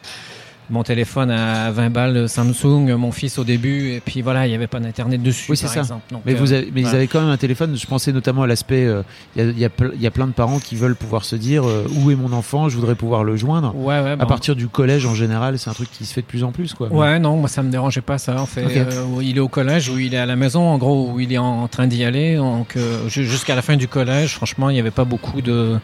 mon 0.70 0.82
téléphone 0.82 1.30
à 1.30 1.70
20 1.70 1.90
balles 1.90 2.28
Samsung, 2.28 2.88
euh, 2.90 2.96
mon 2.96 3.12
fils 3.12 3.38
au 3.38 3.44
début. 3.44 3.92
Et 3.92 4.00
puis 4.00 4.22
voilà, 4.22 4.46
il 4.46 4.50
n'y 4.50 4.54
avait 4.56 4.66
pas 4.66 4.80
d'internet 4.80 5.22
dessus, 5.22 5.50
Oui, 5.50 5.56
c'est 5.56 5.68
ça. 5.68 5.80
exemple. 5.80 6.02
Donc, 6.10 6.22
Mais, 6.26 6.32
euh, 6.34 6.36
vous 6.38 6.52
avez, 6.52 6.70
mais 6.74 6.80
ils 6.82 6.88
avaient 6.88 7.06
quand 7.06 7.20
même 7.20 7.30
un 7.30 7.36
téléphone. 7.36 7.76
Je 7.76 7.86
pensais 7.86 8.12
notamment 8.12 8.42
à 8.42 8.46
l'aspect. 8.46 8.84
euh, 8.84 9.02
Il 9.36 9.42
y, 9.42 9.46
a, 9.46 9.50
il 9.50 9.58
y 9.58 9.64
a 9.64 9.68
ple- 9.68 9.92
il 9.94 10.00
y 10.02 10.06
a 10.06 10.10
plein 10.10 10.26
de 10.26 10.32
parents 10.32 10.58
qui 10.58 10.74
veulent 10.76 10.96
pouvoir 10.96 11.24
se 11.24 11.36
dire 11.36 11.64
euh, 11.66 11.86
où 11.96 12.10
est 12.10 12.16
mon 12.16 12.32
enfant 12.32 12.68
Je 12.68 12.76
voudrais 12.76 12.94
pouvoir 12.94 13.22
le 13.24 13.36
joindre. 13.36 13.74
Ouais, 13.76 14.00
ouais, 14.00 14.10
À 14.10 14.16
bon. 14.16 14.26
partir 14.26 14.56
du 14.56 14.68
collège, 14.68 15.06
en 15.06 15.14
général, 15.14 15.58
c'est 15.58 15.70
un 15.70 15.74
truc 15.74 15.90
qui 15.92 16.04
se 16.04 16.12
fait 16.12 16.22
de 16.22 16.26
plus 16.26 16.42
en 16.44 16.52
plus, 16.52 16.74
quoi. 16.74 16.88
Ouais, 16.92 17.18
non, 17.18 17.36
moi 17.36 17.48
ça 17.48 17.62
me 17.62 17.70
dérangeait 17.70 18.00
pas 18.00 18.18
ça. 18.18 18.40
En 18.40 18.46
fait. 18.46 18.64
Euh, 18.76 18.90
il 19.22 19.36
est 19.36 19.40
au 19.40 19.48
collège 19.48 19.88
ou 19.88 19.98
il 19.98 20.14
est 20.14 20.18
à 20.18 20.26
la 20.26 20.36
maison, 20.36 20.62
en 20.62 20.78
gros, 20.78 21.10
où 21.12 21.20
il 21.20 21.32
est 21.32 21.38
en 21.38 21.68
train 21.68 21.86
d'y 21.86 22.04
aller. 22.04 22.36
Donc 22.36 22.76
euh, 22.76 23.08
ju- 23.08 23.24
jusqu'à 23.26 23.54
la 23.54 23.62
fin 23.62 23.76
du 23.76 23.88
collège, 23.88 24.34
franchement, 24.34 24.70
il 24.70 24.74
n'y 24.74 24.80
avait 24.80 24.90
pas 24.90 25.04
beaucoup 25.04 25.40
de. 25.42 25.78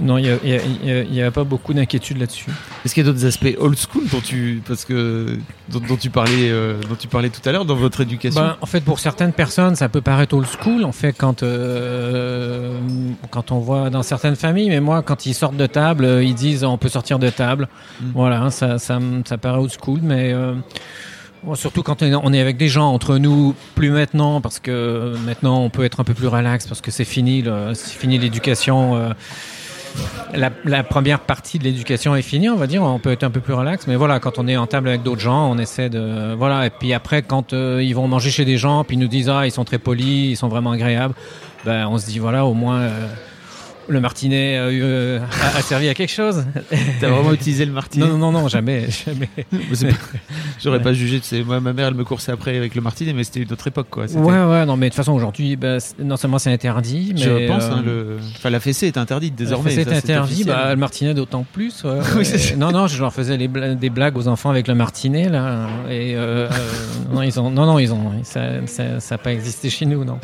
Non, 0.00 0.18
il 0.18 0.38
n'y 1.10 1.22
a, 1.22 1.30
pas 1.30 1.44
beaucoup 1.44 1.72
d'inquiétude 1.72 2.18
là-dessus. 2.18 2.50
Est-ce 2.84 2.94
qu'il 2.94 3.06
y 3.06 3.08
a 3.08 3.12
d'autres 3.12 3.24
aspects 3.24 3.54
old 3.58 3.78
school 3.78 4.02
dont 4.10 4.20
tu, 4.20 4.60
parce 4.66 4.84
que 4.84 5.38
dont, 5.68 5.80
dont 5.80 5.96
tu 5.96 6.10
parlais, 6.10 6.50
euh, 6.50 6.80
dont 6.88 6.96
tu 6.96 7.06
parlais 7.06 7.30
tout 7.30 7.46
à 7.48 7.52
l'heure 7.52 7.64
dans 7.64 7.76
votre 7.76 8.00
éducation? 8.00 8.40
Ben, 8.40 8.56
en 8.60 8.66
fait, 8.66 8.80
pour 8.80 8.98
certaines 8.98 9.32
personnes, 9.32 9.76
ça 9.76 9.88
peut 9.88 10.00
paraître 10.00 10.36
old 10.36 10.46
school, 10.46 10.84
en 10.84 10.92
fait, 10.92 11.12
quand, 11.12 11.42
euh, 11.42 12.76
quand 13.30 13.52
on 13.52 13.58
voit 13.60 13.88
dans 13.90 14.02
certaines 14.02 14.36
familles. 14.36 14.68
Mais 14.68 14.80
moi, 14.80 15.02
quand 15.02 15.26
ils 15.26 15.34
sortent 15.34 15.56
de 15.56 15.66
table, 15.66 16.04
euh, 16.04 16.24
ils 16.24 16.34
disent 16.34 16.64
on 16.64 16.78
peut 16.78 16.88
sortir 16.88 17.20
de 17.20 17.30
table. 17.30 17.68
Mm. 18.00 18.04
Voilà, 18.14 18.42
hein, 18.42 18.50
ça, 18.50 18.78
ça, 18.78 18.98
ça 19.24 19.38
paraît 19.38 19.58
old 19.58 19.72
school, 19.80 20.00
mais 20.02 20.32
euh, 20.32 20.54
surtout 21.54 21.84
quand 21.84 22.02
on 22.02 22.32
est- 22.32 22.40
avec 22.40 22.56
des 22.56 22.68
gens 22.68 22.88
entre 22.92 23.18
nous, 23.18 23.54
plus 23.76 23.90
maintenant, 23.90 24.40
parce 24.40 24.58
que 24.58 25.14
maintenant 25.24 25.60
on 25.62 25.70
peut 25.70 25.84
être 25.84 26.00
un 26.00 26.04
peu 26.04 26.14
plus 26.14 26.26
relax, 26.26 26.66
parce 26.66 26.80
que 26.80 26.90
c'est 26.90 27.04
fini, 27.04 27.44
c'est 27.74 27.96
fini 27.96 28.18
l'éducation. 28.18 29.14
La, 30.34 30.50
la 30.64 30.82
première 30.82 31.20
partie 31.20 31.58
de 31.58 31.64
l'éducation 31.64 32.14
est 32.16 32.22
finie, 32.22 32.48
on 32.48 32.56
va 32.56 32.66
dire. 32.66 32.82
On 32.82 32.98
peut 32.98 33.12
être 33.12 33.24
un 33.24 33.30
peu 33.30 33.40
plus 33.40 33.54
relax, 33.54 33.86
mais 33.86 33.96
voilà, 33.96 34.20
quand 34.20 34.38
on 34.38 34.48
est 34.48 34.56
en 34.56 34.66
table 34.66 34.88
avec 34.88 35.02
d'autres 35.02 35.20
gens, 35.20 35.50
on 35.50 35.58
essaie 35.58 35.88
de 35.88 36.34
voilà. 36.34 36.66
Et 36.66 36.70
puis 36.70 36.92
après, 36.92 37.22
quand 37.22 37.52
euh, 37.52 37.82
ils 37.82 37.94
vont 37.94 38.08
manger 38.08 38.30
chez 38.30 38.44
des 38.44 38.56
gens, 38.58 38.84
puis 38.84 38.96
ils 38.96 39.00
nous 39.00 39.08
disent 39.08 39.28
ah 39.30 39.46
ils 39.46 39.52
sont 39.52 39.64
très 39.64 39.78
polis, 39.78 40.30
ils 40.32 40.36
sont 40.36 40.48
vraiment 40.48 40.72
agréables, 40.72 41.14
ben 41.64 41.86
on 41.88 41.98
se 41.98 42.06
dit 42.06 42.18
voilà 42.18 42.44
au 42.44 42.54
moins. 42.54 42.80
euh, 42.80 43.06
le 43.88 44.00
martinet 44.00 44.56
a, 44.58 44.70
eu, 44.70 44.80
euh, 44.82 45.18
a- 45.54 45.58
a 45.58 45.62
servi 45.62 45.88
à 45.88 45.94
quelque 45.94 46.12
chose. 46.12 46.44
T'as 47.00 47.08
vraiment 47.08 47.32
utilisé 47.32 47.64
le 47.66 47.72
martinet 47.72 48.06
Non, 48.06 48.16
non, 48.18 48.32
non, 48.32 48.48
jamais, 48.48 48.86
jamais. 49.06 49.28
Pas- 49.36 49.96
J'aurais 50.62 50.80
pas 50.82 50.92
jugé. 50.92 51.20
tu 51.20 51.26
sais, 51.26 51.42
Moi, 51.44 51.60
ma 51.60 51.72
mère, 51.72 51.88
elle 51.88 51.94
me 51.94 52.04
coursait 52.04 52.32
après 52.32 52.56
avec 52.56 52.74
le 52.74 52.80
martinet, 52.80 53.12
mais 53.12 53.24
c'était 53.24 53.40
une 53.40 53.52
autre 53.52 53.66
époque, 53.66 53.88
quoi. 53.90 54.06
Ouais, 54.06 54.44
ouais, 54.44 54.66
non, 54.66 54.76
mais 54.76 54.86
de 54.86 54.90
toute 54.90 54.96
façon, 54.96 55.12
aujourd'hui, 55.12 55.56
bah, 55.56 55.76
non 55.98 56.16
seulement 56.16 56.38
c'est 56.38 56.52
interdit, 56.52 57.12
mais. 57.14 57.20
Je 57.20 57.46
pense. 57.48 57.64
euh, 57.64 57.70
hein, 57.72 57.82
le... 57.84 58.18
Enfin, 58.36 58.50
la 58.50 58.60
fessée 58.60 58.86
est 58.86 58.96
interdite 58.98 59.34
désormais. 59.34 59.70
C'est 59.70 59.84
ça, 59.84 59.96
interdit, 59.96 60.32
officiel. 60.34 60.46
bah, 60.54 60.70
le 60.70 60.76
martinet 60.76 61.14
d'autant 61.14 61.44
plus. 61.52 61.84
ouais, 61.84 61.98
Oui, 62.16 62.24
ça. 62.24 62.56
non, 62.56 62.72
non, 62.72 62.86
je 62.86 63.00
leur 63.00 63.12
faisais 63.12 63.36
les 63.36 63.48
des 63.48 63.90
blagues 63.90 64.16
aux 64.16 64.28
enfants 64.28 64.50
avec 64.50 64.68
le 64.68 64.74
martinet, 64.74 65.28
là. 65.28 65.66
Et 65.90 66.14
euh, 66.16 66.48
euh, 66.48 66.48
non, 67.12 67.22
ils 67.22 67.38
ont, 67.40 67.50
non, 67.50 67.66
non, 67.66 67.78
ils 67.78 67.92
ont, 67.92 68.12
ça, 68.22 68.66
ça, 68.66 69.00
ça 69.00 69.14
a 69.16 69.18
pas 69.18 69.32
existé 69.32 69.70
chez 69.70 69.86
nous, 69.86 70.04
non. 70.04 70.18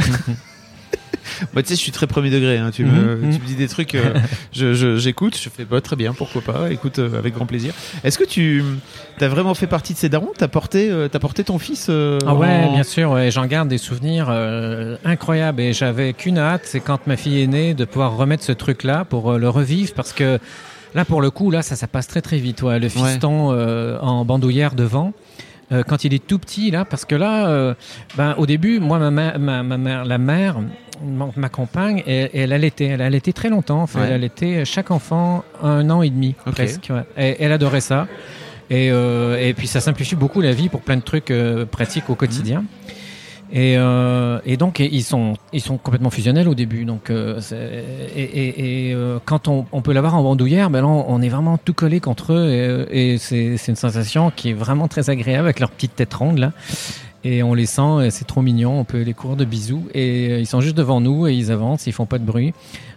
Moi, 1.52 1.62
tu 1.62 1.68
sais, 1.68 1.74
je 1.76 1.80
suis 1.80 1.92
très 1.92 2.06
premier 2.06 2.30
degré. 2.30 2.58
hein, 2.58 2.70
Tu, 2.72 2.84
me, 2.84 3.16
Mhm, 3.16 3.34
tu 3.34 3.40
me 3.40 3.46
dis 3.46 3.54
des 3.56 3.68
trucs, 3.68 3.94
euh, 3.94 4.14
je- 4.52 4.74
je- 4.74 4.96
j'écoute, 4.96 5.36
je, 5.40 5.48
fais 5.48 5.64
bah, 5.64 5.80
très 5.80 5.96
bien, 5.96 6.12
pourquoi 6.12 6.42
pas. 6.42 6.70
Écoute, 6.70 6.98
euh, 6.98 7.18
avec 7.18 7.34
grand 7.34 7.46
plaisir. 7.46 7.72
Est-ce 8.04 8.18
que 8.18 8.24
tu 8.24 8.62
as 9.20 9.28
vraiment 9.28 9.54
fait 9.54 9.66
partie 9.66 9.92
de 9.94 9.98
ces 9.98 10.08
darons? 10.08 10.32
T'as 10.36 10.48
porté, 10.48 10.90
euh, 10.90 11.08
t'as 11.08 11.18
porté 11.18 11.44
ton 11.44 11.58
fils 11.58 11.86
euh, 11.90 12.18
Ah 12.26 12.34
ouais, 12.34 12.46
en- 12.64 12.72
bien 12.74 12.82
sûr, 12.84 13.10
ouais, 13.12 13.30
j'en 13.30 13.46
garde 13.46 13.68
des 13.68 13.78
souvenirs 13.78 14.26
euh, 14.30 14.96
incroyables 15.04 15.60
et 15.60 15.72
j'avais 15.72 16.12
qu'une 16.12 16.38
hâte, 16.38 16.62
c'est 16.64 16.80
quand 16.80 17.06
ma 17.06 17.16
fille 17.16 17.42
est 17.42 17.46
née 17.46 17.74
de 17.74 17.84
pouvoir 17.84 18.16
remettre 18.16 18.44
ce 18.44 18.52
truc-là 18.52 19.04
pour 19.04 19.32
le 19.38 19.48
revivre 19.48 19.92
parce 19.94 20.12
que 20.12 20.38
là 20.94 21.04
pour 21.04 21.20
le 21.22 21.30
coup 21.30 21.50
là 21.50 21.62
ça 21.62 21.76
ça 21.76 21.86
passe 21.86 22.06
très 22.08 22.20
très 22.20 22.38
vite, 22.38 22.62
ouais, 22.62 22.78
le 22.78 22.88
fiston 22.88 23.50
euh, 23.52 23.98
en 24.00 24.24
bandoulière 24.24 24.74
devant. 24.74 25.12
quand 25.86 26.02
il 26.04 26.12
est 26.14 26.26
tout 26.26 26.38
petit 26.40 26.70
là, 26.72 26.84
parce 26.84 27.04
que 27.04 27.14
là, 27.14 27.46
euh, 27.48 27.74
ben 28.16 28.34
au 28.38 28.46
début, 28.46 28.80
moi 28.80 28.98
ma 28.98 29.10
ma, 29.38 29.62
ma 29.62 29.76
mère, 29.78 30.04
la 30.04 30.18
mère, 30.18 30.56
ma, 31.36 31.48
compagne, 31.48 32.02
elle, 32.06 32.30
elle 32.34 32.52
allaitait, 32.52 32.86
elle 32.86 33.02
allaitait 33.02 33.32
très 33.32 33.48
longtemps. 33.48 33.82
En 33.82 33.86
fait, 33.86 33.98
Ouais. 33.98 34.06
elle 34.08 34.12
allaitait 34.14 34.64
chaque 34.64 34.90
enfant 34.90 35.44
un 35.62 35.88
an 35.90 36.02
et 36.02 36.10
demi 36.10 36.34
presque. 36.46 36.90
ouais. 36.90 37.02
Et- 37.16 37.36
elle 37.42 37.52
adorait 37.52 37.80
ça. 37.80 38.06
Et, 38.70 38.90
euh, 38.90 39.36
et 39.40 39.52
puis 39.54 39.66
ça 39.66 39.80
simplifie 39.80 40.14
beaucoup 40.14 40.40
la 40.40 40.52
vie 40.52 40.68
pour 40.68 40.80
plein 40.82 40.96
de 40.96 41.02
trucs 41.02 41.30
euh, 41.30 41.66
pratiques 41.66 42.08
au 42.08 42.14
quotidien. 42.14 42.64
Et, 43.52 43.74
euh, 43.76 44.38
et 44.46 44.56
donc 44.56 44.78
ils 44.78 45.02
sont 45.02 45.34
ils 45.52 45.60
sont 45.60 45.76
complètement 45.76 46.10
fusionnels 46.10 46.46
au 46.46 46.54
début. 46.54 46.84
Donc 46.84 47.10
euh, 47.10 47.40
et, 48.14 48.22
et, 48.22 48.90
et, 48.90 48.94
euh, 48.94 49.18
quand 49.24 49.48
on, 49.48 49.66
on 49.72 49.82
peut 49.82 49.92
l'avoir 49.92 50.14
en 50.14 50.22
bandoulière, 50.22 50.70
ben 50.70 50.82
là 50.82 50.86
on, 50.86 51.04
on 51.08 51.20
est 51.20 51.28
vraiment 51.28 51.58
tout 51.58 51.74
collé 51.74 51.98
contre 51.98 52.32
eux 52.32 52.86
et, 52.92 53.14
et 53.14 53.18
c'est 53.18 53.56
c'est 53.56 53.72
une 53.72 53.76
sensation 53.76 54.30
qui 54.30 54.50
est 54.50 54.52
vraiment 54.52 54.86
très 54.86 55.10
agréable 55.10 55.46
avec 55.46 55.58
leur 55.58 55.72
petite 55.72 55.96
tête 55.96 56.14
ronde 56.14 56.38
là. 56.38 56.52
Et 57.22 57.42
on 57.42 57.52
les 57.52 57.66
sent, 57.66 58.10
c'est 58.10 58.26
trop 58.26 58.40
mignon, 58.40 58.80
on 58.80 58.84
peut 58.84 59.02
les 59.02 59.12
courir 59.12 59.36
de 59.36 59.44
bisous. 59.44 59.84
Et 59.92 60.30
euh, 60.30 60.38
ils 60.38 60.46
sont 60.46 60.60
juste 60.60 60.76
devant 60.76 61.00
nous 61.00 61.26
et 61.26 61.34
ils 61.34 61.52
avancent, 61.52 61.86
ils 61.86 61.92
font 61.92 62.06
pas 62.06 62.18
de 62.18 62.24
bruit. 62.24 62.54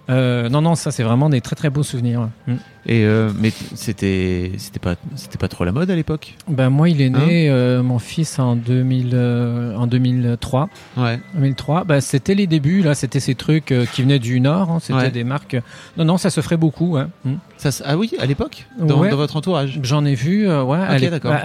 Euh, 0.10 0.50
non, 0.50 0.62
non, 0.62 0.76
ça 0.76 0.92
c'est 0.92 1.04
vraiment 1.04 1.30
des 1.30 1.40
très 1.40 1.56
très 1.56 1.70
beaux 1.70 1.84
souvenirs. 1.84 2.28
Mm. 2.48 2.54
Et 2.86 3.06
euh, 3.06 3.32
mais 3.40 3.52
c'était 3.76 4.52
c'était 4.58 4.80
pas 4.80 4.96
c'était 5.16 5.38
pas 5.38 5.48
trop 5.48 5.64
la 5.64 5.72
mode 5.72 5.90
à 5.90 5.96
l'époque? 5.96 6.36
Ben 6.50 6.70
moi, 6.70 6.90
il 6.90 7.02
est 7.02 7.10
né, 7.10 7.50
euh, 7.50 7.82
mon 7.82 8.00
fils 8.00 8.38
en 8.40 8.58
2000 8.58 9.12
euh, 9.14 9.74
en 9.78 9.88
2003. 9.88 10.68
Ouais. 10.98 11.20
2003, 11.36 11.86
bah, 11.86 12.02
c'était 12.02 12.36
les 12.36 12.48
débuts 12.48 12.82
là, 12.82 12.96
c'était 12.96 13.22
ces 13.22 13.36
trucs 13.36 13.74
qui 13.94 14.02
venaient 14.02 14.20
du 14.20 14.42
nord, 14.42 14.70
hein, 14.72 14.80
c'était 14.82 14.94
Ouais. 15.00 15.12
des 15.12 15.24
marques. 15.24 15.56
Non, 15.98 16.04
non, 16.04 16.18
ça 16.18 16.30
se 16.30 16.42
ferait 16.42 16.58
beaucoup. 16.58 16.98
hein. 16.98 17.10
Mm. 17.24 17.36
Ça, 17.58 17.70
ah 17.86 17.96
oui, 17.96 18.12
à 18.20 18.26
l'époque, 18.26 18.66
dans, 18.78 19.00
Ouais. 19.00 19.10
dans 19.10 19.16
votre 19.16 19.38
entourage? 19.38 19.80
J'en 19.84 20.04
ai 20.04 20.16
vu, 20.16 20.50
à, 20.50 20.66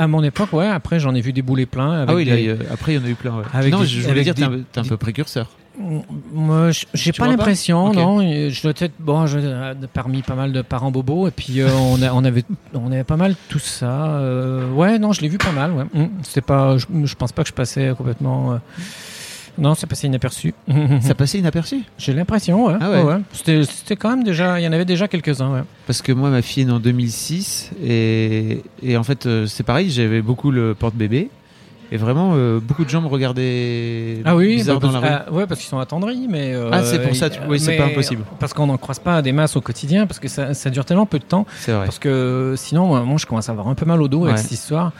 mon 0.08 0.24
époque, 0.24 0.52
ouais. 0.52 0.66
Après, 0.66 0.98
j'en 0.98 1.14
ai 1.14 1.20
vu 1.20 1.32
des 1.32 1.42
boulets 1.42 1.66
pleins. 1.66 1.92
Avec 1.92 2.08
Ah 2.10 2.14
oui, 2.16 2.24
des- 2.24 2.50
a- 2.50 2.72
après 2.72 2.94
il 2.94 3.00
y 3.00 3.04
en 3.04 3.06
a 3.06 3.08
eu 3.10 3.14
plein. 3.14 3.40
Avec 3.54 3.72
non, 3.72 3.82
des- 3.82 3.86
je 3.86 4.08
voulais 4.08 4.24
dire, 4.24 4.34
t'es 4.34 4.42
un, 4.42 4.50
des- 4.50 4.64
un 4.76 4.82
peu 4.82 4.96
précurseur. 4.96 5.48
Moi, 6.32 6.70
j- 6.72 6.86
j'ai 6.94 7.12
pas 7.12 7.26
l'impression, 7.28 7.92
non. 7.92 8.20
Je 8.20 8.62
dois 8.62 8.72
être 8.78 8.92
bon, 8.98 9.26
je, 9.26 9.38
euh, 9.40 9.74
parmi 9.92 10.22
pas 10.22 10.34
mal 10.34 10.52
de 10.52 10.62
parents 10.62 10.90
bobos, 10.90 11.28
et 11.28 11.30
puis 11.30 11.60
euh, 11.60 11.68
on, 11.72 12.02
a- 12.02 12.12
on 12.12 12.24
avait, 12.24 12.44
on 12.74 12.90
avait 12.90 13.04
pas 13.04 13.16
mal 13.16 13.34
tout 13.48 13.58
ça. 13.58 14.06
euh, 14.16 14.70
ouais, 14.72 14.98
non, 14.98 15.12
je 15.12 15.20
l'ai 15.20 15.28
vu 15.28 15.38
pas 15.38 15.52
mal. 15.52 15.72
Ouais. 15.72 15.84
Mm. 15.94 16.08
C'était 16.22 16.40
pas, 16.40 16.76
je, 16.78 16.86
je 17.04 17.14
pense 17.14 17.32
pas 17.32 17.42
que 17.42 17.48
je 17.48 17.54
passais 17.54 17.92
complètement. 17.96 18.52
euh, 18.52 18.56
non, 19.56 19.74
c'est 19.74 19.86
passé 19.88 20.06
inaperçu. 20.06 20.54
Ça 21.00 21.14
passait 21.16 21.38
inaperçu. 21.38 21.82
J'ai 21.98 22.12
l'impression, 22.12 22.66
ouais. 22.66 22.74
Ah 22.80 22.90
ouais. 22.90 23.02
ouais. 23.02 23.16
C'était, 23.32 23.64
c'était 23.64 23.96
quand 23.96 24.10
même 24.10 24.22
déjà, 24.22 24.60
il 24.60 24.64
y 24.64 24.68
en 24.68 24.72
avait 24.72 24.84
déjà 24.84 25.08
quelques-uns, 25.08 25.52
ouais. 25.52 25.62
Parce 25.86 26.00
que 26.00 26.12
moi, 26.12 26.30
ma 26.30 26.42
fille 26.42 26.62
est 26.62 26.66
née 26.66 26.72
en 26.72 26.78
2006 26.78 27.70
et, 27.84 28.62
et 28.82 28.96
en 28.96 29.02
fait, 29.02 29.28
c'est 29.46 29.64
pareil, 29.64 29.90
j'avais 29.90 30.22
beaucoup 30.22 30.50
le 30.52 30.74
porte-bébé 30.76 31.28
et 31.90 31.96
vraiment, 31.96 32.32
euh, 32.34 32.60
beaucoup 32.60 32.84
de 32.84 32.90
gens 32.90 33.00
me 33.00 33.06
regardaient 33.08 34.20
Ah 34.24 34.36
oui, 34.36 34.56
bizarre 34.56 34.78
bah, 34.80 34.86
dans 34.88 34.92
la 34.92 35.00
rue. 35.00 35.06
ah, 35.26 35.32
ouais, 35.32 35.46
parce 35.46 35.60
qu'ils 35.60 35.68
sont 35.68 35.78
attendris, 35.78 36.26
mais. 36.28 36.54
euh, 36.54 36.70
Ah, 36.72 36.82
c'est 36.82 37.00
pour 37.02 37.14
ça, 37.16 37.30
tu- 37.30 37.38
oui, 37.48 37.58
c'est 37.60 37.76
pas 37.76 37.86
impossible. 37.86 38.24
Parce 38.38 38.52
qu'on 38.52 38.66
n'en 38.66 38.76
croise 38.78 38.98
pas 38.98 39.22
des 39.22 39.32
masses 39.32 39.56
au 39.56 39.60
quotidien, 39.60 40.06
parce 40.06 40.20
que 40.20 40.28
ça, 40.28 40.54
ça 40.54 40.70
dure 40.70 40.84
tellement 40.84 41.06
peu 41.06 41.18
de 41.18 41.24
temps. 41.24 41.46
C'est 41.60 41.72
vrai. 41.72 41.84
Parce 41.86 41.98
que 41.98 42.54
sinon, 42.56 42.86
moi, 42.86 43.02
moi, 43.02 43.16
je 43.18 43.26
commence 43.26 43.48
à 43.48 43.52
avoir 43.52 43.68
un 43.68 43.74
peu 43.74 43.86
mal 43.86 44.02
au 44.02 44.08
dos 44.08 44.24
avec 44.26 44.38
cette 44.38 44.52
histoire. 44.52 44.92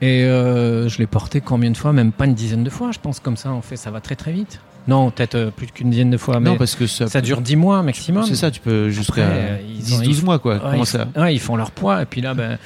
Et 0.00 0.22
euh, 0.24 0.88
je 0.88 0.98
l'ai 0.98 1.06
porté 1.08 1.40
combien 1.40 1.70
de 1.72 1.76
fois? 1.76 1.92
Même 1.92 2.12
pas 2.12 2.26
une 2.26 2.34
dizaine 2.34 2.62
de 2.62 2.70
fois, 2.70 2.92
je 2.92 2.98
pense, 3.00 3.18
comme 3.18 3.36
ça. 3.36 3.50
En 3.50 3.62
fait, 3.62 3.76
ça 3.76 3.90
va 3.90 4.00
très 4.00 4.14
très 4.14 4.30
vite. 4.32 4.60
Non, 4.86 5.10
peut-être 5.10 5.34
euh, 5.34 5.50
plus 5.50 5.66
qu'une 5.66 5.90
dizaine 5.90 6.08
de 6.10 6.16
fois, 6.16 6.40
mais 6.40 6.48
non, 6.50 6.56
parce 6.56 6.74
que 6.74 6.86
ça, 6.86 7.08
ça 7.08 7.20
dure 7.20 7.40
10 7.42 7.56
mois 7.56 7.82
maximum. 7.82 8.22
C'est 8.24 8.36
ça, 8.36 8.50
tu 8.50 8.60
peux 8.60 8.88
jusqu'à 8.88 9.26
Après, 9.26 9.36
euh, 9.38 9.56
ils 9.78 9.94
ont- 9.94 9.98
10-12 10.00 10.22
mois, 10.24 10.38
quoi. 10.38 10.54
Ouais, 10.54 10.60
Comment 10.62 10.82
ils, 10.84 10.86
ça? 10.86 11.08
ouais, 11.16 11.34
ils 11.34 11.40
font 11.40 11.56
leur 11.56 11.72
poids, 11.72 12.00
et 12.00 12.06
puis 12.06 12.22
là, 12.22 12.32
ben, 12.32 12.56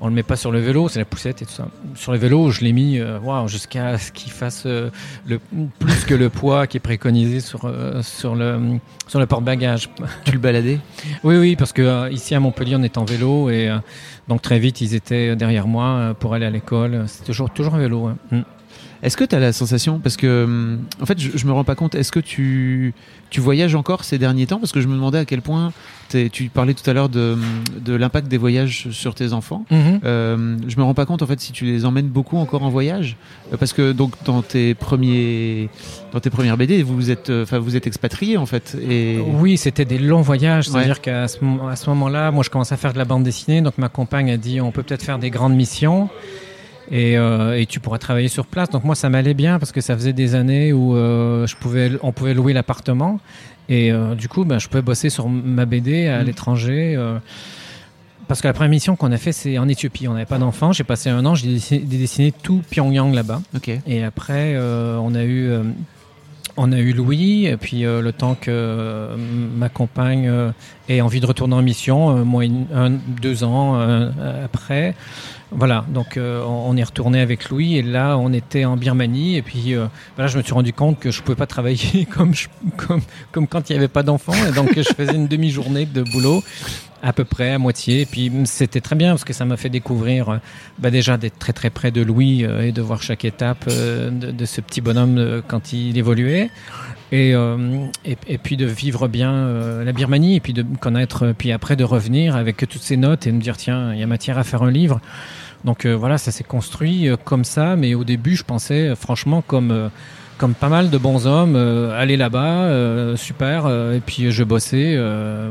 on 0.00 0.08
le 0.08 0.14
met 0.14 0.22
pas 0.22 0.36
sur 0.36 0.50
le 0.50 0.60
vélo, 0.60 0.88
c'est 0.88 0.98
la 0.98 1.04
poussette 1.04 1.42
et 1.42 1.44
tout 1.46 1.52
ça. 1.52 1.68
Sur 1.94 2.12
le 2.12 2.18
vélo, 2.18 2.50
je 2.50 2.62
l'ai 2.62 2.72
mis 2.72 2.98
euh, 2.98 3.18
waouh, 3.18 3.48
jusqu'à 3.48 3.98
ce 3.98 4.10
qu'il 4.12 4.32
fasse 4.32 4.64
euh, 4.66 4.90
le, 5.26 5.38
plus 5.78 6.04
que 6.04 6.14
le 6.14 6.30
poids 6.30 6.66
qui 6.66 6.78
est 6.78 6.80
préconisé 6.80 7.40
sur, 7.40 7.64
euh, 7.66 8.00
sur 8.02 8.34
le, 8.34 8.78
sur 9.08 9.18
le 9.20 9.26
porte-bagages. 9.26 9.90
Tu 10.24 10.32
le 10.32 10.38
baladais? 10.38 10.78
Oui, 11.22 11.36
oui, 11.36 11.56
parce 11.56 11.72
que 11.72 11.82
euh, 11.82 12.10
ici 12.10 12.34
à 12.34 12.40
Montpellier, 12.40 12.76
on 12.76 12.82
est 12.82 12.96
en 12.98 13.04
vélo 13.04 13.50
et 13.50 13.70
donc 14.28 14.42
très 14.42 14.58
vite, 14.58 14.80
ils 14.80 14.94
étaient 14.94 15.36
derrière 15.36 15.66
moi 15.66 16.14
pour 16.18 16.34
aller 16.34 16.46
à 16.46 16.50
l'école. 16.50 17.04
C'est 17.06 17.24
toujours, 17.24 17.50
toujours 17.50 17.74
un 17.74 17.78
vélo. 17.78 18.06
hein. 18.32 18.44
Est-ce 19.02 19.16
que 19.16 19.24
tu 19.24 19.34
as 19.34 19.40
la 19.40 19.52
sensation, 19.52 19.98
parce 19.98 20.16
que 20.16 20.44
hum, 20.44 20.80
en 21.00 21.06
fait 21.06 21.18
je, 21.18 21.30
je 21.36 21.46
me 21.46 21.52
rends 21.52 21.64
pas 21.64 21.74
compte, 21.74 21.94
est-ce 21.94 22.12
que 22.12 22.20
tu, 22.20 22.92
tu 23.30 23.40
voyages 23.40 23.74
encore 23.74 24.04
ces 24.04 24.18
derniers 24.18 24.46
temps? 24.46 24.58
Parce 24.58 24.72
que 24.72 24.80
je 24.80 24.88
me 24.88 24.94
demandais 24.94 25.18
à 25.18 25.24
quel 25.24 25.40
point, 25.40 25.72
tu 26.32 26.50
parlais 26.52 26.74
tout 26.74 26.88
à 26.90 26.92
l'heure 26.92 27.08
de, 27.08 27.38
de 27.80 27.94
l'impact 27.94 28.26
des 28.28 28.36
voyages 28.36 28.88
sur 28.90 29.14
tes 29.14 29.32
enfants. 29.32 29.64
Mhm. 29.70 30.00
Euh, 30.04 30.56
je 30.66 30.76
me 30.76 30.82
rends 30.82 30.92
pas 30.94 31.06
compte 31.06 31.22
en 31.22 31.26
fait 31.26 31.40
si 31.40 31.52
tu 31.52 31.64
les 31.64 31.84
emmènes 31.84 32.08
beaucoup 32.08 32.36
encore 32.36 32.62
en 32.62 32.68
voyage, 32.70 33.16
Euh, 33.52 33.56
parce 33.56 33.72
que 33.72 33.92
donc 33.92 34.12
dans 34.24 34.42
tes 34.42 34.74
premiers, 34.74 35.68
dans 36.12 36.20
tes 36.20 36.30
premières 36.30 36.56
BD, 36.56 36.82
vous 36.82 37.10
êtes, 37.10 37.30
euh, 37.30 37.44
enfin 37.44 37.58
vous 37.58 37.76
êtes 37.76 37.86
expatriés 37.86 38.36
en 38.36 38.46
fait. 38.46 38.76
Et 38.88 39.18
Oui, 39.42 39.56
c'était 39.56 39.84
des 39.84 39.98
longs 39.98 40.20
voyages. 40.20 40.68
Ouais. 40.68 40.72
C'est-à-dire 40.74 41.00
qu'à 41.00 41.26
ce, 41.28 41.38
à 41.70 41.76
ce 41.76 41.88
moment-là, 41.90 42.30
moi, 42.32 42.42
je 42.44 42.50
commençais 42.50 42.74
à 42.74 42.76
faire 42.78 42.92
de 42.92 42.98
la 42.98 43.04
bande 43.04 43.22
dessinée. 43.22 43.60
Donc, 43.62 43.78
ma 43.78 43.88
compagne 43.88 44.30
a 44.30 44.36
dit, 44.36 44.60
on 44.60 44.72
peut 44.72 44.82
peut-être 44.82 45.02
faire 45.04 45.18
des 45.18 45.30
grandes 45.30 45.54
missions. 45.54 46.08
Et, 46.92 47.16
euh, 47.16 47.56
et 47.58 47.66
tu 47.66 47.78
pourras 47.78 47.98
travailler 47.98 48.28
sur 48.28 48.46
place. 48.46 48.68
Donc 48.70 48.82
moi, 48.84 48.94
ça 48.96 49.08
m'allait 49.08 49.34
bien 49.34 49.58
parce 49.60 49.70
que 49.72 49.80
ça 49.80 49.94
faisait 49.94 50.12
des 50.12 50.34
années 50.34 50.72
où 50.72 50.96
euh, 50.96 51.46
je 51.46 51.54
pouvais, 51.56 51.92
on 52.02 52.10
pouvait 52.12 52.34
louer 52.34 52.52
l'appartement. 52.52 53.20
Et 53.68 53.92
euh, 53.92 54.16
du 54.16 54.28
coup, 54.28 54.44
ben, 54.44 54.58
je 54.58 54.66
pouvais 54.68 54.82
bosser 54.82 55.08
sur 55.10 55.28
ma 55.28 55.66
BD 55.66 56.08
à 56.08 56.22
Mm. 56.22 56.26
l'étranger. 56.26 56.98
parce 58.26 58.40
que 58.40 58.48
la 58.48 58.52
première 58.54 58.70
mission 58.70 58.96
qu'on 58.96 59.12
a 59.12 59.16
fait, 59.18 59.32
c'est 59.32 59.58
en 59.58 59.68
Éthiopie. 59.68 60.08
On 60.08 60.12
n'avait 60.14 60.24
pas 60.24 60.38
d'enfants. 60.38 60.72
J'ai 60.72 60.84
passé 60.84 61.10
un 61.10 61.24
an, 61.26 61.34
j'ai 61.36 61.48
dessiné, 61.48 61.80
dessiné 61.80 62.32
tout 62.32 62.62
Pyongyang 62.70 63.12
là-bas. 63.14 63.40
ok. 63.56 63.70
Et 63.86 64.02
après, 64.04 64.56
on 64.58 65.14
a 65.14 65.22
eu, 65.24 65.50
on 66.56 66.72
a 66.72 66.78
eu 66.78 66.92
Louis. 66.92 67.46
Et 67.46 67.56
puis 67.56 67.82
le 67.82 68.10
temps 68.12 68.34
que 68.40 69.08
ma 69.56 69.68
compagne 69.68 70.28
ait 70.96 71.00
envie 71.00 71.20
de 71.20 71.26
retourner 71.26 71.54
en 71.54 71.62
mission, 71.62 72.16
euh, 72.18 72.24
moi, 72.24 72.44
une- 72.44 72.66
un, 72.74 72.90
deux 72.90 73.44
ans 73.44 73.76
euh, 73.80 74.10
après. 74.44 74.94
Voilà, 75.52 75.84
donc 75.88 76.16
euh, 76.16 76.44
on 76.44 76.76
est 76.76 76.84
retourné 76.84 77.20
avec 77.20 77.50
Louis 77.50 77.74
et 77.76 77.82
là 77.82 78.16
on 78.16 78.32
était 78.32 78.64
en 78.64 78.76
Birmanie 78.76 79.36
et 79.36 79.42
puis 79.42 79.74
euh, 79.74 79.86
je 80.16 80.38
me 80.38 80.44
suis 80.44 80.52
rendu 80.52 80.72
compte 80.72 81.00
que 81.00 81.10
je 81.10 81.20
pouvais 81.22 81.34
pas 81.34 81.48
travailler 81.48 82.06
comme 82.10 82.32
comme 82.76 83.00
comme 83.32 83.48
quand 83.48 83.68
il 83.68 83.72
y 83.72 83.76
avait 83.76 83.88
pas 83.88 84.04
d'enfants 84.04 84.32
et 84.48 84.52
donc 84.52 84.70
je 84.76 84.82
faisais 84.94 85.12
une 85.16 85.26
demi-journée 85.26 85.86
de 85.86 86.02
boulot 86.04 86.44
à 87.02 87.12
peu 87.12 87.24
près 87.24 87.50
à 87.50 87.58
moitié 87.58 88.02
et 88.02 88.06
puis 88.06 88.30
mm, 88.30 88.46
c'était 88.46 88.80
très 88.80 88.94
bien 88.94 89.10
parce 89.10 89.24
que 89.24 89.32
ça 89.32 89.44
m'a 89.44 89.56
fait 89.56 89.70
découvrir 89.70 90.38
bah, 90.78 90.92
déjà 90.92 91.16
d'être 91.16 91.40
très 91.40 91.52
très 91.52 91.70
près 91.70 91.90
de 91.90 92.00
Louis 92.02 92.44
et 92.44 92.70
de 92.70 92.80
voir 92.82 93.02
chaque 93.02 93.24
étape 93.24 93.66
de, 93.68 94.44
ce 94.44 94.60
petit 94.60 94.80
bonhomme 94.80 95.42
quand 95.48 95.72
il 95.72 95.98
évoluait 95.98 96.48
et, 97.12 97.34
euh, 97.34 97.86
et, 98.04 98.38
puis 98.38 98.56
de 98.56 98.66
vivre 98.66 99.08
bien 99.08 99.32
euh, 99.32 99.84
la 99.84 99.92
Birmanie 99.92 100.36
et 100.36 100.40
puis 100.40 100.52
de 100.52 100.64
connaître 100.80 101.26
euh, 101.26 101.32
puis 101.36 101.50
après 101.50 101.74
de 101.74 101.84
revenir 101.84 102.36
avec 102.36 102.58
toutes 102.58 102.82
ces 102.82 102.96
notes 102.96 103.26
et 103.26 103.30
de 103.30 103.36
me 103.36 103.40
dire 103.40 103.56
tiens 103.56 103.92
il 103.92 103.98
y 103.98 104.02
a 104.02 104.06
matière 104.06 104.38
à 104.38 104.44
faire 104.44 104.62
un 104.62 104.70
livre 104.70 105.00
donc 105.64 105.84
euh, 105.84 105.94
voilà 105.94 106.18
ça 106.18 106.30
s'est 106.30 106.44
construit 106.44 107.08
euh, 107.08 107.16
comme 107.22 107.44
ça 107.44 107.76
mais 107.76 107.94
au 107.94 108.04
début 108.04 108.36
je 108.36 108.44
pensais 108.44 108.88
euh, 108.88 108.96
franchement 108.96 109.42
comme 109.42 109.90
comme 110.38 110.54
pas 110.54 110.70
mal 110.70 110.88
de 110.88 110.96
bons 110.96 111.26
hommes, 111.26 111.54
aller 111.54 112.16
là-bas, 112.16 113.14
super, 113.14 113.68
et 113.68 114.00
puis 114.00 114.30
je 114.30 114.42
bossais, 114.42 114.98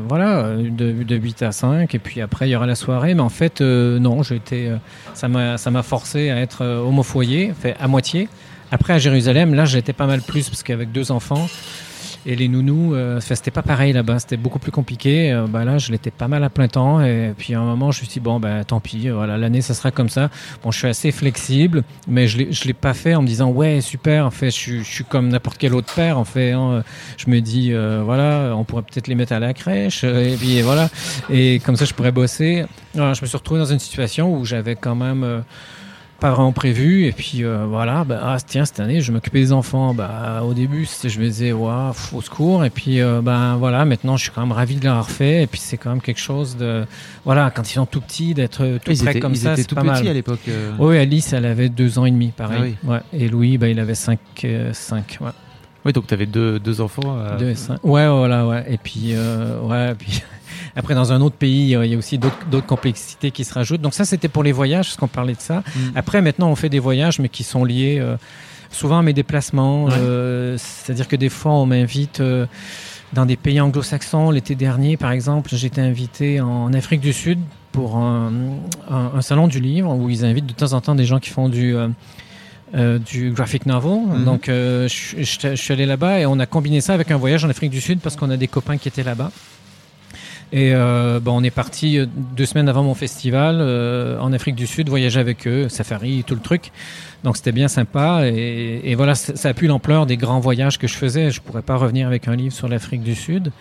voilà, 0.08 0.56
de, 0.56 1.04
de 1.04 1.14
8 1.14 1.42
à 1.44 1.52
5, 1.52 1.94
et 1.94 1.98
puis 2.00 2.20
après 2.20 2.48
il 2.48 2.50
y 2.50 2.56
aura 2.56 2.66
la 2.66 2.74
soirée, 2.74 3.14
mais 3.14 3.20
en 3.20 3.28
fait, 3.28 3.60
non, 3.60 4.22
euh, 4.22 4.76
ça 5.14 5.28
m'a 5.28 5.58
ça 5.58 5.70
m'a 5.70 5.84
forcé 5.84 6.30
à 6.30 6.40
être 6.40 6.66
au 6.66 7.02
foyer, 7.04 7.52
fait 7.56 7.76
à 7.78 7.86
moitié. 7.86 8.28
Après 8.70 8.92
à 8.92 8.98
Jérusalem, 8.98 9.54
là 9.54 9.64
j'étais 9.64 9.92
pas 9.92 10.06
mal 10.06 10.22
plus, 10.22 10.48
parce 10.48 10.62
qu'avec 10.62 10.92
deux 10.92 11.10
enfants, 11.12 11.48
et 12.26 12.36
les 12.36 12.48
nounous, 12.48 12.94
euh, 12.94 13.18
c'était 13.20 13.50
pas 13.50 13.62
pareil 13.62 13.94
là-bas, 13.94 14.18
c'était 14.18 14.36
beaucoup 14.36 14.58
plus 14.58 14.70
compliqué. 14.70 15.32
Euh, 15.32 15.46
bah 15.48 15.64
là, 15.64 15.78
je 15.78 15.90
l'étais 15.90 16.10
pas 16.10 16.28
mal 16.28 16.44
à 16.44 16.50
plein 16.50 16.68
temps. 16.68 17.00
Et 17.00 17.32
puis 17.36 17.54
à 17.54 17.60
un 17.60 17.64
moment, 17.64 17.92
je 17.92 18.00
me 18.02 18.04
suis 18.04 18.12
dit, 18.12 18.20
bon, 18.20 18.38
bah, 18.38 18.62
tant 18.64 18.78
pis, 18.78 19.08
voilà, 19.08 19.38
l'année, 19.38 19.62
ça 19.62 19.72
sera 19.72 19.90
comme 19.90 20.10
ça. 20.10 20.28
Bon, 20.62 20.70
je 20.70 20.78
suis 20.80 20.86
assez 20.86 21.12
flexible, 21.12 21.82
mais 22.06 22.26
je 22.28 22.38
je 22.50 22.64
l'ai 22.64 22.74
pas 22.74 22.92
fait 22.92 23.14
en 23.14 23.22
me 23.22 23.26
disant, 23.26 23.48
ouais, 23.48 23.80
super, 23.80 24.26
en 24.26 24.30
fait, 24.30 24.50
je, 24.50 24.80
je 24.80 24.82
suis 24.82 25.04
comme 25.04 25.28
n'importe 25.28 25.56
quel 25.56 25.74
autre 25.74 25.94
père, 25.94 26.18
en 26.18 26.26
fait. 26.26 26.52
hein. 26.52 26.84
Je 27.16 27.30
me 27.30 27.40
dis, 27.40 27.72
euh, 27.72 28.02
voilà, 28.04 28.52
on 28.54 28.64
pourrait 28.64 28.82
peut-être 28.82 29.08
les 29.08 29.14
mettre 29.14 29.32
à 29.32 29.38
la 29.38 29.54
crèche, 29.54 30.02
euh, 30.04 30.34
et 30.34 30.36
puis 30.36 30.60
voilà. 30.60 30.90
Et 31.30 31.58
comme 31.64 31.76
ça, 31.76 31.86
je 31.86 31.94
pourrais 31.94 32.12
bosser. 32.12 32.66
Alors, 32.94 33.14
je 33.14 33.22
me 33.22 33.26
suis 33.28 33.36
retrouvé 33.38 33.60
dans 33.60 33.72
une 33.72 33.78
situation 33.78 34.36
où 34.36 34.44
j'avais 34.44 34.76
quand 34.76 34.94
même. 34.94 35.42
Euh, 36.20 36.28
pas 36.28 36.30
vraiment 36.32 36.52
prévu 36.52 37.06
et 37.06 37.12
puis 37.12 37.42
euh, 37.44 37.64
voilà 37.68 38.04
bah, 38.04 38.20
ah, 38.22 38.36
tiens 38.46 38.64
cette 38.64 38.80
année 38.80 39.00
je 39.00 39.10
m'occuper 39.12 39.40
des 39.40 39.52
enfants 39.52 39.94
bah 39.94 40.42
au 40.44 40.54
début 40.54 40.86
je 41.04 41.18
me 41.18 41.24
disais 41.26 41.52
waouh 41.52 41.92
au 42.12 42.20
secours 42.20 42.64
et 42.64 42.70
puis 42.70 43.00
euh, 43.00 43.20
ben 43.22 43.56
voilà 43.56 43.84
maintenant 43.84 44.16
je 44.16 44.22
suis 44.24 44.32
quand 44.32 44.42
même 44.42 44.52
ravi 44.52 44.76
de 44.76 44.84
l'avoir 44.84 45.10
fait 45.10 45.42
et 45.42 45.46
puis 45.46 45.60
c'est 45.60 45.76
quand 45.76 45.90
même 45.90 46.00
quelque 46.02 46.20
chose 46.20 46.56
de 46.56 46.84
voilà 47.24 47.50
quand 47.50 47.68
ils 47.68 47.74
sont 47.74 47.86
tout 47.86 48.00
petits 48.00 48.34
d'être 48.34 48.78
tout 48.84 48.90
Ils 48.92 48.98
près 49.02 49.18
comme 49.20 49.32
ils 49.32 49.38
ça 49.38 49.52
étaient 49.52 49.62
c'est 49.62 49.68
tout 49.68 49.74
pas 49.74 49.80
petits 49.82 50.02
mal 50.02 50.08
à 50.08 50.12
l'époque. 50.12 50.40
euh. 50.48 50.72
oui 50.78 50.98
Alice 50.98 51.32
elle 51.32 51.46
avait 51.46 51.68
deux 51.68 51.98
ans 51.98 52.04
et 52.06 52.10
demi 52.10 52.28
pareil 52.28 52.76
Ah 52.86 52.90
ouais. 52.90 53.00
et 53.12 53.28
Louis 53.28 53.58
bah, 53.58 53.68
il 53.68 53.78
avait 53.80 53.94
cinq 53.94 54.18
euh, 54.44 54.72
cinq 54.72 55.18
ouais. 55.20 55.30
Oui, 55.86 55.94
donc 55.94 56.06
tu 56.06 56.12
avais 56.12 56.26
deux, 56.26 56.58
deux 56.58 56.82
enfants. 56.82 57.16
euh, 57.16 57.38
Deux 57.38 57.48
et 57.48 57.54
cinq. 57.54 57.78
Ouais, 57.82 58.06
voilà, 58.06 58.46
ouais. 58.46 58.66
Et 58.68 58.76
puis, 58.76 59.12
euh, 59.14 59.58
ouais, 59.62 59.94
puis 59.98 60.22
après, 60.80 60.94
dans 60.94 61.12
un 61.12 61.20
autre 61.20 61.36
pays, 61.36 61.62
il 61.72 61.86
y 61.90 61.94
a 61.94 61.96
aussi 61.98 62.18
d'autres 62.18 62.66
complexités 62.66 63.30
qui 63.30 63.44
se 63.44 63.54
rajoutent. 63.54 63.80
Donc 63.80 63.94
ça, 63.94 64.04
c'était 64.04 64.28
pour 64.28 64.42
les 64.42 64.52
voyages, 64.52 64.86
parce 64.88 64.96
qu'on 64.96 65.08
parlait 65.08 65.34
de 65.34 65.40
ça. 65.40 65.58
Mm. 65.60 65.78
Après, 65.94 66.20
maintenant, 66.22 66.50
on 66.50 66.56
fait 66.56 66.68
des 66.68 66.80
voyages, 66.80 67.18
mais 67.20 67.28
qui 67.28 67.44
sont 67.44 67.64
liés 67.64 67.98
euh, 68.00 68.16
souvent 68.70 68.98
à 68.98 69.02
mes 69.02 69.12
déplacements. 69.12 69.84
Ouais. 69.84 69.92
Euh, 69.96 70.56
C'est-à-dire 70.58 71.06
que 71.06 71.16
des 71.16 71.28
fois, 71.28 71.52
on 71.52 71.66
m'invite 71.66 72.20
euh, 72.20 72.46
dans 73.12 73.26
des 73.26 73.36
pays 73.36 73.60
anglo-saxons. 73.60 74.30
L'été 74.30 74.54
dernier, 74.56 74.96
par 74.96 75.12
exemple, 75.12 75.50
j'étais 75.54 75.80
invité 75.80 76.40
en 76.40 76.72
Afrique 76.72 77.00
du 77.00 77.12
Sud 77.12 77.38
pour 77.72 77.96
un, 77.96 78.32
un- 78.90 79.12
un 79.14 79.22
salon 79.22 79.46
du 79.48 79.60
livre 79.60 79.94
où 79.94 80.08
ils 80.10 80.24
invitent 80.24 80.46
de 80.46 80.52
temps 80.52 80.72
en 80.72 80.80
temps 80.80 80.94
des 80.96 81.04
gens 81.04 81.20
qui 81.20 81.30
font 81.30 81.48
du... 81.48 81.76
euh, 81.76 82.98
du 83.00 83.32
graphic 83.32 83.66
novel. 83.66 83.98
Mhm. 84.06 84.24
Donc, 84.24 84.48
euh, 84.48 84.86
je, 84.88 85.22
je- 85.22 85.48
je 85.50 85.54
suis 85.56 85.72
allé 85.72 85.86
là-bas 85.86 86.20
et 86.20 86.26
on 86.26 86.38
a 86.38 86.46
combiné 86.46 86.80
ça 86.80 86.94
avec 86.94 87.10
un 87.10 87.16
voyage 87.16 87.44
en 87.44 87.50
Afrique 87.50 87.70
du 87.72 87.80
Sud 87.80 87.98
parce 88.00 88.14
qu'on 88.16 88.30
a 88.30 88.36
des 88.36 88.46
copains 88.48 88.76
qui 88.78 88.86
étaient 88.88 89.02
là-bas. 89.02 89.30
Et 90.52 90.72
euh, 90.74 91.20
bon, 91.20 91.40
on 91.40 91.44
est 91.44 91.50
parti 91.50 91.98
euh, 91.98 92.06
deux 92.06 92.46
semaines 92.46 92.68
avant 92.68 92.82
mon 92.82 92.94
festival 92.94 93.58
euh, 93.60 94.18
en 94.18 94.32
Afrique 94.32 94.56
du 94.56 94.66
Sud, 94.66 94.88
voyager 94.88 95.20
avec 95.20 95.46
eux, 95.46 95.68
safari, 95.68 96.24
tout 96.26 96.34
le 96.34 96.40
truc. 96.40 96.72
Donc 97.22 97.36
c'était 97.36 97.52
bien 97.52 97.68
sympa. 97.68 98.22
Et, 98.24 98.80
et 98.84 98.94
voilà, 98.96 99.14
ça 99.14 99.48
a 99.48 99.54
pu 99.54 99.68
l'ampleur 99.68 100.06
des 100.06 100.16
grands 100.16 100.40
voyages 100.40 100.78
que 100.78 100.88
je 100.88 100.94
faisais. 100.94 101.30
Je 101.30 101.40
pourrais 101.40 101.62
pas 101.62 101.76
revenir 101.76 102.06
avec 102.08 102.26
un 102.26 102.34
livre 102.34 102.54
sur 102.54 102.68
l'Afrique 102.68 103.02
du 103.02 103.14
Sud. 103.14 103.52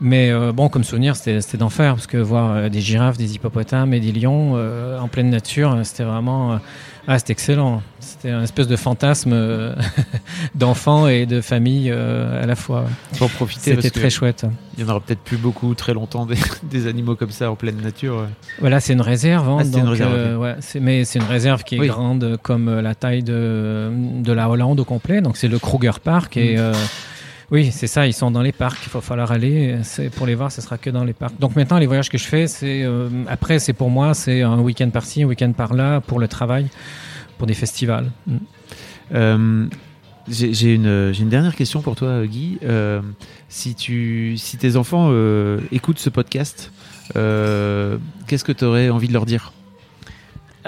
Mais 0.00 0.30
euh, 0.30 0.52
bon, 0.52 0.68
comme 0.68 0.84
souvenir, 0.84 1.16
c'était 1.16 1.56
d'enfer 1.56 1.94
parce 1.94 2.06
que 2.06 2.18
voir 2.18 2.52
euh, 2.52 2.68
des 2.68 2.80
girafes, 2.80 3.16
des 3.16 3.34
hippopotames 3.34 3.94
et 3.94 4.00
des 4.00 4.12
lions 4.12 4.52
euh, 4.56 4.98
en 4.98 5.08
pleine 5.08 5.30
nature, 5.30 5.74
c'était 5.84 6.04
vraiment 6.04 6.60
ah, 7.08 7.18
c'était 7.18 7.32
excellent. 7.32 7.82
C'était 8.00 8.30
un 8.30 8.42
espèce 8.42 8.66
de 8.66 8.76
fantasme 8.76 9.32
d'enfants 10.54 11.06
et 11.08 11.24
de 11.26 11.40
famille 11.40 11.90
à 11.90 12.46
la 12.46 12.56
fois. 12.56 12.84
Pour 13.18 13.30
profiter, 13.30 13.74
C'était 13.74 13.90
très 13.90 14.10
chouette. 14.10 14.44
il 14.76 14.84
y 14.84 14.86
en 14.86 14.90
aura 14.90 15.00
peut-être 15.00 15.20
plus 15.20 15.36
beaucoup 15.36 15.74
très 15.74 15.94
longtemps 15.94 16.26
des, 16.26 16.36
des 16.64 16.86
animaux 16.88 17.14
comme 17.14 17.30
ça 17.30 17.50
en 17.50 17.54
pleine 17.56 17.80
nature. 17.80 18.16
ouais. 18.16 18.28
Voilà, 18.60 18.80
c'est 18.80 18.92
une 18.92 19.00
réserve. 19.00 19.48
hein, 19.48 19.58
Ah, 19.60 19.64
c'est 19.64 19.78
une 19.78 19.84
donc, 19.84 19.90
réserve, 19.90 20.38
ouais, 20.40 20.56
mais 20.80 21.04
c'est 21.04 21.18
une 21.20 21.24
réserve 21.26 21.62
qui 21.64 21.76
est 21.76 21.80
Oui. 21.80 21.86
grande 21.88 22.38
comme 22.42 22.80
la 22.80 22.94
taille 22.94 23.22
de, 23.22 23.90
de 24.22 24.32
la 24.32 24.50
Hollande 24.50 24.80
au 24.80 24.84
complet. 24.84 25.20
Donc 25.20 25.36
c'est 25.36 25.48
le 25.48 25.58
Kruger 25.58 25.92
Park. 26.02 26.36
Et 26.36 26.56
Mm. 26.56 26.72
Oui, 27.52 27.70
c'est 27.70 27.86
ça, 27.86 28.06
ils 28.06 28.12
sont 28.12 28.30
dans 28.30 28.42
les 28.42 28.52
parcs. 28.52 28.80
Il 28.86 28.90
va 28.90 29.00
falloir 29.00 29.30
aller. 29.30 29.78
Pour 30.16 30.26
les 30.26 30.34
voir, 30.34 30.50
ce 30.50 30.60
sera 30.60 30.78
que 30.78 30.90
dans 30.90 31.04
les 31.04 31.12
parcs. 31.12 31.38
Donc 31.38 31.54
maintenant, 31.54 31.78
les 31.78 31.86
voyages 31.86 32.10
que 32.10 32.18
je 32.18 32.24
fais, 32.24 32.48
c'est 32.48 32.82
euh, 32.82 33.08
après, 33.28 33.58
c'est 33.58 33.72
pour 33.72 33.90
moi, 33.90 34.14
c'est 34.14 34.42
un 34.42 34.58
week-end 34.58 34.90
par-ci, 34.90 35.22
un 35.22 35.26
week-end 35.26 35.52
par-là, 35.52 36.00
pour 36.00 36.18
le 36.18 36.26
travail, 36.26 36.66
pour 37.38 37.46
des 37.46 37.54
festivals. 37.54 38.10
Mm. 38.26 38.36
Euh, 39.14 39.66
j'ai 40.28 40.74
une, 40.74 41.12
dernière 41.28 41.54
question 41.54 41.82
pour 41.82 41.94
toi, 41.94 42.26
Guy. 42.26 42.58
Euh, 42.64 43.00
si, 43.48 43.76
tu, 43.76 44.36
si 44.38 44.56
tes 44.56 44.74
enfants 44.74 45.12
écoutent 45.70 46.00
ce 46.00 46.10
podcast, 46.10 46.72
qu'est-ce 47.14 48.44
que 48.44 48.50
tu 48.50 48.64
aurais 48.64 48.90
envie 48.90 49.06
de 49.06 49.12
leur 49.12 49.24
dire? 49.24 49.52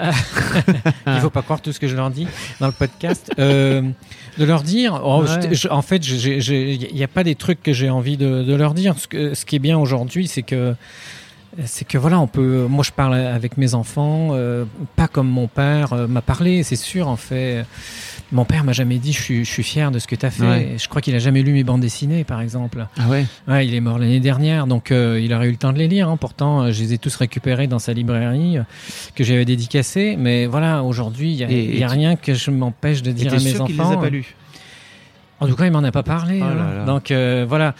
Il 1.07 1.19
faut 1.21 1.29
pas 1.29 1.41
croire 1.41 1.61
tout 1.61 1.71
ce 1.71 1.79
que 1.79 1.87
je 1.87 1.95
leur 1.95 2.09
dis 2.11 2.27
dans 2.59 2.67
le 2.67 2.73
podcast. 2.73 3.31
Euh, 3.39 3.81
de 4.37 4.45
leur 4.45 4.63
dire, 4.63 5.01
oh, 5.03 5.23
Ouais. 5.23 5.49
je- 5.49 5.53
je- 5.53 5.67
en 5.67 5.81
fait, 5.81 5.97
il 5.97 6.89
n'y 6.95 7.03
a 7.03 7.07
pas 7.07 7.23
des 7.23 7.35
trucs 7.35 7.61
que 7.61 7.73
j'ai 7.73 7.89
envie 7.89 8.17
de, 8.17 8.43
de 8.43 8.55
leur 8.55 8.73
dire. 8.73 8.95
Ce, 8.97 9.07
que- 9.07 9.33
ce 9.33 9.45
qui 9.45 9.55
est 9.57 9.59
bien 9.59 9.77
aujourd'hui, 9.77 10.27
c'est 10.27 10.43
que 10.43 10.75
c'est 11.65 11.85
que 11.85 11.97
voilà, 11.97 12.19
on 12.19 12.27
peut. 12.27 12.67
Moi, 12.69 12.83
je 12.83 12.91
parle 12.91 13.15
avec 13.15 13.57
mes 13.57 13.73
enfants, 13.73 14.29
euh, 14.31 14.65
pas 14.95 15.07
comme 15.07 15.27
mon 15.27 15.47
père 15.47 15.93
euh, 15.93 16.07
m'a 16.07 16.21
parlé. 16.21 16.63
C'est 16.63 16.75
sûr, 16.75 17.07
en 17.07 17.15
fait. 17.17 17.65
Mon 18.31 18.45
père 18.45 18.63
m'a 18.63 18.73
jamais 18.73 18.97
dit 18.99 19.11
je 19.11 19.21
suis, 19.21 19.45
je 19.45 19.49
suis 19.49 19.63
fier 19.63 19.89
de 19.91 19.97
ce 19.99 20.05
que 20.07 20.15
tu 20.15 20.25
as 20.25 20.29
fait. 20.29 20.43
Ouais. 20.43 20.75
Je 20.77 20.87
crois 20.87 21.01
qu'il 21.01 21.15
a 21.15 21.19
jamais 21.19 21.41
lu 21.41 21.51
mes 21.51 21.63
bandes 21.63 21.81
dessinées, 21.81 22.23
par 22.23 22.41
exemple. 22.41 22.85
Ah 22.99 23.07
ouais 23.09 23.25
Ouais, 23.47 23.65
il 23.65 23.73
est 23.73 23.79
mort 23.81 23.97
l'année 23.97 24.19
dernière, 24.19 24.67
donc 24.67 24.91
euh, 24.91 25.19
il 25.19 25.33
aurait 25.33 25.47
eu 25.47 25.51
le 25.51 25.57
temps 25.57 25.73
de 25.73 25.79
les 25.79 25.87
lire. 25.87 26.09
hein. 26.09 26.17
Pourtant, 26.17 26.61
euh, 26.63 26.71
je 26.71 26.79
les 26.81 26.93
ai 26.93 26.97
tous 26.99 27.15
récupérés 27.15 27.65
dans 27.67 27.79
sa 27.79 27.93
librairie 27.93 28.57
euh, 28.59 28.63
que 29.15 29.23
j'avais 29.23 29.45
dédicacée. 29.45 30.15
Mais 30.19 30.45
voilà, 30.45 30.83
aujourd'hui, 30.83 31.31
il 31.31 31.37
n'y 31.37 31.43
a, 31.43 31.49
il 31.49 31.77
y 31.77 31.83
a 31.83 31.87
rien 31.87 32.15
que 32.15 32.33
je 32.35 32.51
m'empêche 32.51 33.01
de 33.01 33.11
dire 33.11 33.31
à 33.33 33.37
mes 33.37 33.51
sûr 33.51 33.65
qu'il 33.65 33.75
les 33.75 33.81
a 33.81 33.85
enfants. 33.85 33.97
pas 34.01 34.09
lus? 34.09 34.35
En 35.41 35.47
tout 35.47 35.55
cas, 35.55 35.65
il 35.65 35.71
m'en 35.71 35.83
a 35.83 35.91
pas 35.91 36.03
parlé. 36.03 36.39
Oh 36.41 36.45
hein. 36.45 36.53
là 36.55 36.73
là. 36.79 36.85
Donc 36.85 37.11
euh, 37.11 37.45
voilà. 37.47 37.73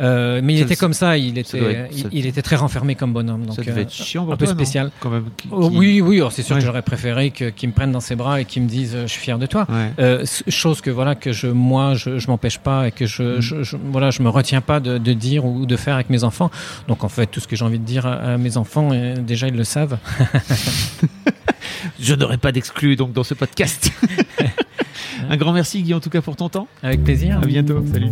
Euh, 0.00 0.40
mais 0.44 0.54
il 0.54 0.60
était 0.60 0.76
comme 0.76 0.92
ça. 0.92 1.16
Il 1.16 1.38
était, 1.38 1.58
être- 1.58 2.08
il, 2.12 2.26
était 2.26 2.42
très 2.42 2.56
renfermé 2.56 2.94
comme 2.94 3.12
bonhomme. 3.14 3.46
Donc 3.46 3.56
Ça 3.56 3.62
devait 3.62 3.80
euh, 3.80 3.82
être 3.84 3.92
chiant 3.92 4.24
pour 4.24 4.34
un 4.34 4.36
peu 4.36 4.44
toi, 4.44 4.54
spécial. 4.54 4.90
Quand 5.00 5.08
même, 5.10 5.24
qui- 5.36 5.48
Oh, 5.50 5.70
oui, 5.72 6.00
oui. 6.02 6.16
alors 6.18 6.32
c'est 6.32 6.42
sûr 6.42 6.54
Ouais. 6.56 6.60
que 6.60 6.66
j'aurais 6.66 6.82
préféré 6.82 7.30
que- 7.30 7.48
qu'il 7.50 7.70
me 7.70 7.74
prenne 7.74 7.90
dans 7.92 8.00
ses 8.00 8.16
bras 8.16 8.40
et 8.40 8.44
qu'il 8.44 8.62
me 8.64 8.68
dise 8.68 8.94
euh, 8.94 9.02
je 9.06 9.12
suis 9.12 9.20
fier 9.22 9.38
de 9.38 9.46
toi. 9.46 9.66
Ouais. 9.68 9.92
Euh, 9.98 10.24
chose 10.48 10.80
que 10.80 10.90
voilà 10.90 11.14
que 11.14 11.32
je 11.32 11.46
moi 11.46 11.94
je, 11.94 12.18
je 12.18 12.26
m'empêche 12.28 12.58
pas 12.58 12.88
et 12.88 12.92
que 12.92 13.06
je, 13.06 13.22
Mm. 13.38 13.40
je, 13.40 13.62
je- 13.62 13.76
voilà 13.90 14.10
je 14.10 14.22
me 14.22 14.28
retiens 14.28 14.60
pas 14.60 14.78
de, 14.80 14.98
de 14.98 15.12
dire 15.14 15.44
ou 15.46 15.64
de 15.66 15.76
faire 15.76 15.94
avec 15.94 16.10
mes 16.10 16.22
enfants 16.24 16.50
donc 16.88 17.02
en 17.04 17.08
fait 17.08 17.26
tout 17.26 17.40
ce 17.40 17.48
que 17.48 17.56
j'ai 17.56 17.64
envie 17.64 17.78
de 17.78 17.84
dire 17.84 18.04
à, 18.06 18.12
à 18.14 18.36
mes 18.36 18.56
enfants 18.58 18.90
euh, 18.92 19.16
déjà 19.16 19.48
ils 19.48 19.56
le 19.56 19.64
savent 19.64 19.96
Je 21.98 22.14
n'aurai 22.14 22.36
pas 22.38 22.52
d'exclus 22.52 22.96
donc 22.96 23.12
dans 23.12 23.24
ce 23.24 23.34
podcast. 23.34 23.90
Un 25.28 25.36
grand 25.36 25.52
merci 25.52 25.82
Guy 25.82 25.94
en 25.94 26.00
tout 26.00 26.10
cas 26.10 26.20
pour 26.20 26.36
ton 26.36 26.48
temps. 26.48 26.68
avec 26.82 27.02
plaisir 27.04 27.38
À 27.42 27.46
bientôt. 27.46 27.82
Salut. 27.92 28.10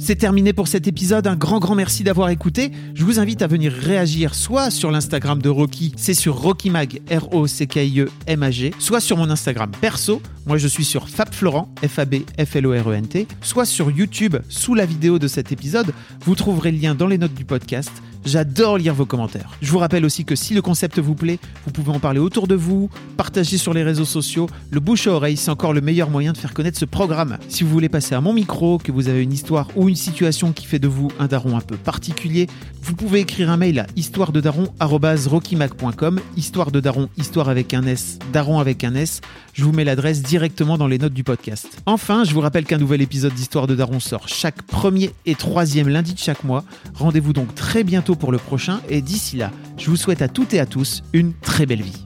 C'est 0.00 0.14
terminé 0.14 0.52
pour 0.52 0.68
cet 0.68 0.86
épisode. 0.86 1.26
Un 1.26 1.34
grand, 1.34 1.58
grand 1.58 1.74
merci 1.74 2.04
d'avoir 2.04 2.30
écouté. 2.30 2.70
Je 2.94 3.04
vous 3.04 3.18
invite 3.18 3.42
à 3.42 3.48
venir 3.48 3.72
réagir 3.72 4.36
soit 4.36 4.70
sur 4.70 4.92
l'Instagram 4.92 5.42
de 5.42 5.48
Rocky, 5.48 5.92
c'est 5.96 6.14
sur 6.14 6.36
RockyMag, 6.36 7.00
R-O-C-K-I-E-M-A-G, 7.10 8.74
soit 8.78 9.00
sur 9.00 9.16
mon 9.16 9.28
Instagram 9.28 9.72
perso. 9.80 10.22
Moi, 10.46 10.56
je 10.56 10.68
suis 10.68 10.84
sur 10.84 11.08
FabFlorent, 11.08 11.68
F-A-B-F-L-O-R-E-N-T, 11.84 13.26
soit 13.42 13.64
sur 13.64 13.90
YouTube, 13.90 14.36
sous 14.48 14.74
la 14.74 14.86
vidéo 14.86 15.18
de 15.18 15.26
cet 15.26 15.50
épisode. 15.50 15.92
Vous 16.20 16.36
trouverez 16.36 16.70
le 16.70 16.78
lien 16.78 16.94
dans 16.94 17.08
les 17.08 17.18
notes 17.18 17.34
du 17.34 17.44
podcast. 17.44 17.90
J'adore 18.24 18.78
lire 18.78 18.94
vos 18.94 19.06
commentaires. 19.06 19.50
Je 19.62 19.70
vous 19.70 19.78
rappelle 19.78 20.04
aussi 20.04 20.24
que 20.24 20.36
si 20.36 20.54
le 20.54 20.62
concept 20.62 20.98
vous 20.98 21.14
plaît, 21.14 21.38
vous 21.64 21.72
pouvez 21.72 21.90
en 21.92 21.98
parler 21.98 22.20
autour 22.20 22.46
de 22.46 22.54
vous, 22.54 22.90
partager 23.16 23.58
sur 23.58 23.72
les 23.72 23.82
réseaux 23.82 24.04
sociaux. 24.04 24.48
Le 24.70 24.80
bouche 24.80 25.06
à 25.06 25.12
oreille, 25.12 25.36
c'est 25.36 25.50
encore 25.50 25.72
le 25.72 25.80
meilleur 25.80 26.10
moyen 26.10 26.32
de 26.32 26.38
faire 26.38 26.52
connaître 26.52 26.78
ce 26.78 26.84
programme. 26.84 27.38
Si 27.48 27.64
vous 27.64 27.70
voulez 27.70 27.88
passer 27.88 28.14
à 28.14 28.20
mon 28.20 28.32
micro, 28.32 28.78
que 28.78 28.92
vous 28.92 29.08
avez 29.08 29.22
une 29.22 29.32
histoire 29.32 29.68
ou 29.76 29.88
une 29.88 29.96
situation 29.96 30.52
qui 30.52 30.66
fait 30.66 30.78
de 30.78 30.88
vous 30.88 31.10
un 31.18 31.26
daron 31.26 31.56
un 31.56 31.60
peu 31.60 31.76
particulier, 31.76 32.48
vous 32.82 32.94
pouvez 32.94 33.20
écrire 33.20 33.50
un 33.50 33.56
mail 33.56 33.80
à 33.80 33.86
histoire 33.96 34.32
de 34.32 34.40
daron@rockymac.com, 34.40 36.20
histoire 36.36 36.70
de 36.70 36.80
daron, 36.80 37.08
histoire 37.18 37.48
avec 37.48 37.74
un 37.74 37.86
S, 37.86 38.18
daron 38.32 38.58
avec 38.58 38.84
un 38.84 38.94
S. 38.94 39.20
Je 39.52 39.64
vous 39.64 39.72
mets 39.72 39.84
l'adresse 39.84 40.22
directement 40.22 40.78
dans 40.78 40.86
les 40.86 40.98
notes 40.98 41.12
du 41.12 41.24
podcast. 41.24 41.80
Enfin, 41.86 42.22
je 42.24 42.32
vous 42.32 42.40
rappelle 42.40 42.64
qu'un 42.64 42.78
nouvel 42.78 43.02
épisode 43.02 43.34
d'Histoire 43.34 43.66
de 43.66 43.74
Daron 43.74 43.98
sort 43.98 44.28
chaque 44.28 44.62
premier 44.62 45.10
et 45.26 45.34
troisième 45.34 45.88
lundi 45.88 46.14
de 46.14 46.18
chaque 46.18 46.44
mois. 46.44 46.64
Rendez-vous 46.94 47.32
donc 47.32 47.54
très 47.56 47.82
pour 48.16 48.32
le 48.32 48.38
prochain 48.38 48.80
et 48.88 49.02
d'ici 49.02 49.36
là, 49.36 49.50
je 49.76 49.90
vous 49.90 49.96
souhaite 49.96 50.22
à 50.22 50.28
toutes 50.28 50.54
et 50.54 50.60
à 50.60 50.66
tous 50.66 51.02
une 51.12 51.32
très 51.34 51.66
belle 51.66 51.82
vie. 51.82 52.04